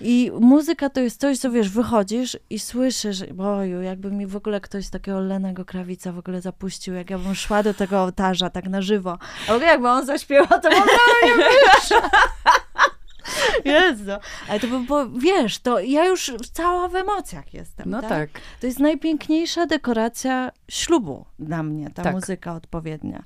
I 0.00 0.30
muzyka 0.40 0.90
to 0.90 1.00
jest 1.00 1.20
coś, 1.20 1.38
co 1.38 1.50
wiesz, 1.50 1.68
wychodzisz 1.68 2.38
i 2.50 2.58
słyszysz, 2.58 3.24
boju, 3.32 3.82
jakby 3.82 4.10
mi 4.10 4.26
w 4.26 4.36
ogóle 4.36 4.60
ktoś 4.60 4.88
takiego 4.88 5.20
Lenego 5.20 5.64
Krawica 5.64 6.12
w 6.12 6.18
ogóle 6.18 6.40
zapuścił, 6.40 6.94
jak 6.94 7.10
ja 7.10 7.18
bym 7.18 7.34
szła 7.44 7.62
do 7.62 7.74
tego 7.74 8.02
ołtarza 8.02 8.50
tak 8.50 8.66
na 8.68 8.82
żywo. 8.82 9.18
A 9.48 9.52
jakby 9.54 9.88
on 9.88 10.06
zaśpiewał, 10.06 10.60
to 10.60 10.68
ogóle 10.68 10.86
nie 11.24 11.36
wiesz. 11.36 11.90
Jezu. 13.64 14.10
Ale 14.48 14.60
to 14.60 14.66
było, 14.66 15.06
wiesz, 15.08 15.58
to 15.58 15.80
ja 15.80 16.04
już 16.04 16.32
cała 16.52 16.88
w 16.88 16.94
emocjach 16.94 17.54
jestem. 17.54 17.90
No 17.90 18.00
tak? 18.00 18.10
tak. 18.10 18.28
To 18.60 18.66
jest 18.66 18.78
najpiękniejsza 18.78 19.66
dekoracja 19.66 20.50
ślubu 20.70 21.24
dla 21.38 21.62
mnie, 21.62 21.90
ta 21.90 22.02
Tak. 22.02 22.14
muzyka 22.14 22.54
odpowiednia. 22.54 23.22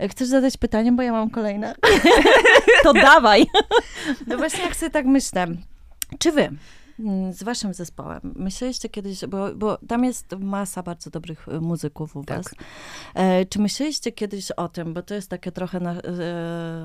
E, 0.00 0.08
Chcesz 0.08 0.28
zadać 0.28 0.56
pytanie, 0.56 0.92
bo 0.92 1.02
ja 1.02 1.12
mam 1.12 1.30
kolejne? 1.30 1.74
To 2.82 2.92
dawaj. 2.92 3.46
No 4.26 4.36
właśnie, 4.36 4.64
jak 4.64 4.76
sobie 4.76 4.90
tak 4.90 5.06
myślę, 5.06 5.46
czy 6.18 6.32
wy 6.32 6.50
z 7.30 7.42
waszym 7.42 7.74
zespołem 7.74 8.20
myśleliście 8.36 8.88
kiedyś, 8.88 9.26
bo, 9.26 9.54
bo 9.54 9.78
tam 9.88 10.04
jest 10.04 10.32
masa 10.38 10.82
bardzo 10.82 11.10
dobrych 11.10 11.48
e, 11.48 11.60
muzyków 11.60 12.16
u 12.16 12.24
Tak. 12.24 12.36
was, 12.42 12.54
e, 13.14 13.44
czy 13.46 13.58
myśleliście 13.58 14.12
kiedyś 14.12 14.50
o 14.50 14.68
tym, 14.68 14.94
bo 14.94 15.02
to 15.02 15.14
jest 15.14 15.30
takie 15.30 15.52
trochę 15.52 15.80
na, 15.80 15.92
e, 15.92 16.02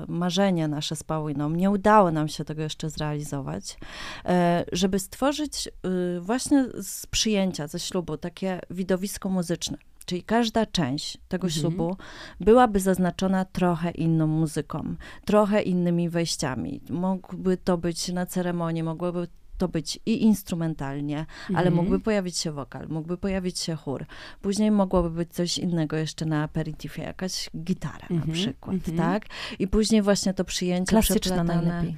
marzenie 0.08 0.68
nasze 0.68 0.96
z 0.96 1.02
Pauliną, 1.02 1.50
nie 1.50 1.70
udało 1.70 2.10
nam 2.10 2.28
się 2.28 2.44
tego 2.44 2.62
jeszcze 2.62 2.90
zrealizować, 2.90 3.76
e, 4.24 4.64
żeby 4.72 4.98
stworzyć 4.98 5.68
e, 5.68 6.20
właśnie 6.20 6.64
z 6.82 7.06
przyjęcia, 7.06 7.66
ze 7.66 7.78
ślubu, 7.78 8.16
takie 8.16 8.60
widowisko 8.70 9.28
muzyczne. 9.28 9.78
Czyli 10.06 10.22
każda 10.22 10.66
część 10.66 11.18
tego 11.28 11.46
Mhm. 11.46 11.60
ślubu 11.60 11.96
byłaby 12.40 12.80
zaznaczona 12.80 13.44
trochę 13.44 13.90
inną 13.90 14.26
muzyką, 14.26 14.94
trochę 15.24 15.62
innymi 15.62 16.08
wejściami. 16.08 16.80
Mógłby 16.90 17.56
to 17.56 17.78
być 17.78 18.08
na 18.08 18.26
ceremonii, 18.26 18.82
mogłoby 18.82 19.28
to 19.62 19.68
być 19.68 19.98
i 20.06 20.22
instrumentalnie, 20.22 21.26
ale 21.48 21.58
Mhm. 21.58 21.74
mógłby 21.74 22.00
pojawić 22.00 22.38
się 22.38 22.52
wokal, 22.52 22.86
mógłby 22.88 23.16
pojawić 23.16 23.58
się 23.58 23.76
chór. 23.76 24.04
Później 24.40 24.70
mogłoby 24.70 25.10
być 25.10 25.32
coś 25.32 25.58
innego 25.58 25.96
jeszcze 25.96 26.24
na 26.24 26.42
aperitifie, 26.42 27.02
jakaś 27.02 27.50
gitara 27.56 28.06
na 28.10 28.16
Mhm, 28.16 28.32
przykład, 28.32 28.74
mhm. 28.74 28.96
tak? 28.96 29.26
I 29.58 29.68
później 29.68 30.02
właśnie 30.02 30.34
to 30.34 30.44
przyjęcie 30.44 30.90
Klasyczna 30.90 31.44
najlepiej. 31.44 31.96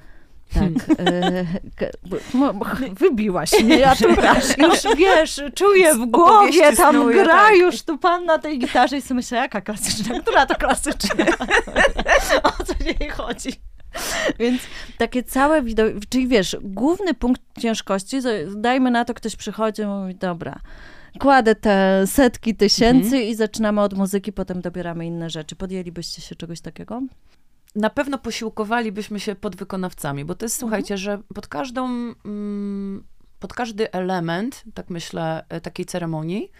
Tak. 0.54 0.96
e, 0.98 1.44
wybiłaś 2.94 3.52
mnie, 3.64 3.78
ja 3.78 3.96
tu 3.96 4.08
już 4.58 4.96
wiesz, 4.96 5.40
czuję 5.54 5.94
w 5.94 6.06
głowie, 6.06 6.76
tam 6.76 6.94
snuję, 6.94 7.22
gra 7.22 7.34
tak. 7.34 7.56
już 7.56 7.82
tu 7.82 7.98
pan 7.98 8.24
na 8.24 8.38
tej 8.38 8.58
gitarze 8.58 8.96
i 8.96 9.02
sobie 9.02 9.14
myślę, 9.14 9.38
jaka 9.38 9.60
klasyczna, 9.60 10.20
która 10.20 10.46
to 10.46 10.54
klasyczna? 10.54 11.24
o 12.60 12.64
co 12.64 12.74
jej 12.84 13.10
chodzi? 13.10 13.50
Więc 14.40 14.62
takie 14.98 15.22
całe 15.22 15.62
wideo, 15.62 15.86
czyli 16.08 16.28
wiesz, 16.28 16.56
główny 16.62 17.14
punkt 17.14 17.42
ciężkości, 17.58 18.16
dajmy 18.56 18.90
na 18.90 19.04
to, 19.04 19.14
ktoś 19.14 19.36
przychodzi 19.36 19.82
i 19.82 19.86
mówi, 19.86 20.14
dobra, 20.14 20.60
kładę 21.20 21.54
te 21.54 22.04
setki 22.06 22.54
tysięcy 22.54 23.22
i 23.22 23.34
zaczynamy 23.34 23.80
od 23.80 23.94
muzyki, 23.94 24.32
potem 24.32 24.60
dobieramy 24.60 25.06
inne 25.06 25.30
rzeczy. 25.30 25.56
Podjęlibyście 25.56 26.22
się 26.22 26.34
czegoś 26.34 26.60
takiego? 26.60 27.02
Na 27.74 27.90
pewno 27.90 28.18
posiłkowalibyśmy 28.18 29.20
się 29.20 29.34
podwykonawcami, 29.34 30.24
bo 30.24 30.34
to 30.34 30.44
jest, 30.44 30.58
słuchajcie, 30.58 30.98
że 30.98 31.22
pod 31.34 31.48
każdą, 31.48 31.86
mm, 32.24 33.04
pod 33.40 33.52
każdy 33.52 33.92
element, 33.92 34.64
tak 34.74 34.90
myślę, 34.90 35.44
e, 35.48 35.60
takiej 35.60 35.86
ceremonii, 35.86 36.50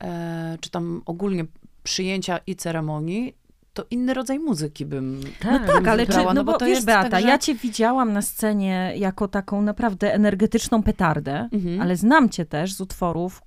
e, 0.00 0.58
czy 0.60 0.70
tam 0.70 1.02
ogólnie 1.06 1.44
przyjęcia 1.82 2.38
i 2.46 2.56
ceremonii, 2.56 3.36
to 3.74 3.86
inny 3.90 4.14
rodzaj 4.14 4.38
muzyki 4.38 4.86
bym 4.86 5.20
No 5.44 5.58
tak, 5.58 5.88
ale 5.88 6.02
czy, 6.02 6.12
wybrała, 6.12 6.34
no, 6.34 6.44
bo 6.44 6.52
to 6.58 6.64
wiesz 6.66 6.74
jest 6.74 6.86
Beata, 6.86 7.08
tak, 7.10 7.22
że- 7.22 7.28
ja 7.28 7.38
cię 7.38 7.54
widziałam 7.54 8.12
na 8.12 8.22
scenie 8.22 8.92
jako 8.96 9.28
taką 9.28 9.62
naprawdę 9.62 10.14
energetyczną 10.14 10.82
petardę, 10.82 11.48
Mhm. 11.52 11.80
ale 11.80 11.96
znam 11.96 12.28
cię 12.28 12.46
też 12.46 12.74
z 12.74 12.80
utworów, 12.80 13.42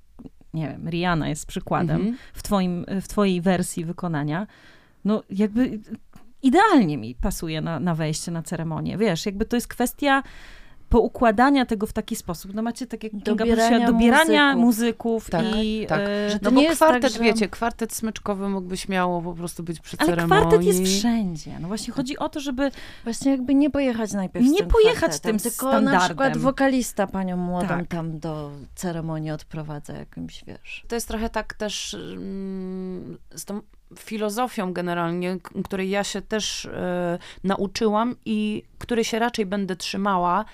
nie 0.53 0.67
wiem, 0.69 0.89
Rihanna 0.89 1.29
jest 1.29 1.45
przykładem, 1.45 1.95
Mhm. 1.95 2.17
w, 2.33 2.43
twoim, 2.43 2.85
w 3.01 3.07
twojej 3.07 3.41
wersji 3.41 3.85
wykonania. 3.85 4.47
No 5.05 5.23
jakby 5.29 5.79
idealnie 6.43 6.97
mi 6.97 7.15
pasuje 7.15 7.61
na, 7.61 7.79
na 7.79 7.95
wejście 7.95 8.31
na 8.31 8.43
ceremonię, 8.43 8.97
wiesz, 8.97 9.25
jakby 9.25 9.45
to 9.45 9.55
jest 9.57 9.67
kwestia 9.67 10.23
poukładania 10.89 11.65
tego 11.65 11.87
w 11.87 11.93
taki 11.93 12.15
sposób. 12.15 12.53
No 12.53 12.61
macie 12.61 12.87
tak 12.87 13.03
jak 13.03 13.15
Dobierania 13.15 13.87
dobierania 13.87 14.55
muzyków. 14.55 14.65
muzyków 14.65 15.29
Tak, 15.29 15.45
i... 15.55 15.85
tak. 15.89 15.99
e, 16.03 16.29
Że 16.29 16.39
to 16.39 16.51
No 16.51 16.61
nie 16.61 16.69
bo 16.69 16.75
kwartet, 16.75 17.01
tak, 17.01 17.11
że- 17.11 17.19
wiecie, 17.19 17.47
kwartet 17.49 17.93
smyczkowy 17.93 18.49
mógłby 18.49 18.77
śmiało 18.77 19.21
po 19.21 19.33
prostu 19.33 19.63
być 19.63 19.79
przy 19.79 19.97
ale 19.99 20.07
ceremonii. 20.09 20.43
kwartet 20.45 20.65
jest 20.67 20.83
wszędzie. 20.83 21.59
No 21.59 21.67
właśnie 21.67 21.93
chodzi 21.93 22.17
o 22.17 22.29
to, 22.29 22.39
żeby 22.39 22.71
Właśnie 23.03 23.31
jakby 23.31 23.55
nie 23.55 23.69
pojechać 23.69 24.13
najpierw 24.13 24.45
Nie 24.45 24.57
tym 24.57 24.67
pojechać 24.67 25.19
tym 25.19 25.39
tylko 25.39 25.65
na 25.65 25.71
standardem. 25.71 26.05
przykład 26.07 26.37
wokalista 26.37 27.07
panią 27.07 27.37
młodą 27.37 27.67
Tak. 27.67 27.87
tam 27.87 28.19
do 28.19 28.51
ceremonii 28.75 29.31
odprowadza 29.31 29.93
jakimś, 29.93 30.43
wiesz. 30.47 30.85
To 30.87 30.95
jest 30.95 31.07
trochę 31.07 31.29
tak 31.29 31.53
też 31.53 31.93
mm, 31.93 33.17
z 33.35 33.45
tą 33.45 33.61
filozofią 33.99 34.73
generalnie, 34.73 35.37
której 35.63 35.89
ja 35.89 36.03
się 36.03 36.21
też 36.21 36.65
e, 36.65 37.19
nauczyłam 37.43 38.15
i 38.25 38.63
której 38.77 39.03
się 39.03 39.19
raczej 39.19 39.45
będę 39.45 39.75
trzymała, 39.75 40.45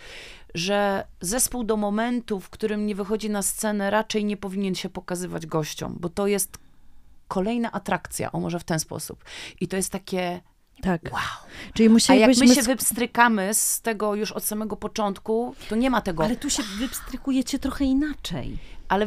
że 0.54 1.08
zespół 1.21 1.63
do 1.63 1.77
momentu, 1.77 2.39
w 2.39 2.49
którym 2.49 2.86
nie 2.86 2.95
wychodzi 2.95 3.30
na 3.30 3.41
scenę, 3.41 3.89
raczej 3.89 4.25
nie 4.25 4.38
powinien 4.38 4.75
się 4.75 4.89
pokazywać 4.89 5.45
gościom, 5.45 5.97
bo 5.99 6.10
to 6.10 6.27
jest 6.27 6.58
kolejna 7.27 7.71
atrakcja, 7.71 8.32
o 8.32 8.39
może 8.39 8.60
w 8.60 8.63
ten 8.63 8.80
sposób. 8.80 9.23
I 9.62 9.67
to 9.67 9.75
jest 9.75 9.91
takie 9.91 10.41
Tak. 10.82 11.01
wow. 11.12 11.21
Czyli 11.73 11.89
A 12.08 12.15
jak 12.15 12.38
my 12.38 12.56
się 12.56 12.62
wypstrykamy 12.62 13.54
z 13.54 13.82
tego 13.82 14.15
już 14.15 14.32
od 14.32 14.43
samego 14.43 14.75
początku, 14.75 15.56
to 15.69 15.75
nie 15.75 15.89
ma 15.89 16.01
tego, 16.01 16.23
Ale 16.23 16.32
ale, 16.32 16.39
tu 16.39 16.49
się 16.49 16.63
wypstrykujecie 16.63 17.60
trochę 17.60 17.86
inaczej. 17.86 18.58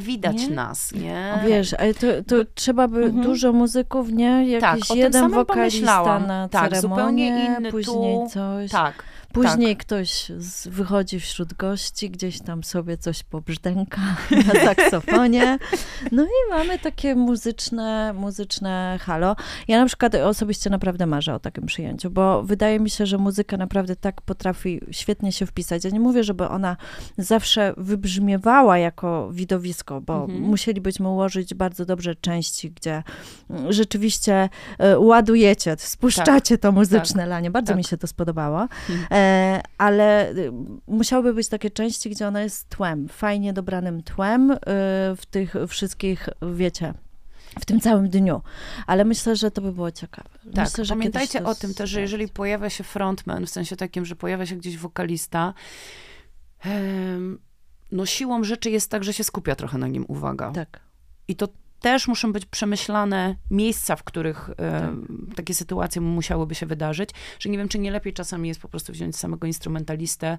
Widać 0.00 0.36
Nie? 0.48 0.50
nas, 0.54 0.92
nie? 0.92 1.34
Wiesz, 1.46 1.74
ale 1.74 1.94
to, 1.94 2.06
to 2.26 2.36
trzeba 2.54 2.88
by 2.88 3.04
Mhm. 3.04 3.22
dużo 3.22 3.52
muzyków, 3.52 4.12
nie? 4.12 4.48
Jakiś 4.48 4.88
Tak, 4.88 4.96
jeden 4.96 5.30
wokalista 5.30 6.18
na 6.18 6.48
Tak, 6.48 6.72
ceremonię, 6.72 6.80
zupełnie 6.96 7.56
inny 7.58 7.70
później 7.70 8.18
tu. 8.24 8.30
coś. 8.30 8.70
Tak. 8.70 9.04
Później 9.32 9.76
ktoś 9.76 10.32
z, 10.38 10.68
wychodzi 10.68 11.20
wśród 11.20 11.54
gości, 11.54 12.10
gdzieś 12.10 12.40
tam 12.42 12.64
sobie 12.64 12.98
coś 12.98 13.22
pobrzdęka 13.22 14.00
na 14.54 14.60
saksofonie. 14.64 15.58
No 16.12 16.24
i 16.24 16.50
mamy 16.50 16.78
takie 16.78 17.14
muzyczne, 17.14 18.12
muzyczne 18.12 18.98
halo. 19.02 19.36
Ja 19.68 19.80
na 19.80 19.86
przykład 19.86 20.14
osobiście 20.14 20.70
naprawdę 20.70 21.06
marzę 21.06 21.34
o 21.34 21.38
takim 21.38 21.66
przyjęciu, 21.66 22.10
bo 22.10 22.42
wydaje 22.42 22.80
mi 22.80 22.90
się, 22.90 23.06
że 23.06 23.18
muzyka 23.18 23.56
naprawdę 23.56 23.96
tak 23.96 24.22
potrafi 24.22 24.80
świetnie 24.90 25.32
się 25.32 25.46
wpisać. 25.46 25.84
Ja 25.84 25.90
nie 25.90 26.00
mówię, 26.00 26.24
żeby 26.24 26.48
ona 26.48 26.76
zawsze 27.18 27.74
wybrzmiewała 27.76 28.78
jako 28.78 29.28
widowisko, 29.32 29.73
bo 29.82 30.14
Mhm. 30.22 30.40
musielibyśmy 30.40 31.08
ułożyć 31.08 31.54
bardzo 31.54 31.84
dobrze 31.84 32.14
części, 32.14 32.70
gdzie 32.70 33.02
mm, 33.50 33.72
rzeczywiście 33.72 34.48
e, 34.78 34.98
ładujecie, 34.98 35.76
spuszczacie 35.78 36.58
to 36.58 36.72
muzyczne 36.72 37.26
lanie. 37.26 37.50
Bardzo 37.50 37.68
Tak. 37.68 37.76
mi 37.76 37.84
się 37.84 37.96
to 37.96 38.06
spodobało. 38.06 38.68
Mhm. 38.90 39.06
E, 39.10 39.62
ale 39.78 40.30
y, 40.30 40.52
musiałyby 40.86 41.34
być 41.34 41.48
takie 41.48 41.70
części, 41.70 42.10
gdzie 42.10 42.28
ona 42.28 42.42
jest 42.42 42.68
tłem, 42.68 43.08
fajnie 43.08 43.52
dobranym 43.52 44.02
tłem 44.02 44.50
y, 44.50 44.56
w 45.16 45.22
tych 45.30 45.54
wszystkich, 45.68 46.28
wiecie, 46.52 46.94
w 47.60 47.64
tym 47.64 47.80
całym 47.80 48.08
dniu. 48.08 48.42
Ale 48.86 49.04
myślę, 49.04 49.36
że 49.36 49.50
to 49.50 49.62
by 49.62 49.72
było 49.72 49.90
ciekawe. 49.90 50.28
Tak, 50.54 50.64
myślę, 50.64 50.84
że 50.84 50.94
pamiętajcie 50.94 51.44
o 51.44 51.54
tym 51.54 51.74
też, 51.74 51.90
że 51.90 52.00
jeżeli 52.00 52.28
pojawia 52.28 52.70
się 52.70 52.84
frontman, 52.84 53.46
w 53.46 53.50
sensie 53.50 53.76
takim, 53.76 54.04
że 54.04 54.16
pojawia 54.16 54.46
się 54.46 54.56
gdzieś 54.56 54.78
wokalista, 54.78 55.54
no 57.94 58.06
siłą 58.06 58.44
rzeczy 58.44 58.70
jest 58.70 58.90
tak, 58.90 59.04
że 59.04 59.12
się 59.12 59.24
skupia 59.24 59.54
trochę 59.54 59.78
na 59.78 59.88
nim 59.88 60.04
uwaga. 60.08 60.50
Tak. 60.50 60.80
I 61.28 61.36
to 61.36 61.48
też 61.80 62.08
muszą 62.08 62.32
być 62.32 62.46
przemyślane 62.46 63.36
miejsca, 63.50 63.96
w 63.96 64.04
których 64.04 64.50
em, 64.56 65.26
takie 65.36 65.54
sytuacje 65.54 66.00
musiałyby 66.00 66.54
się 66.54 66.66
wydarzyć, 66.66 67.10
że 67.38 67.50
nie 67.50 67.58
wiem, 67.58 67.68
czy 67.68 67.78
nie 67.78 67.90
lepiej 67.90 68.12
czasami 68.12 68.48
jest 68.48 68.60
po 68.60 68.68
prostu 68.68 68.92
wziąć 68.92 69.16
samego 69.16 69.46
instrumentalistę 69.46 70.28
e, 70.28 70.38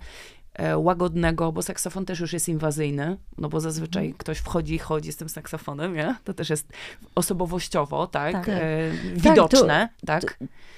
łagodnego, 0.76 1.52
bo 1.52 1.62
saksofon 1.62 2.06
też 2.06 2.20
już 2.20 2.34
jest 2.34 2.50
inwazyjny, 2.50 3.18
no 3.38 3.50
bo 3.50 3.60
zazwyczaj 3.60 4.04
Mhm. 4.06 4.18
ktoś 4.18 4.38
wchodzi 4.38 4.74
i 4.76 4.80
chodzi 4.80 5.12
z 5.12 5.18
tym 5.18 5.30
saksofonem, 5.30 5.94
nie? 5.96 6.16
To 6.24 6.34
też 6.34 6.50
jest 6.50 6.68
osobowościowo, 7.16 8.08
tak? 8.08 8.34
Tak. 8.34 8.50
E, 8.50 8.92
Tak, 9.14 9.34
widoczne, 9.34 9.90
tak? 10.06 10.38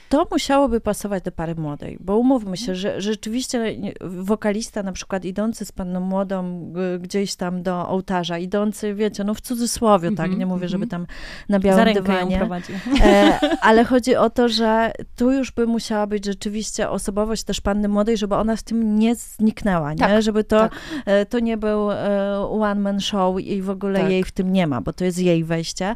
To 0.10 0.28
musiałoby 0.32 0.82
pasować 0.82 1.24
do 1.24 1.32
pary 1.32 1.56
młodej, 1.56 1.98
bo 2.00 2.18
umówmy 2.18 2.58
się, 2.58 2.76
że 2.76 3.02
rzeczywiście 3.02 3.76
wokalista 4.02 4.84
na 4.84 4.92
przykład 4.92 5.26
idący 5.26 5.66
z 5.66 5.72
panną 5.72 6.00
młodą 6.00 6.72
gdzieś 7.00 7.36
tam 7.36 7.64
do 7.64 7.88
ołtarza, 7.90 8.38
idący, 8.38 8.94
wiecie, 8.94 9.24
no 9.24 9.34
w 9.34 9.42
cudzysłowie, 9.42 10.10
tak, 10.10 10.26
Mhm, 10.26 10.40
nie 10.40 10.46
mówię, 10.46 10.68
żeby 10.70 10.84
mhm. 10.84 11.06
tam 11.06 11.16
na 11.50 11.58
Za 11.58 11.64
białym 11.64 11.86
rękę 11.86 12.00
ją 12.00 12.04
dywanie. 12.06 12.38
prowadzi. 12.38 12.74
E, 13.04 13.40
ale 13.62 13.84
chodzi 13.86 14.16
o 14.16 14.30
to, 14.30 14.50
że 14.50 14.92
tu 15.16 15.32
już 15.32 15.52
by 15.52 15.68
musiała 15.68 16.08
być 16.08 16.26
rzeczywiście 16.26 16.90
osobowość 16.90 17.44
też 17.44 17.62
panny 17.62 17.88
młodej, 17.88 18.18
żeby 18.18 18.36
ona 18.36 18.56
w 18.56 18.64
tym 18.64 19.00
nie 19.00 19.16
zniknęła, 19.16 19.67
nie? 19.92 19.98
Tak, 19.98 20.22
żeby 20.22 20.44
to, 20.44 20.60
tak. 20.60 20.72
e, 21.06 21.26
to 21.26 21.40
nie 21.40 21.58
był 21.58 21.92
e, 21.92 22.40
one 22.50 22.82
man 22.82 23.00
show 23.00 23.40
i 23.40 23.62
w 23.62 23.70
ogóle 23.70 24.00
Tak. 24.00 24.10
jej 24.10 24.24
w 24.24 24.32
tym 24.32 24.54
nie 24.54 24.68
ma, 24.68 24.82
bo 24.82 24.94
to 24.94 25.06
jest 25.06 25.20
jej 25.20 25.44
wejście. 25.44 25.96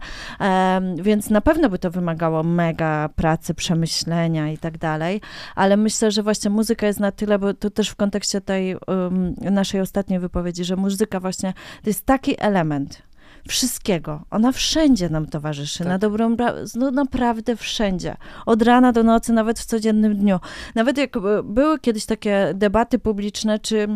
Więc 0.95 1.29
na 1.29 1.41
pewno 1.41 1.69
by 1.69 1.79
to 1.79 1.91
wymagało 1.91 2.43
mega 2.43 3.09
pracy, 3.15 3.53
przemyślenia 3.53 4.51
i 4.51 4.57
tak 4.57 4.77
dalej, 4.77 5.21
ale 5.55 5.77
myślę, 5.77 6.11
że 6.11 6.23
właśnie 6.23 6.51
muzyka 6.51 6.87
jest 6.87 6.99
na 6.99 7.11
tyle, 7.11 7.39
bo 7.39 7.53
to 7.53 7.69
też 7.69 7.89
w 7.89 7.95
kontekście 7.95 8.41
tej 8.41 8.75
um, 8.75 9.35
naszej 9.41 9.81
ostatniej 9.81 10.19
wypowiedzi, 10.19 10.63
że 10.63 10.75
muzyka 10.75 11.19
właśnie 11.19 11.53
to 11.83 11.89
jest 11.89 12.05
taki 12.05 12.35
element 12.39 13.10
wszystkiego. 13.47 14.25
Ona 14.29 14.51
wszędzie 14.51 15.09
nam 15.09 15.25
towarzyszy, 15.25 15.79
Tak. 15.79 15.87
na 15.87 15.97
dobrą, 15.97 16.35
no 16.75 16.91
naprawdę 16.91 17.55
wszędzie. 17.55 18.15
Od 18.45 18.61
rana 18.61 18.91
do 18.91 19.03
nocy, 19.03 19.33
nawet 19.33 19.59
w 19.59 19.65
codziennym 19.65 20.17
dniu. 20.17 20.39
Nawet 20.75 20.97
jak 20.97 21.17
były 21.43 21.79
kiedyś 21.79 22.05
takie 22.05 22.51
debaty 22.55 22.99
publiczne, 22.99 23.59
czy 23.59 23.87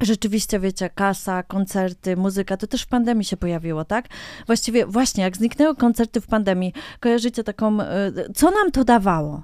rzeczywiście, 0.00 0.60
wiecie, 0.60 0.90
kasa, 0.90 1.42
koncerty, 1.42 2.16
muzyka, 2.16 2.56
to 2.56 2.66
też 2.66 2.82
w 2.82 2.86
pandemii 2.86 3.24
się 3.24 3.36
pojawiło, 3.36 3.84
tak? 3.84 4.08
Właściwie, 4.46 4.86
właśnie, 4.86 5.24
jak 5.24 5.36
zniknęły 5.36 5.76
koncerty 5.76 6.20
w 6.20 6.26
pandemii, 6.26 6.72
kojarzycie 7.00 7.44
taką, 7.44 7.80
e, 7.80 8.12
co 8.34 8.50
nam 8.50 8.70
to 8.70 8.84
dawało? 8.84 9.42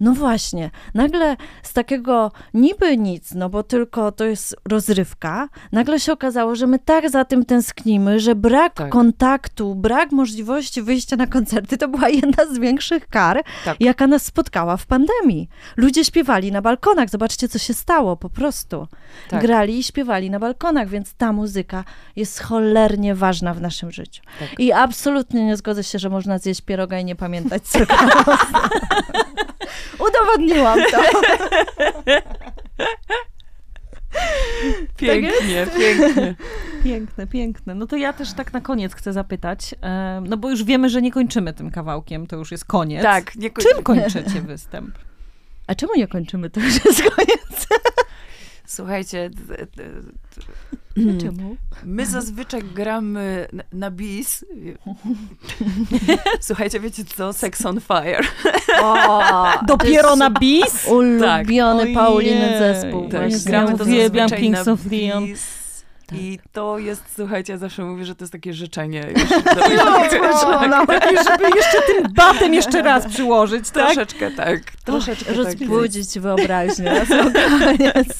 No 0.00 0.12
właśnie, 0.12 0.70
nagle 0.94 1.36
z 1.62 1.72
takiego 1.72 2.32
niby 2.54 2.96
nic, 2.96 3.34
no 3.34 3.48
bo 3.48 3.62
tylko 3.62 4.12
to 4.12 4.24
jest 4.24 4.56
rozrywka, 4.68 5.48
nagle 5.72 6.00
się 6.00 6.12
okazało, 6.12 6.54
że 6.54 6.66
my 6.66 6.78
tak 6.78 7.10
za 7.10 7.24
tym 7.24 7.44
tęsknimy, 7.44 8.20
że 8.20 8.34
brak 8.34 8.74
Tak. 8.74 8.88
kontaktu, 8.88 9.74
brak 9.74 10.12
możliwości 10.12 10.82
wyjścia 10.82 11.16
na 11.16 11.26
koncerty 11.26 11.78
to 11.78 11.88
była 11.88 12.08
jedna 12.08 12.46
z 12.54 12.58
większych 12.58 13.08
kar, 13.08 13.42
Tak. 13.64 13.76
jaka 13.80 14.06
nas 14.06 14.24
spotkała 14.24 14.76
w 14.76 14.86
pandemii. 14.86 15.48
Ludzie 15.76 16.04
śpiewali 16.04 16.52
na 16.52 16.62
balkonach, 16.62 17.10
zobaczcie 17.10 17.48
co 17.48 17.58
się 17.58 17.74
stało, 17.74 18.16
po 18.16 18.30
prostu. 18.30 18.86
Tak. 19.30 19.42
Grali 19.42 19.78
i 19.78 19.82
śpiewali 19.84 20.30
na 20.30 20.38
balkonach, 20.38 20.88
więc 20.88 21.14
ta 21.14 21.32
muzyka 21.32 21.84
jest 22.16 22.40
cholernie 22.40 23.14
ważna 23.14 23.54
w 23.54 23.60
naszym 23.60 23.90
życiu. 23.90 24.22
Tak. 24.38 24.60
I 24.60 24.72
absolutnie 24.72 25.44
nie 25.46 25.56
zgodzę 25.56 25.84
się, 25.84 25.98
że 25.98 26.10
można 26.10 26.38
zjeść 26.38 26.60
pieroga 26.60 26.98
i 26.98 27.04
nie 27.04 27.16
pamiętać 27.16 27.62
co. 27.62 27.78
Udowodniłam 29.98 30.78
to. 30.90 31.02
Pięknie, 34.96 35.66
pięknie. 35.78 36.34
Piękne, 36.84 37.26
piękne. 37.26 37.74
No 37.74 37.86
to 37.86 37.96
ja 37.96 38.12
też 38.12 38.32
tak 38.32 38.52
na 38.52 38.60
koniec 38.60 38.94
chcę 38.94 39.12
zapytać, 39.12 39.74
no 40.22 40.36
bo 40.36 40.50
już 40.50 40.64
wiemy, 40.64 40.88
że 40.90 41.02
nie 41.02 41.12
kończymy 41.12 41.52
tym 41.52 41.70
kawałkiem, 41.70 42.26
to 42.26 42.36
już 42.36 42.50
jest 42.50 42.64
koniec. 42.64 43.02
Tak, 43.02 43.36
nie 43.36 43.50
koń- 43.50 43.62
Czym 43.74 43.82
kończycie 43.82 44.40
występ? 44.40 44.98
A 45.66 45.74
czemu 45.74 45.92
nie 45.96 46.08
kończymy? 46.08 46.50
To 46.50 46.60
już 46.60 46.84
jest 46.84 47.02
koniec. 47.02 47.66
Słuchajcie, 48.70 49.30
d- 49.30 49.66
d- 49.76 51.20
Czemu? 51.20 51.56
my 51.84 52.06
zazwyczaj 52.06 52.62
gramy 52.62 53.46
na, 53.52 53.62
na 53.72 53.90
bis. 53.90 54.44
Słuchajcie, 56.40 56.80
wiecie 56.80 57.04
co? 57.04 57.32
Sex 57.32 57.66
on 57.66 57.80
Fire. 57.80 58.20
O, 58.82 59.22
Dopiero 59.66 60.16
na 60.16 60.30
bis? 60.30 60.86
Ulubiony 60.88 61.82
Ojej. 61.82 61.94
Pauliny 61.94 62.58
zespół. 62.58 63.08
Tak, 63.08 63.30
gramy 63.46 63.78
to 63.78 63.84
zazwyczaj 63.84 64.40
Kings 64.40 64.66
na 64.66 64.72
of 64.72 64.80
Leon. 64.92 65.26
bis. 65.26 65.59
Tak. 66.10 66.18
I 66.18 66.38
to 66.52 66.78
jest, 66.78 67.02
słuchajcie, 67.16 67.52
ja 67.52 67.58
zawsze 67.58 67.84
mówię, 67.84 68.04
że 68.04 68.14
to 68.14 68.24
jest 68.24 68.32
takie 68.32 68.54
życzenie. 68.54 69.06
Już, 69.16 69.30
no. 70.70 70.86
Takie, 70.86 71.16
żeby 71.24 71.44
jeszcze 71.56 71.82
tym 71.86 72.12
batem 72.14 72.54
jeszcze 72.54 72.82
raz 72.82 73.06
przyłożyć, 73.06 73.70
tak? 73.70 73.84
Troszeczkę 73.84 74.30
tak, 74.30 74.60
troszeczkę 74.84 75.24
tak. 75.24 75.36
Rozbudzić 75.36 76.18
wyobraźnię 76.18 76.92
na 77.00 77.06
sam 77.06 77.32
koniec. 77.32 78.18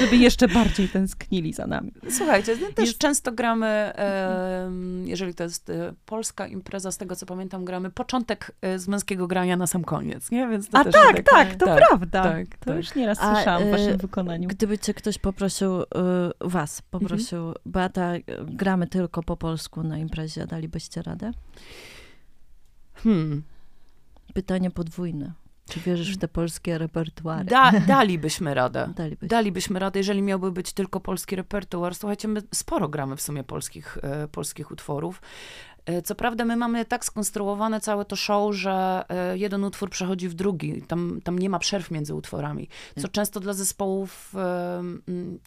Żeby 0.00 0.16
jeszcze 0.16 0.48
bardziej 0.48 0.88
tęsknili 0.88 1.52
za 1.52 1.66
nami. 1.66 1.92
Słuchajcie, 2.10 2.56
no 2.60 2.66
też 2.74 2.86
Jest- 2.86 2.98
często 2.98 3.32
gramy, 3.32 3.66
em, 3.94 5.06
jeżeli 5.06 5.34
to 5.34 5.44
jest 5.44 5.70
e, 5.70 5.92
polska 6.06 6.46
impreza, 6.46 6.92
z 6.92 6.96
tego 6.96 7.16
co 7.16 7.26
pamiętam, 7.26 7.64
gramy 7.64 7.90
początek 7.90 8.52
e, 8.62 8.78
z 8.78 8.88
męskiego 8.88 9.26
grania 9.26 9.56
na 9.56 9.66
sam 9.66 9.84
koniec, 9.84 10.30
nie? 10.30 10.48
Więc 10.48 10.68
to 10.68 10.78
A 10.78 10.84
też 10.84 10.92
tak, 10.92 11.16
tak, 11.16 11.24
tak, 11.24 11.54
to 11.54 11.66
tak, 11.66 11.76
prawda. 11.76 12.22
tak, 12.22 12.46
to 12.60 12.64
tak. 12.64 12.76
już 12.76 12.94
nieraz 12.94 13.18
A, 13.20 13.34
słyszałam 13.34 13.62
w 13.62 13.66
y, 13.66 13.70
waszym 13.70 13.96
wykonaniu. 13.96 14.48
Gdyby 14.48 14.78
cię 14.78 14.94
ktoś 14.94 15.18
poprosił, 15.18 15.80
y, 15.80 15.84
was 16.40 16.82
poprosił, 16.82 17.23
Beata, 17.66 18.16
y, 18.16 18.22
gramy 18.44 18.86
tylko 18.86 19.22
po 19.22 19.36
polsku 19.36 19.82
na 19.82 19.98
imprezie, 19.98 20.46
dalibyście 20.46 21.02
radę? 21.02 21.30
Hmm. 22.94 23.42
Pytanie 24.34 24.70
podwójne. 24.70 25.32
Czy 25.68 25.80
wierzysz 25.80 26.16
w 26.16 26.18
te 26.18 26.28
polskie 26.28 26.78
repertuary? 26.78 27.44
Da, 27.44 27.72
dalibyśmy 27.86 28.54
radę. 28.54 28.92
Dalibyście. 28.96 29.26
Dalibyśmy 29.26 29.78
radę, 29.78 30.00
jeżeli 30.00 30.22
miałby 30.22 30.52
być 30.52 30.72
tylko 30.72 31.00
polski 31.00 31.36
repertuar. 31.36 31.94
Słuchajcie, 31.94 32.28
my 32.28 32.42
sporo 32.54 32.88
gramy 32.88 33.16
w 33.16 33.22
sumie 33.22 33.44
polskich, 33.44 33.98
e, 34.02 34.28
polskich 34.28 34.70
utworów. 34.70 35.22
E, 35.86 36.02
Co 36.02 36.14
prawda 36.14 36.44
my 36.44 36.56
mamy 36.56 36.84
tak 36.84 37.04
skonstruowane 37.04 37.80
całe 37.80 38.04
to 38.04 38.16
show, 38.16 38.54
że 38.54 39.04
e, 39.08 39.38
jeden 39.38 39.64
utwór 39.64 39.90
przechodzi 39.90 40.28
w 40.28 40.34
drugi. 40.34 40.82
Tam, 40.82 41.20
tam 41.24 41.38
nie 41.38 41.50
ma 41.50 41.58
przerw 41.58 41.90
między 41.90 42.14
utworami. 42.14 42.68
Co 42.98 43.08
często 43.08 43.40
dla 43.40 43.52
zespołów, 43.52 44.32
e, 44.36 44.82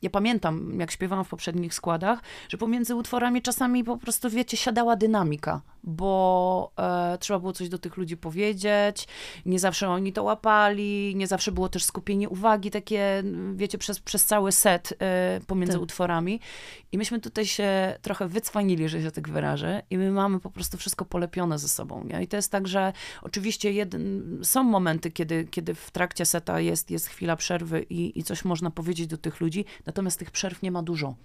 ja 0.02 0.10
pamiętam, 0.10 0.80
jak 0.80 0.92
śpiewałam 0.92 1.26
w 1.26 1.30
poprzednich 1.30 1.74
składach, 1.74 2.20
że 2.50 2.58
pomiędzy 2.58 2.96
utworami 2.96 3.42
czasami 3.42 3.84
po 3.84 3.98
prostu, 3.98 4.30
wiecie, 4.30 4.58
siadała 4.58 4.96
dynamika, 4.96 5.62
bo 5.84 6.72
trzeba 7.20 7.40
było 7.40 7.54
coś 7.54 7.70
do 7.70 7.78
tych 7.78 7.98
ludzi 7.98 8.18
powiedzieć, 8.18 9.08
nie 9.46 9.60
zawsze 9.60 9.90
oni 9.90 10.14
to 10.14 10.24
łapali, 10.24 11.16
nie 11.16 11.28
zawsze 11.28 11.52
było 11.52 11.70
też 11.70 11.84
skupienie 11.84 12.30
uwagi 12.30 12.72
takie, 12.72 13.24
wiecie, 13.56 13.78
przez, 13.78 14.00
przez 14.00 14.26
cały 14.26 14.52
set 14.52 14.94
pomiędzy 15.48 15.74
Tak. 15.74 15.82
utworami. 15.82 16.40
I 16.92 16.98
myśmy 16.98 17.20
tutaj 17.20 17.46
się 17.46 17.98
trochę 18.02 18.28
wycwanili, 18.28 18.90
że 18.90 19.02
się 19.02 19.12
tak 19.12 19.30
wyrażę, 19.30 19.82
i 19.90 19.98
my 19.98 20.12
mamy 20.12 20.27
po 20.40 20.52
prostu 20.52 20.78
wszystko 20.78 21.06
polepione 21.06 21.60
ze 21.60 21.70
sobą. 21.70 22.04
Nie? 22.04 22.24
I 22.24 22.28
to 22.28 22.36
jest 22.36 22.52
tak, 22.52 22.68
że 22.68 22.94
oczywiście 23.22 23.72
jeden, 23.72 24.24
są 24.44 24.64
momenty, 24.64 25.12
kiedy, 25.12 25.48
kiedy 25.52 25.76
w 25.76 25.92
trakcie 25.92 26.26
seta 26.26 26.60
jest, 26.60 26.92
jest 26.92 27.08
chwila 27.08 27.36
przerwy 27.36 27.86
i, 27.90 28.20
i 28.20 28.24
coś 28.24 28.46
można 28.46 28.72
powiedzieć 28.72 29.08
do 29.08 29.18
tych 29.18 29.42
ludzi, 29.42 29.66
natomiast 29.86 30.20
tych 30.20 30.32
przerw 30.32 30.62
nie 30.62 30.72
ma 30.72 30.84
dużo. 30.84 31.16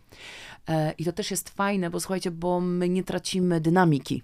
E, 0.69 0.93
I 0.99 1.05
to 1.05 1.13
też 1.13 1.31
jest 1.31 1.51
fajne, 1.51 1.91
bo 1.91 2.01
słuchajcie, 2.01 2.31
bo 2.31 2.61
my 2.61 2.89
nie 2.89 3.05
tracimy 3.05 3.61
dynamiki 3.61 4.23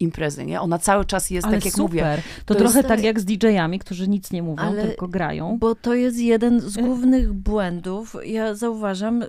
imprezy, 0.00 0.46
nie? 0.46 0.60
Ona 0.60 0.78
cały 0.78 1.04
czas 1.04 1.30
jest, 1.30 1.46
Ale 1.46 1.56
tak 1.56 1.64
jak 1.64 1.74
super. 1.74 1.82
mówię, 1.90 2.22
To, 2.46 2.54
to 2.54 2.60
trochę 2.60 2.84
tak 2.84 3.02
jak 3.02 3.20
z 3.20 3.24
DJ-ami, 3.24 3.78
którzy 3.78 4.08
nic 4.08 4.32
nie 4.32 4.42
mówią, 4.42 4.62
Ale- 4.62 4.82
tylko 4.86 5.08
grają. 5.08 5.56
Bo 5.60 5.74
to 5.74 5.94
jest 5.94 6.18
jeden 6.18 6.60
z 6.60 6.76
głównych 6.76 7.32
błędów, 7.32 8.16
ja 8.24 8.54
zauważam, 8.54 9.24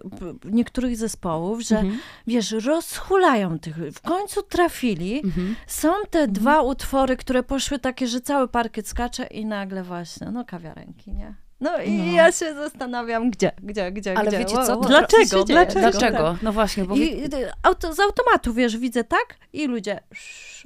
niektórych 0.46 0.98
zespołów, 0.98 1.62
że 1.62 1.80
Mhm. 1.80 2.00
wiesz, 2.28 2.52
rozhulają 2.52 3.60
tych, 3.60 3.78
w 3.94 4.02
końcu 4.02 4.42
trafili, 4.44 5.22
Mhm. 5.24 5.56
są 5.68 5.90
te 6.10 6.28
dwa 6.28 6.62
utwory, 6.62 7.18
które 7.18 7.44
poszły 7.44 7.80
takie, 7.80 8.08
że 8.08 8.22
cały 8.22 8.48
parkiet 8.48 8.88
skacze 8.88 9.26
i 9.28 9.46
nagle 9.46 9.84
właśnie, 9.84 10.32
no 10.32 10.46
kawiarenki, 10.46 11.14
nie? 11.14 11.34
No 11.60 11.82
i 11.82 11.92
No. 11.92 12.12
ja 12.12 12.32
się 12.32 12.54
zastanawiam, 12.54 13.30
gdzie, 13.30 13.52
gdzie, 13.64 13.92
gdzie, 13.92 14.18
Ale 14.18 14.28
gdzie. 14.28 14.40
wiecie 14.40 14.56
co, 14.56 14.66
co 14.66 14.76
Dlaczego? 14.76 15.44
Dlaczego? 15.44 15.80
Dlaczego? 15.80 16.38
No 16.42 16.54
właśnie, 16.54 16.86
bo 16.86 16.96
I 16.96 17.30
auto, 17.64 17.94
z 17.94 18.00
automatu, 18.00 18.54
wiesz, 18.54 18.78
widzę 18.78 19.04
tak 19.04 19.38
i 19.54 19.68
ludzie... 19.68 20.00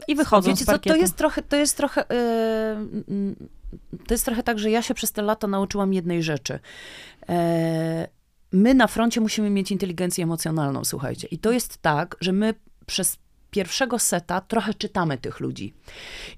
I 0.08 0.16
wychodzą 0.16 0.50
wiecie 0.50 0.64
z 0.64 0.68
co, 0.68 0.80
to 0.80 0.96
jest 0.96 1.16
trochę, 1.16 1.42
to 1.42 1.56
jest 1.56 1.78
trochę, 1.78 2.06
yy, 3.08 3.36
to 4.08 4.14
jest 4.14 4.26
trochę 4.26 4.44
tak, 4.44 4.60
że 4.60 4.72
ja 4.72 4.82
się 4.82 4.94
przez 4.94 5.12
te 5.12 5.22
lata 5.22 5.48
nauczyłam 5.48 5.94
jednej 5.94 6.24
rzeczy. 6.24 6.60
E, 7.30 8.08
my 8.52 8.74
na 8.74 8.88
froncie 8.88 9.22
musimy 9.22 9.50
mieć 9.50 9.72
inteligencję 9.72 10.24
emocjonalną, 10.24 10.86
słuchajcie. 10.86 11.28
I 11.28 11.38
to 11.38 11.52
jest 11.52 11.78
tak, 11.78 12.16
że 12.22 12.32
my 12.32 12.54
przez 12.86 13.18
pierwszego 13.52 14.00
seta 14.00 14.42
trochę 14.42 14.74
czytamy 14.74 15.18
tych 15.18 15.40
ludzi. 15.40 15.74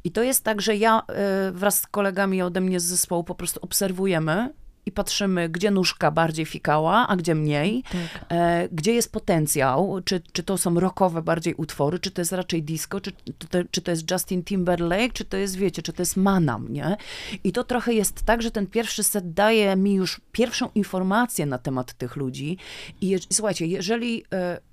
I 0.04 0.12
to 0.12 0.24
jest 0.24 0.44
tak, 0.44 0.62
że 0.62 0.76
ja 0.76 1.02
y, 1.50 1.52
wraz 1.52 1.80
z 1.82 1.88
kolegami 1.88 2.42
ode 2.42 2.62
mnie 2.62 2.80
z 2.80 2.84
zespołu 2.84 3.24
po 3.24 3.36
prostu 3.36 3.60
obserwujemy 3.62 4.54
i 4.86 4.92
patrzymy, 4.92 5.50
gdzie 5.50 5.72
nóżka 5.72 6.12
bardziej 6.12 6.46
fikała, 6.46 7.08
a 7.08 7.16
gdzie 7.16 7.36
mniej, 7.36 7.84
Tak. 7.84 8.26
e, 8.30 8.70
gdzie 8.72 8.94
jest 8.94 9.12
potencjał, 9.12 10.00
czy, 10.06 10.22
czy 10.32 10.44
to 10.44 10.58
są 10.58 10.80
rockowe 10.80 11.22
bardziej 11.22 11.54
utwory, 11.54 12.00
czy 12.00 12.12
to 12.12 12.22
jest 12.22 12.32
raczej 12.32 12.64
disco, 12.64 13.02
czy, 13.02 13.12
czy, 13.40 13.48
to, 13.48 13.58
czy 13.72 13.82
to 13.82 13.92
jest 13.92 14.12
Justin 14.12 14.44
Timberlake, 14.44 15.14
czy 15.14 15.26
to 15.26 15.38
jest, 15.38 15.56
wiecie, 15.56 15.82
czy 15.82 15.94
to 15.94 16.02
jest 16.02 16.18
Manam, 16.18 16.74
nie? 16.74 16.98
I 17.44 17.52
to 17.52 17.64
trochę 17.64 17.94
jest 17.94 18.24
tak, 18.24 18.42
że 18.42 18.52
ten 18.52 18.68
pierwszy 18.68 19.04
set 19.04 19.34
daje 19.34 19.76
mi 19.76 19.94
już 19.94 20.22
pierwszą 20.32 20.70
informację 20.76 21.46
na 21.46 21.58
temat 21.58 21.94
tych 21.94 22.16
ludzi 22.16 22.58
i 23.02 23.08
je, 23.10 23.18
słuchajcie, 23.32 23.66
jeżeli... 23.66 24.24
E, 24.34 24.73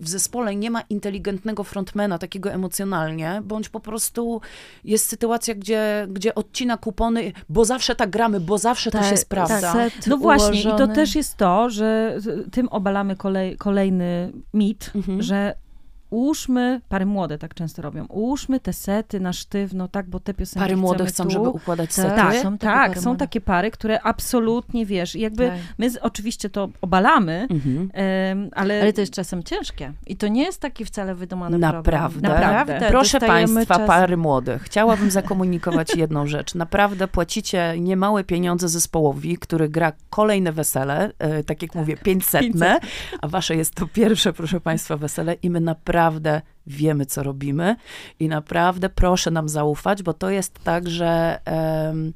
w 0.00 0.08
zespole 0.08 0.56
nie 0.56 0.70
ma 0.70 0.80
inteligentnego 0.80 1.64
frontmana, 1.64 2.18
takiego 2.18 2.50
emocjonalnie, 2.52 3.42
bądź 3.44 3.68
po 3.68 3.80
prostu 3.80 4.40
jest 4.84 5.08
sytuacja, 5.08 5.54
gdzie, 5.54 6.06
gdzie 6.10 6.34
odcina 6.34 6.76
kupony, 6.76 7.32
bo 7.48 7.64
zawsze 7.64 7.94
tak 7.94 8.10
gramy, 8.10 8.40
bo 8.40 8.58
zawsze 8.58 8.90
to 8.90 8.98
Tak, 8.98 9.10
się 9.10 9.16
sprawdza. 9.16 9.72
set 9.72 10.06
No 10.06 10.16
właśnie, 10.16 10.60
i 10.60 10.62
to 10.62 10.68
ułożony. 10.68 10.94
też 10.94 11.14
jest 11.14 11.36
to, 11.36 11.70
że 11.70 12.18
tym 12.52 12.68
obalamy 12.68 13.16
kolej, 13.16 13.56
kolejny 13.56 14.32
mit, 14.54 14.90
Mhm. 14.94 15.22
że 15.22 15.54
ułóżmy, 16.12 16.80
pary 16.88 17.06
młode 17.06 17.38
tak 17.38 17.54
często 17.54 17.82
robią, 17.82 18.06
ułóżmy 18.06 18.60
te 18.60 18.72
sety 18.72 19.20
na 19.20 19.32
sztywno, 19.32 19.88
tak, 19.88 20.06
bo 20.06 20.20
te 20.20 20.34
piosenki 20.34 20.60
Pary 20.64 20.76
młode 20.76 21.06
chcą, 21.06 21.24
tu. 21.24 21.30
żeby 21.30 21.48
układać 21.48 21.94
Tak. 21.94 22.04
sety. 22.04 22.16
Tak, 22.16 22.36
Są 22.36 22.58
tak, 22.58 22.88
pary 22.90 23.00
są 23.00 23.10
młode. 23.10 23.18
takie 23.18 23.40
pary, 23.40 23.70
które 23.70 24.00
absolutnie, 24.02 24.86
wiesz, 24.86 25.14
jakby 25.14 25.48
Tak. 25.48 25.58
my 25.78 25.90
z, 25.90 25.96
oczywiście 25.96 26.50
to 26.50 26.68
obalamy, 26.80 27.46
Mhm. 27.50 27.90
ale, 28.54 28.82
Ale 28.82 28.92
to 28.92 29.00
jest 29.00 29.12
czasem 29.12 29.42
ciężkie. 29.42 29.92
I 30.06 30.16
to 30.16 30.28
nie 30.28 30.42
jest 30.44 30.60
taki 30.60 30.84
wcale 30.84 31.14
wydumany 31.14 31.58
Naprawdę. 31.58 31.90
problem. 31.92 32.32
Naprawdę. 32.32 32.86
Proszę 32.88 33.20
Państwa, 33.20 33.64
czasem- 33.74 33.86
pary 33.86 34.16
młodych, 34.16 34.62
chciałabym 34.62 35.10
zakomunikować 35.10 35.94
jedną 35.96 36.26
rzecz. 36.26 36.54
Naprawdę 36.54 37.08
płacicie 37.08 37.74
niemałe 37.78 38.24
pieniądze 38.24 38.68
zespołowi, 38.68 39.38
który 39.38 39.68
gra 39.68 39.92
kolejne 40.10 40.52
wesele, 40.52 41.10
e, 41.18 41.44
tak 41.44 41.62
jak 41.62 41.74
mówię, 41.74 41.96
500, 41.96 42.42
a 43.20 43.28
wasze 43.28 43.56
jest 43.56 43.74
to 43.74 43.86
pierwsze, 43.86 44.32
proszę 44.32 44.60
Państwa, 44.60 44.96
wesele 44.96 45.34
i 45.42 45.50
my 45.50 45.60
naprawdę 45.60 46.01
wiemy, 46.66 47.06
co 47.06 47.22
robimy 47.22 47.76
i 48.20 48.28
naprawdę 48.28 48.88
proszę 48.88 49.30
nam 49.30 49.48
zaufać, 49.48 50.02
bo 50.02 50.12
to 50.14 50.30
jest 50.30 50.58
tak, 50.64 50.88
że 50.88 51.40
em, 51.44 52.12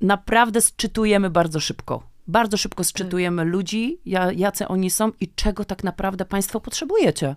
naprawdę 0.00 0.60
sczytujemy 0.60 1.30
bardzo 1.30 1.60
szybko. 1.60 2.02
Bardzo 2.26 2.56
szybko 2.56 2.84
sczytujemy 2.84 3.44
ludzi, 3.44 3.98
ja- 4.06 4.32
jacy 4.32 4.68
oni 4.68 4.90
są 4.90 5.12
i 5.20 5.28
czego 5.34 5.64
tak 5.64 5.84
naprawdę 5.84 6.24
Państwo 6.24 6.60
potrzebujecie. 6.60 7.36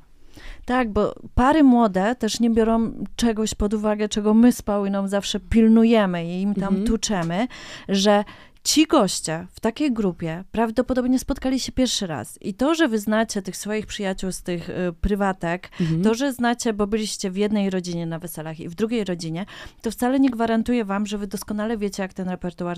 Tak, 0.65 0.93
bo 0.93 1.15
pary 1.35 1.63
młode 1.63 2.15
też 2.15 2.39
nie 2.39 2.49
biorą 2.49 2.91
czegoś 3.15 3.55
pod 3.55 3.73
uwagę, 3.73 4.09
czego 4.09 4.33
my 4.33 4.51
z 4.51 4.61
Pauliną 4.61 5.07
zawsze 5.07 5.39
pilnujemy 5.39 6.25
i 6.25 6.41
im 6.41 6.55
tam 6.55 6.63
Mhm. 6.67 6.87
tuczemy, 6.87 7.47
że 7.89 8.23
ci 8.63 8.87
goście 8.87 9.47
w 9.51 9.59
takiej 9.59 9.93
grupie 9.93 10.43
prawdopodobnie 10.51 11.19
spotkali 11.19 11.59
się 11.59 11.71
pierwszy 11.71 12.07
raz. 12.07 12.41
I 12.41 12.53
to, 12.53 12.75
że 12.75 12.87
wy 12.87 12.99
znacie 12.99 13.41
tych 13.41 13.57
swoich 13.57 13.85
przyjaciół 13.85 14.31
z 14.31 14.41
tych 14.41 14.69
y, 14.69 14.73
prywatek, 15.01 15.69
Mhm. 15.81 16.01
to, 16.03 16.13
że 16.13 16.33
znacie, 16.33 16.73
bo 16.73 16.87
byliście 16.87 17.31
w 17.31 17.37
jednej 17.37 17.69
rodzinie 17.69 18.05
na 18.05 18.19
weselach 18.19 18.59
i 18.59 18.69
w 18.69 18.75
drugiej 18.75 19.03
rodzinie, 19.03 19.45
to 19.81 19.91
wcale 19.91 20.19
nie 20.19 20.29
gwarantuje 20.29 20.85
wam, 20.85 21.05
że 21.05 21.17
wy 21.17 21.27
doskonale 21.27 21.77
wiecie, 21.77 22.03
jak 22.03 22.13
ten 22.13 22.29
repertuar 22.29 22.77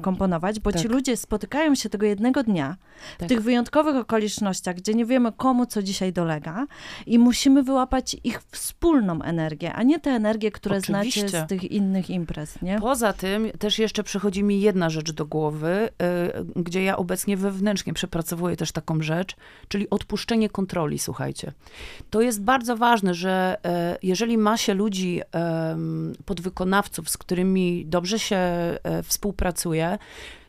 komponować, 0.00 0.60
bo 0.60 0.72
ci 0.72 0.82
Tak. 0.82 0.92
ludzie 0.92 1.16
spotykają 1.16 1.74
się 1.74 1.88
tego 1.88 2.06
jednego 2.06 2.42
dnia 2.42 2.76
w 3.16 3.18
Tak. 3.20 3.28
tych 3.28 3.42
wyjątkowych 3.42 3.96
okolicznościach, 3.96 4.76
gdzie 4.76 4.94
nie 4.94 5.04
wiemy, 5.06 5.32
komu 5.32 5.66
co 5.66 5.82
dzisiaj 5.82 6.12
dolega 6.12 6.66
i 7.06 7.18
musimy 7.18 7.62
wyłapać 7.62 8.16
ich 8.24 8.42
wspólną 8.50 9.22
energię, 9.22 9.72
a 9.72 9.82
nie 9.82 10.00
te 10.00 10.10
energie, 10.10 10.50
które 10.50 10.80
znacie 10.80 11.08
Oczywiście. 11.08 11.44
z 11.44 11.48
tych 11.48 11.64
innych 11.70 12.10
imprez, 12.10 12.62
nie? 12.62 12.78
Poza 12.80 13.12
tym 13.12 13.50
też 13.58 13.78
jeszcze 13.78 14.02
przychodzi 14.04 14.42
mi 14.42 14.60
jedna 14.60 14.90
rzecz 14.90 15.12
do 15.20 15.26
głowy, 15.26 15.88
y, 16.56 16.62
gdzie 16.62 16.82
ja 16.84 16.96
obecnie 16.96 17.36
wewnętrznie 17.36 17.92
przepracowuję 17.92 18.56
też 18.56 18.72
taką 18.72 19.02
rzecz, 19.02 19.36
czyli 19.68 19.90
odpuszczenie 19.90 20.48
kontroli, 20.48 20.98
słuchajcie. 20.98 21.52
To 22.10 22.20
jest 22.20 22.42
bardzo 22.42 22.76
ważne, 22.76 23.14
że 23.14 23.58
e, 23.64 23.98
jeżeli 24.02 24.38
ma 24.38 24.56
się 24.56 24.74
ludzi, 24.74 25.20
podwykonawców, 26.24 27.10
z 27.10 27.18
którymi 27.18 27.86
dobrze 27.86 28.18
się 28.18 28.36
e, 28.36 28.78
współpracuje, 29.02 29.98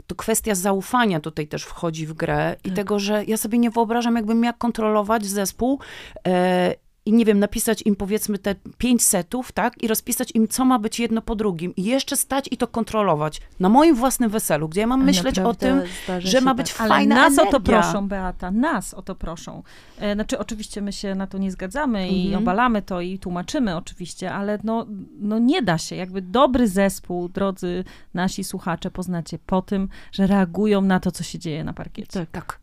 to 0.07 0.15
kwestia 0.15 0.55
zaufania 0.55 1.19
tutaj 1.19 1.47
też 1.47 1.63
wchodzi 1.63 2.07
w 2.07 2.13
grę 2.13 2.55
i 2.63 2.71
tego, 2.71 2.99
że 2.99 3.25
ja 3.25 3.37
sobie 3.37 3.57
nie 3.57 3.69
wyobrażam, 3.69 4.15
jakbym 4.15 4.39
miała 4.39 4.53
kontrolować 4.53 5.25
zespół 5.25 5.79
e, 6.27 6.75
i 7.05 7.13
nie 7.13 7.25
wiem, 7.25 7.39
napisać 7.39 7.81
im 7.85 7.95
powiedzmy 7.95 8.37
te 8.37 8.55
pięć 8.77 9.03
setów, 9.03 9.51
tak? 9.51 9.83
I 9.83 9.87
rozpisać 9.87 10.31
im, 10.35 10.47
co 10.47 10.65
ma 10.65 10.79
być 10.79 10.99
jedno 10.99 11.21
po 11.21 11.35
drugim. 11.35 11.75
I 11.75 11.83
jeszcze 11.83 12.17
stać 12.17 12.45
i 12.51 12.57
to 12.57 12.67
kontrolować. 12.67 13.41
Na 13.59 13.69
moim 13.69 13.95
własnym 13.95 14.29
weselu, 14.29 14.69
gdzie 14.69 14.81
ja 14.81 14.87
mam 14.87 15.03
myśleć 15.05 15.39
o 15.39 15.53
tym, 15.53 15.75
Naprawdę 15.77 16.21
że 16.31 16.41
ma 16.41 16.51
tak. 16.51 16.57
być 16.57 16.73
Ale 16.79 16.89
fajna 16.89 17.15
nas 17.15 17.33
energia. 17.33 17.49
o 17.49 17.51
to 17.51 17.59
proszą, 17.59 18.07
Beata, 18.07 18.51
nas 18.51 18.93
o 18.93 19.01
to 19.01 19.15
proszą. 19.15 19.63
E, 19.99 20.13
Znaczy, 20.13 20.39
oczywiście 20.39 20.81
my 20.81 20.93
się 20.93 21.15
na 21.15 21.27
to 21.27 21.37
nie 21.37 21.51
zgadzamy 21.51 22.09
i 22.09 22.25
Mhm. 22.25 22.43
obalamy 22.43 22.81
to 22.81 23.01
i 23.01 23.19
tłumaczymy 23.19 23.75
oczywiście, 23.75 24.33
ale 24.33 24.59
no, 24.63 24.85
no 25.19 25.39
nie 25.39 25.61
da 25.61 25.77
się. 25.77 25.95
Jakby 25.95 26.21
dobry 26.21 26.67
zespół, 26.67 27.29
drodzy 27.29 27.83
nasi 28.13 28.43
słuchacze, 28.43 28.91
poznacie 28.91 29.39
po 29.45 29.61
tym, 29.61 29.89
że 30.11 30.27
reagują 30.27 30.81
na 30.81 30.99
to, 30.99 31.11
co 31.11 31.23
się 31.23 31.39
dzieje 31.39 31.63
na 31.63 31.73
parkiecie. 31.73 32.19
Tak. 32.19 32.29
Tak. 32.31 32.59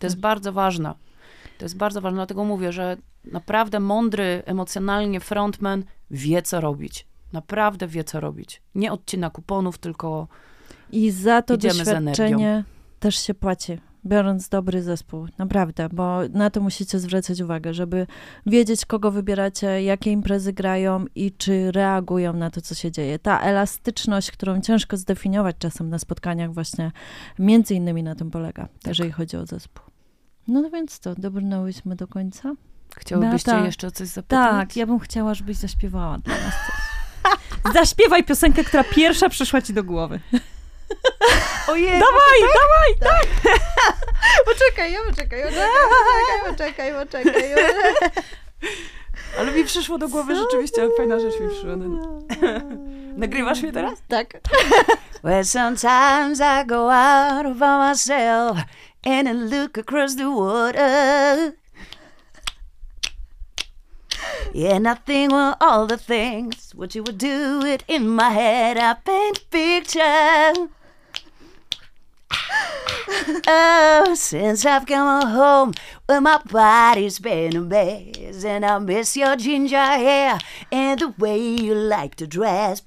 To 0.00 0.06
jest 0.06 0.20
bardzo 0.20 0.52
ważne. 0.52 0.94
To 1.58 1.64
jest 1.64 1.76
bardzo 1.76 2.00
ważne, 2.00 2.16
dlatego 2.16 2.44
mówię, 2.44 2.72
że 2.72 2.96
naprawdę 3.24 3.80
mądry 3.80 4.42
emocjonalnie 4.46 5.20
frontman 5.20 5.84
wie, 6.10 6.42
co 6.42 6.60
robić. 6.60 7.06
Naprawdę 7.32 7.88
wie, 7.88 8.04
co 8.04 8.20
robić. 8.20 8.62
Nie 8.74 8.92
odcina 8.92 9.30
kuponów, 9.30 9.78
tylko 9.78 10.28
I 10.92 11.10
za 11.10 11.42
to 11.42 11.54
Idziemy 11.54 11.84
doświadczenie 11.84 12.64
też 13.00 13.16
się 13.26 13.34
płaci, 13.34 13.78
biorąc 14.06 14.48
dobry 14.48 14.82
zespół. 14.82 15.26
Naprawdę, 15.38 15.88
bo 15.92 16.28
na 16.28 16.50
to 16.50 16.60
musicie 16.60 16.98
zwracać 16.98 17.40
uwagę, 17.40 17.74
żeby 17.74 18.06
wiedzieć, 18.46 18.86
kogo 18.86 19.10
wybieracie, 19.10 19.82
jakie 19.82 20.10
imprezy 20.10 20.52
grają 20.52 21.04
i 21.14 21.32
czy 21.32 21.72
reagują 21.72 22.32
na 22.32 22.50
to, 22.50 22.60
co 22.60 22.74
się 22.74 22.90
dzieje. 22.90 23.18
Ta 23.18 23.40
elastyczność, 23.40 24.30
którą 24.30 24.60
ciężko 24.60 24.96
zdefiniować 24.96 25.56
czasem 25.58 25.88
na 25.88 25.98
spotkaniach, 25.98 26.52
właśnie 26.52 26.92
między 27.38 27.74
innymi 27.74 28.02
na 28.02 28.14
tym 28.14 28.30
polega, 28.30 28.68
jeżeli 28.86 29.12
chodzi 29.12 29.36
o 29.36 29.46
zespół. 29.46 29.84
No, 30.48 30.60
no 30.60 30.70
więc 30.70 31.00
to, 31.00 31.14
dobrnęłyśmy 31.14 31.96
do 31.96 32.06
końca. 32.06 32.54
Chciałybyście 32.96 33.50
Beata, 33.50 33.66
jeszcze 33.66 33.86
o 33.86 33.90
coś 33.90 34.08
zapytać? 34.08 34.50
Tak, 34.50 34.76
ja 34.76 34.86
bym 34.86 34.98
chciała, 34.98 35.34
żebyś 35.34 35.56
zaśpiewała 35.56 36.18
dla 36.18 36.34
nas 36.34 36.54
coś. 36.66 37.74
Zaśpiewaj 37.74 38.24
piosenkę, 38.24 38.64
która 38.64 38.84
pierwsza 38.84 39.28
przyszła 39.28 39.62
ci 39.62 39.72
do 39.74 39.84
głowy. 39.84 40.20
Ojej, 41.68 42.00
Dawaj, 42.00 42.40
dawaj! 43.02 43.20
Poczekaj, 44.46 44.92
ja 44.92 44.98
poczekaj, 45.08 45.42
poczekaj, 45.42 45.68
poczekaj, 46.50 46.92
poczekaj, 46.92 47.54
poczekaj. 47.54 47.54
ale 49.38 49.52
mi 49.52 49.64
przyszło 49.64 49.98
do 49.98 50.08
głowy 50.08 50.36
rzeczywiście, 50.36 50.88
fajna 50.96 51.20
rzecz 51.20 51.40
mi 51.40 51.48
przyszła. 51.48 51.70
Nagrywasz 53.16 53.62
mnie 53.62 53.72
teraz? 53.72 53.98
Tak. 54.08 54.40
Well, 55.22 55.44
sometimes 55.44 56.40
I 56.40 56.66
go 56.66 56.92
out 56.92 57.56
myself 57.56 58.58
and 59.04 59.28
I 59.28 59.32
look 59.32 59.78
across 59.78 60.16
the 60.16 60.24
water. 60.24 61.52
And 64.54 64.84
nothing 64.84 65.30
well, 65.30 65.56
all 65.60 65.86
the 65.86 65.96
things 65.96 66.72
what 66.74 66.94
you 66.94 67.02
would 67.02 67.18
do 67.18 67.62
it 67.64 67.84
in 67.88 68.08
my 68.08 68.30
head. 68.30 68.76
I 68.78 68.94
paint 68.94 69.50
picture. 69.50 70.68
Oh, 73.46 74.14
since 74.16 74.64
I've 74.64 74.86
come 74.86 75.28
home, 75.28 75.74
well, 76.08 76.20
my 76.20 76.40
body's 76.50 77.18
been 77.18 77.56
a 77.56 77.60
mess, 77.60 78.44
and 78.44 78.64
I 78.64 78.78
miss 78.78 79.16
your 79.16 79.36
ginger 79.36 79.76
hair 79.76 80.38
and 80.70 81.00
the 81.00 81.08
way 81.08 81.38
you 81.38 81.74
like 81.74 82.14
to 82.16 82.26
dress. 82.26 82.82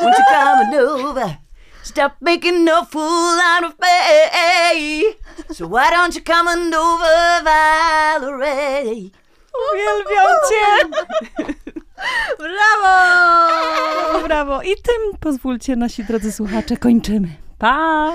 Won't 0.00 0.16
you 0.18 0.24
come 0.28 0.58
on 0.58 0.74
over? 0.74 1.38
Stop 1.82 2.16
making 2.20 2.64
no 2.64 2.84
fool 2.84 3.02
out 3.02 3.64
of 3.64 3.78
me. 3.80 5.14
So 5.52 5.66
why 5.66 5.90
don't 5.90 6.14
you 6.14 6.20
come 6.20 6.46
on 6.46 6.72
over, 6.74 7.44
Valerie? 7.44 9.12
Uwielbiam 9.72 10.26
cię! 10.50 10.88
Brawo! 12.44 14.28
Brawo! 14.28 14.62
I 14.62 14.76
tym 14.76 15.18
pozwólcie, 15.20 15.76
nasi 15.76 16.04
drodzy 16.04 16.32
słuchacze, 16.32 16.76
kończymy. 16.76 17.28
Pa! 17.58 18.14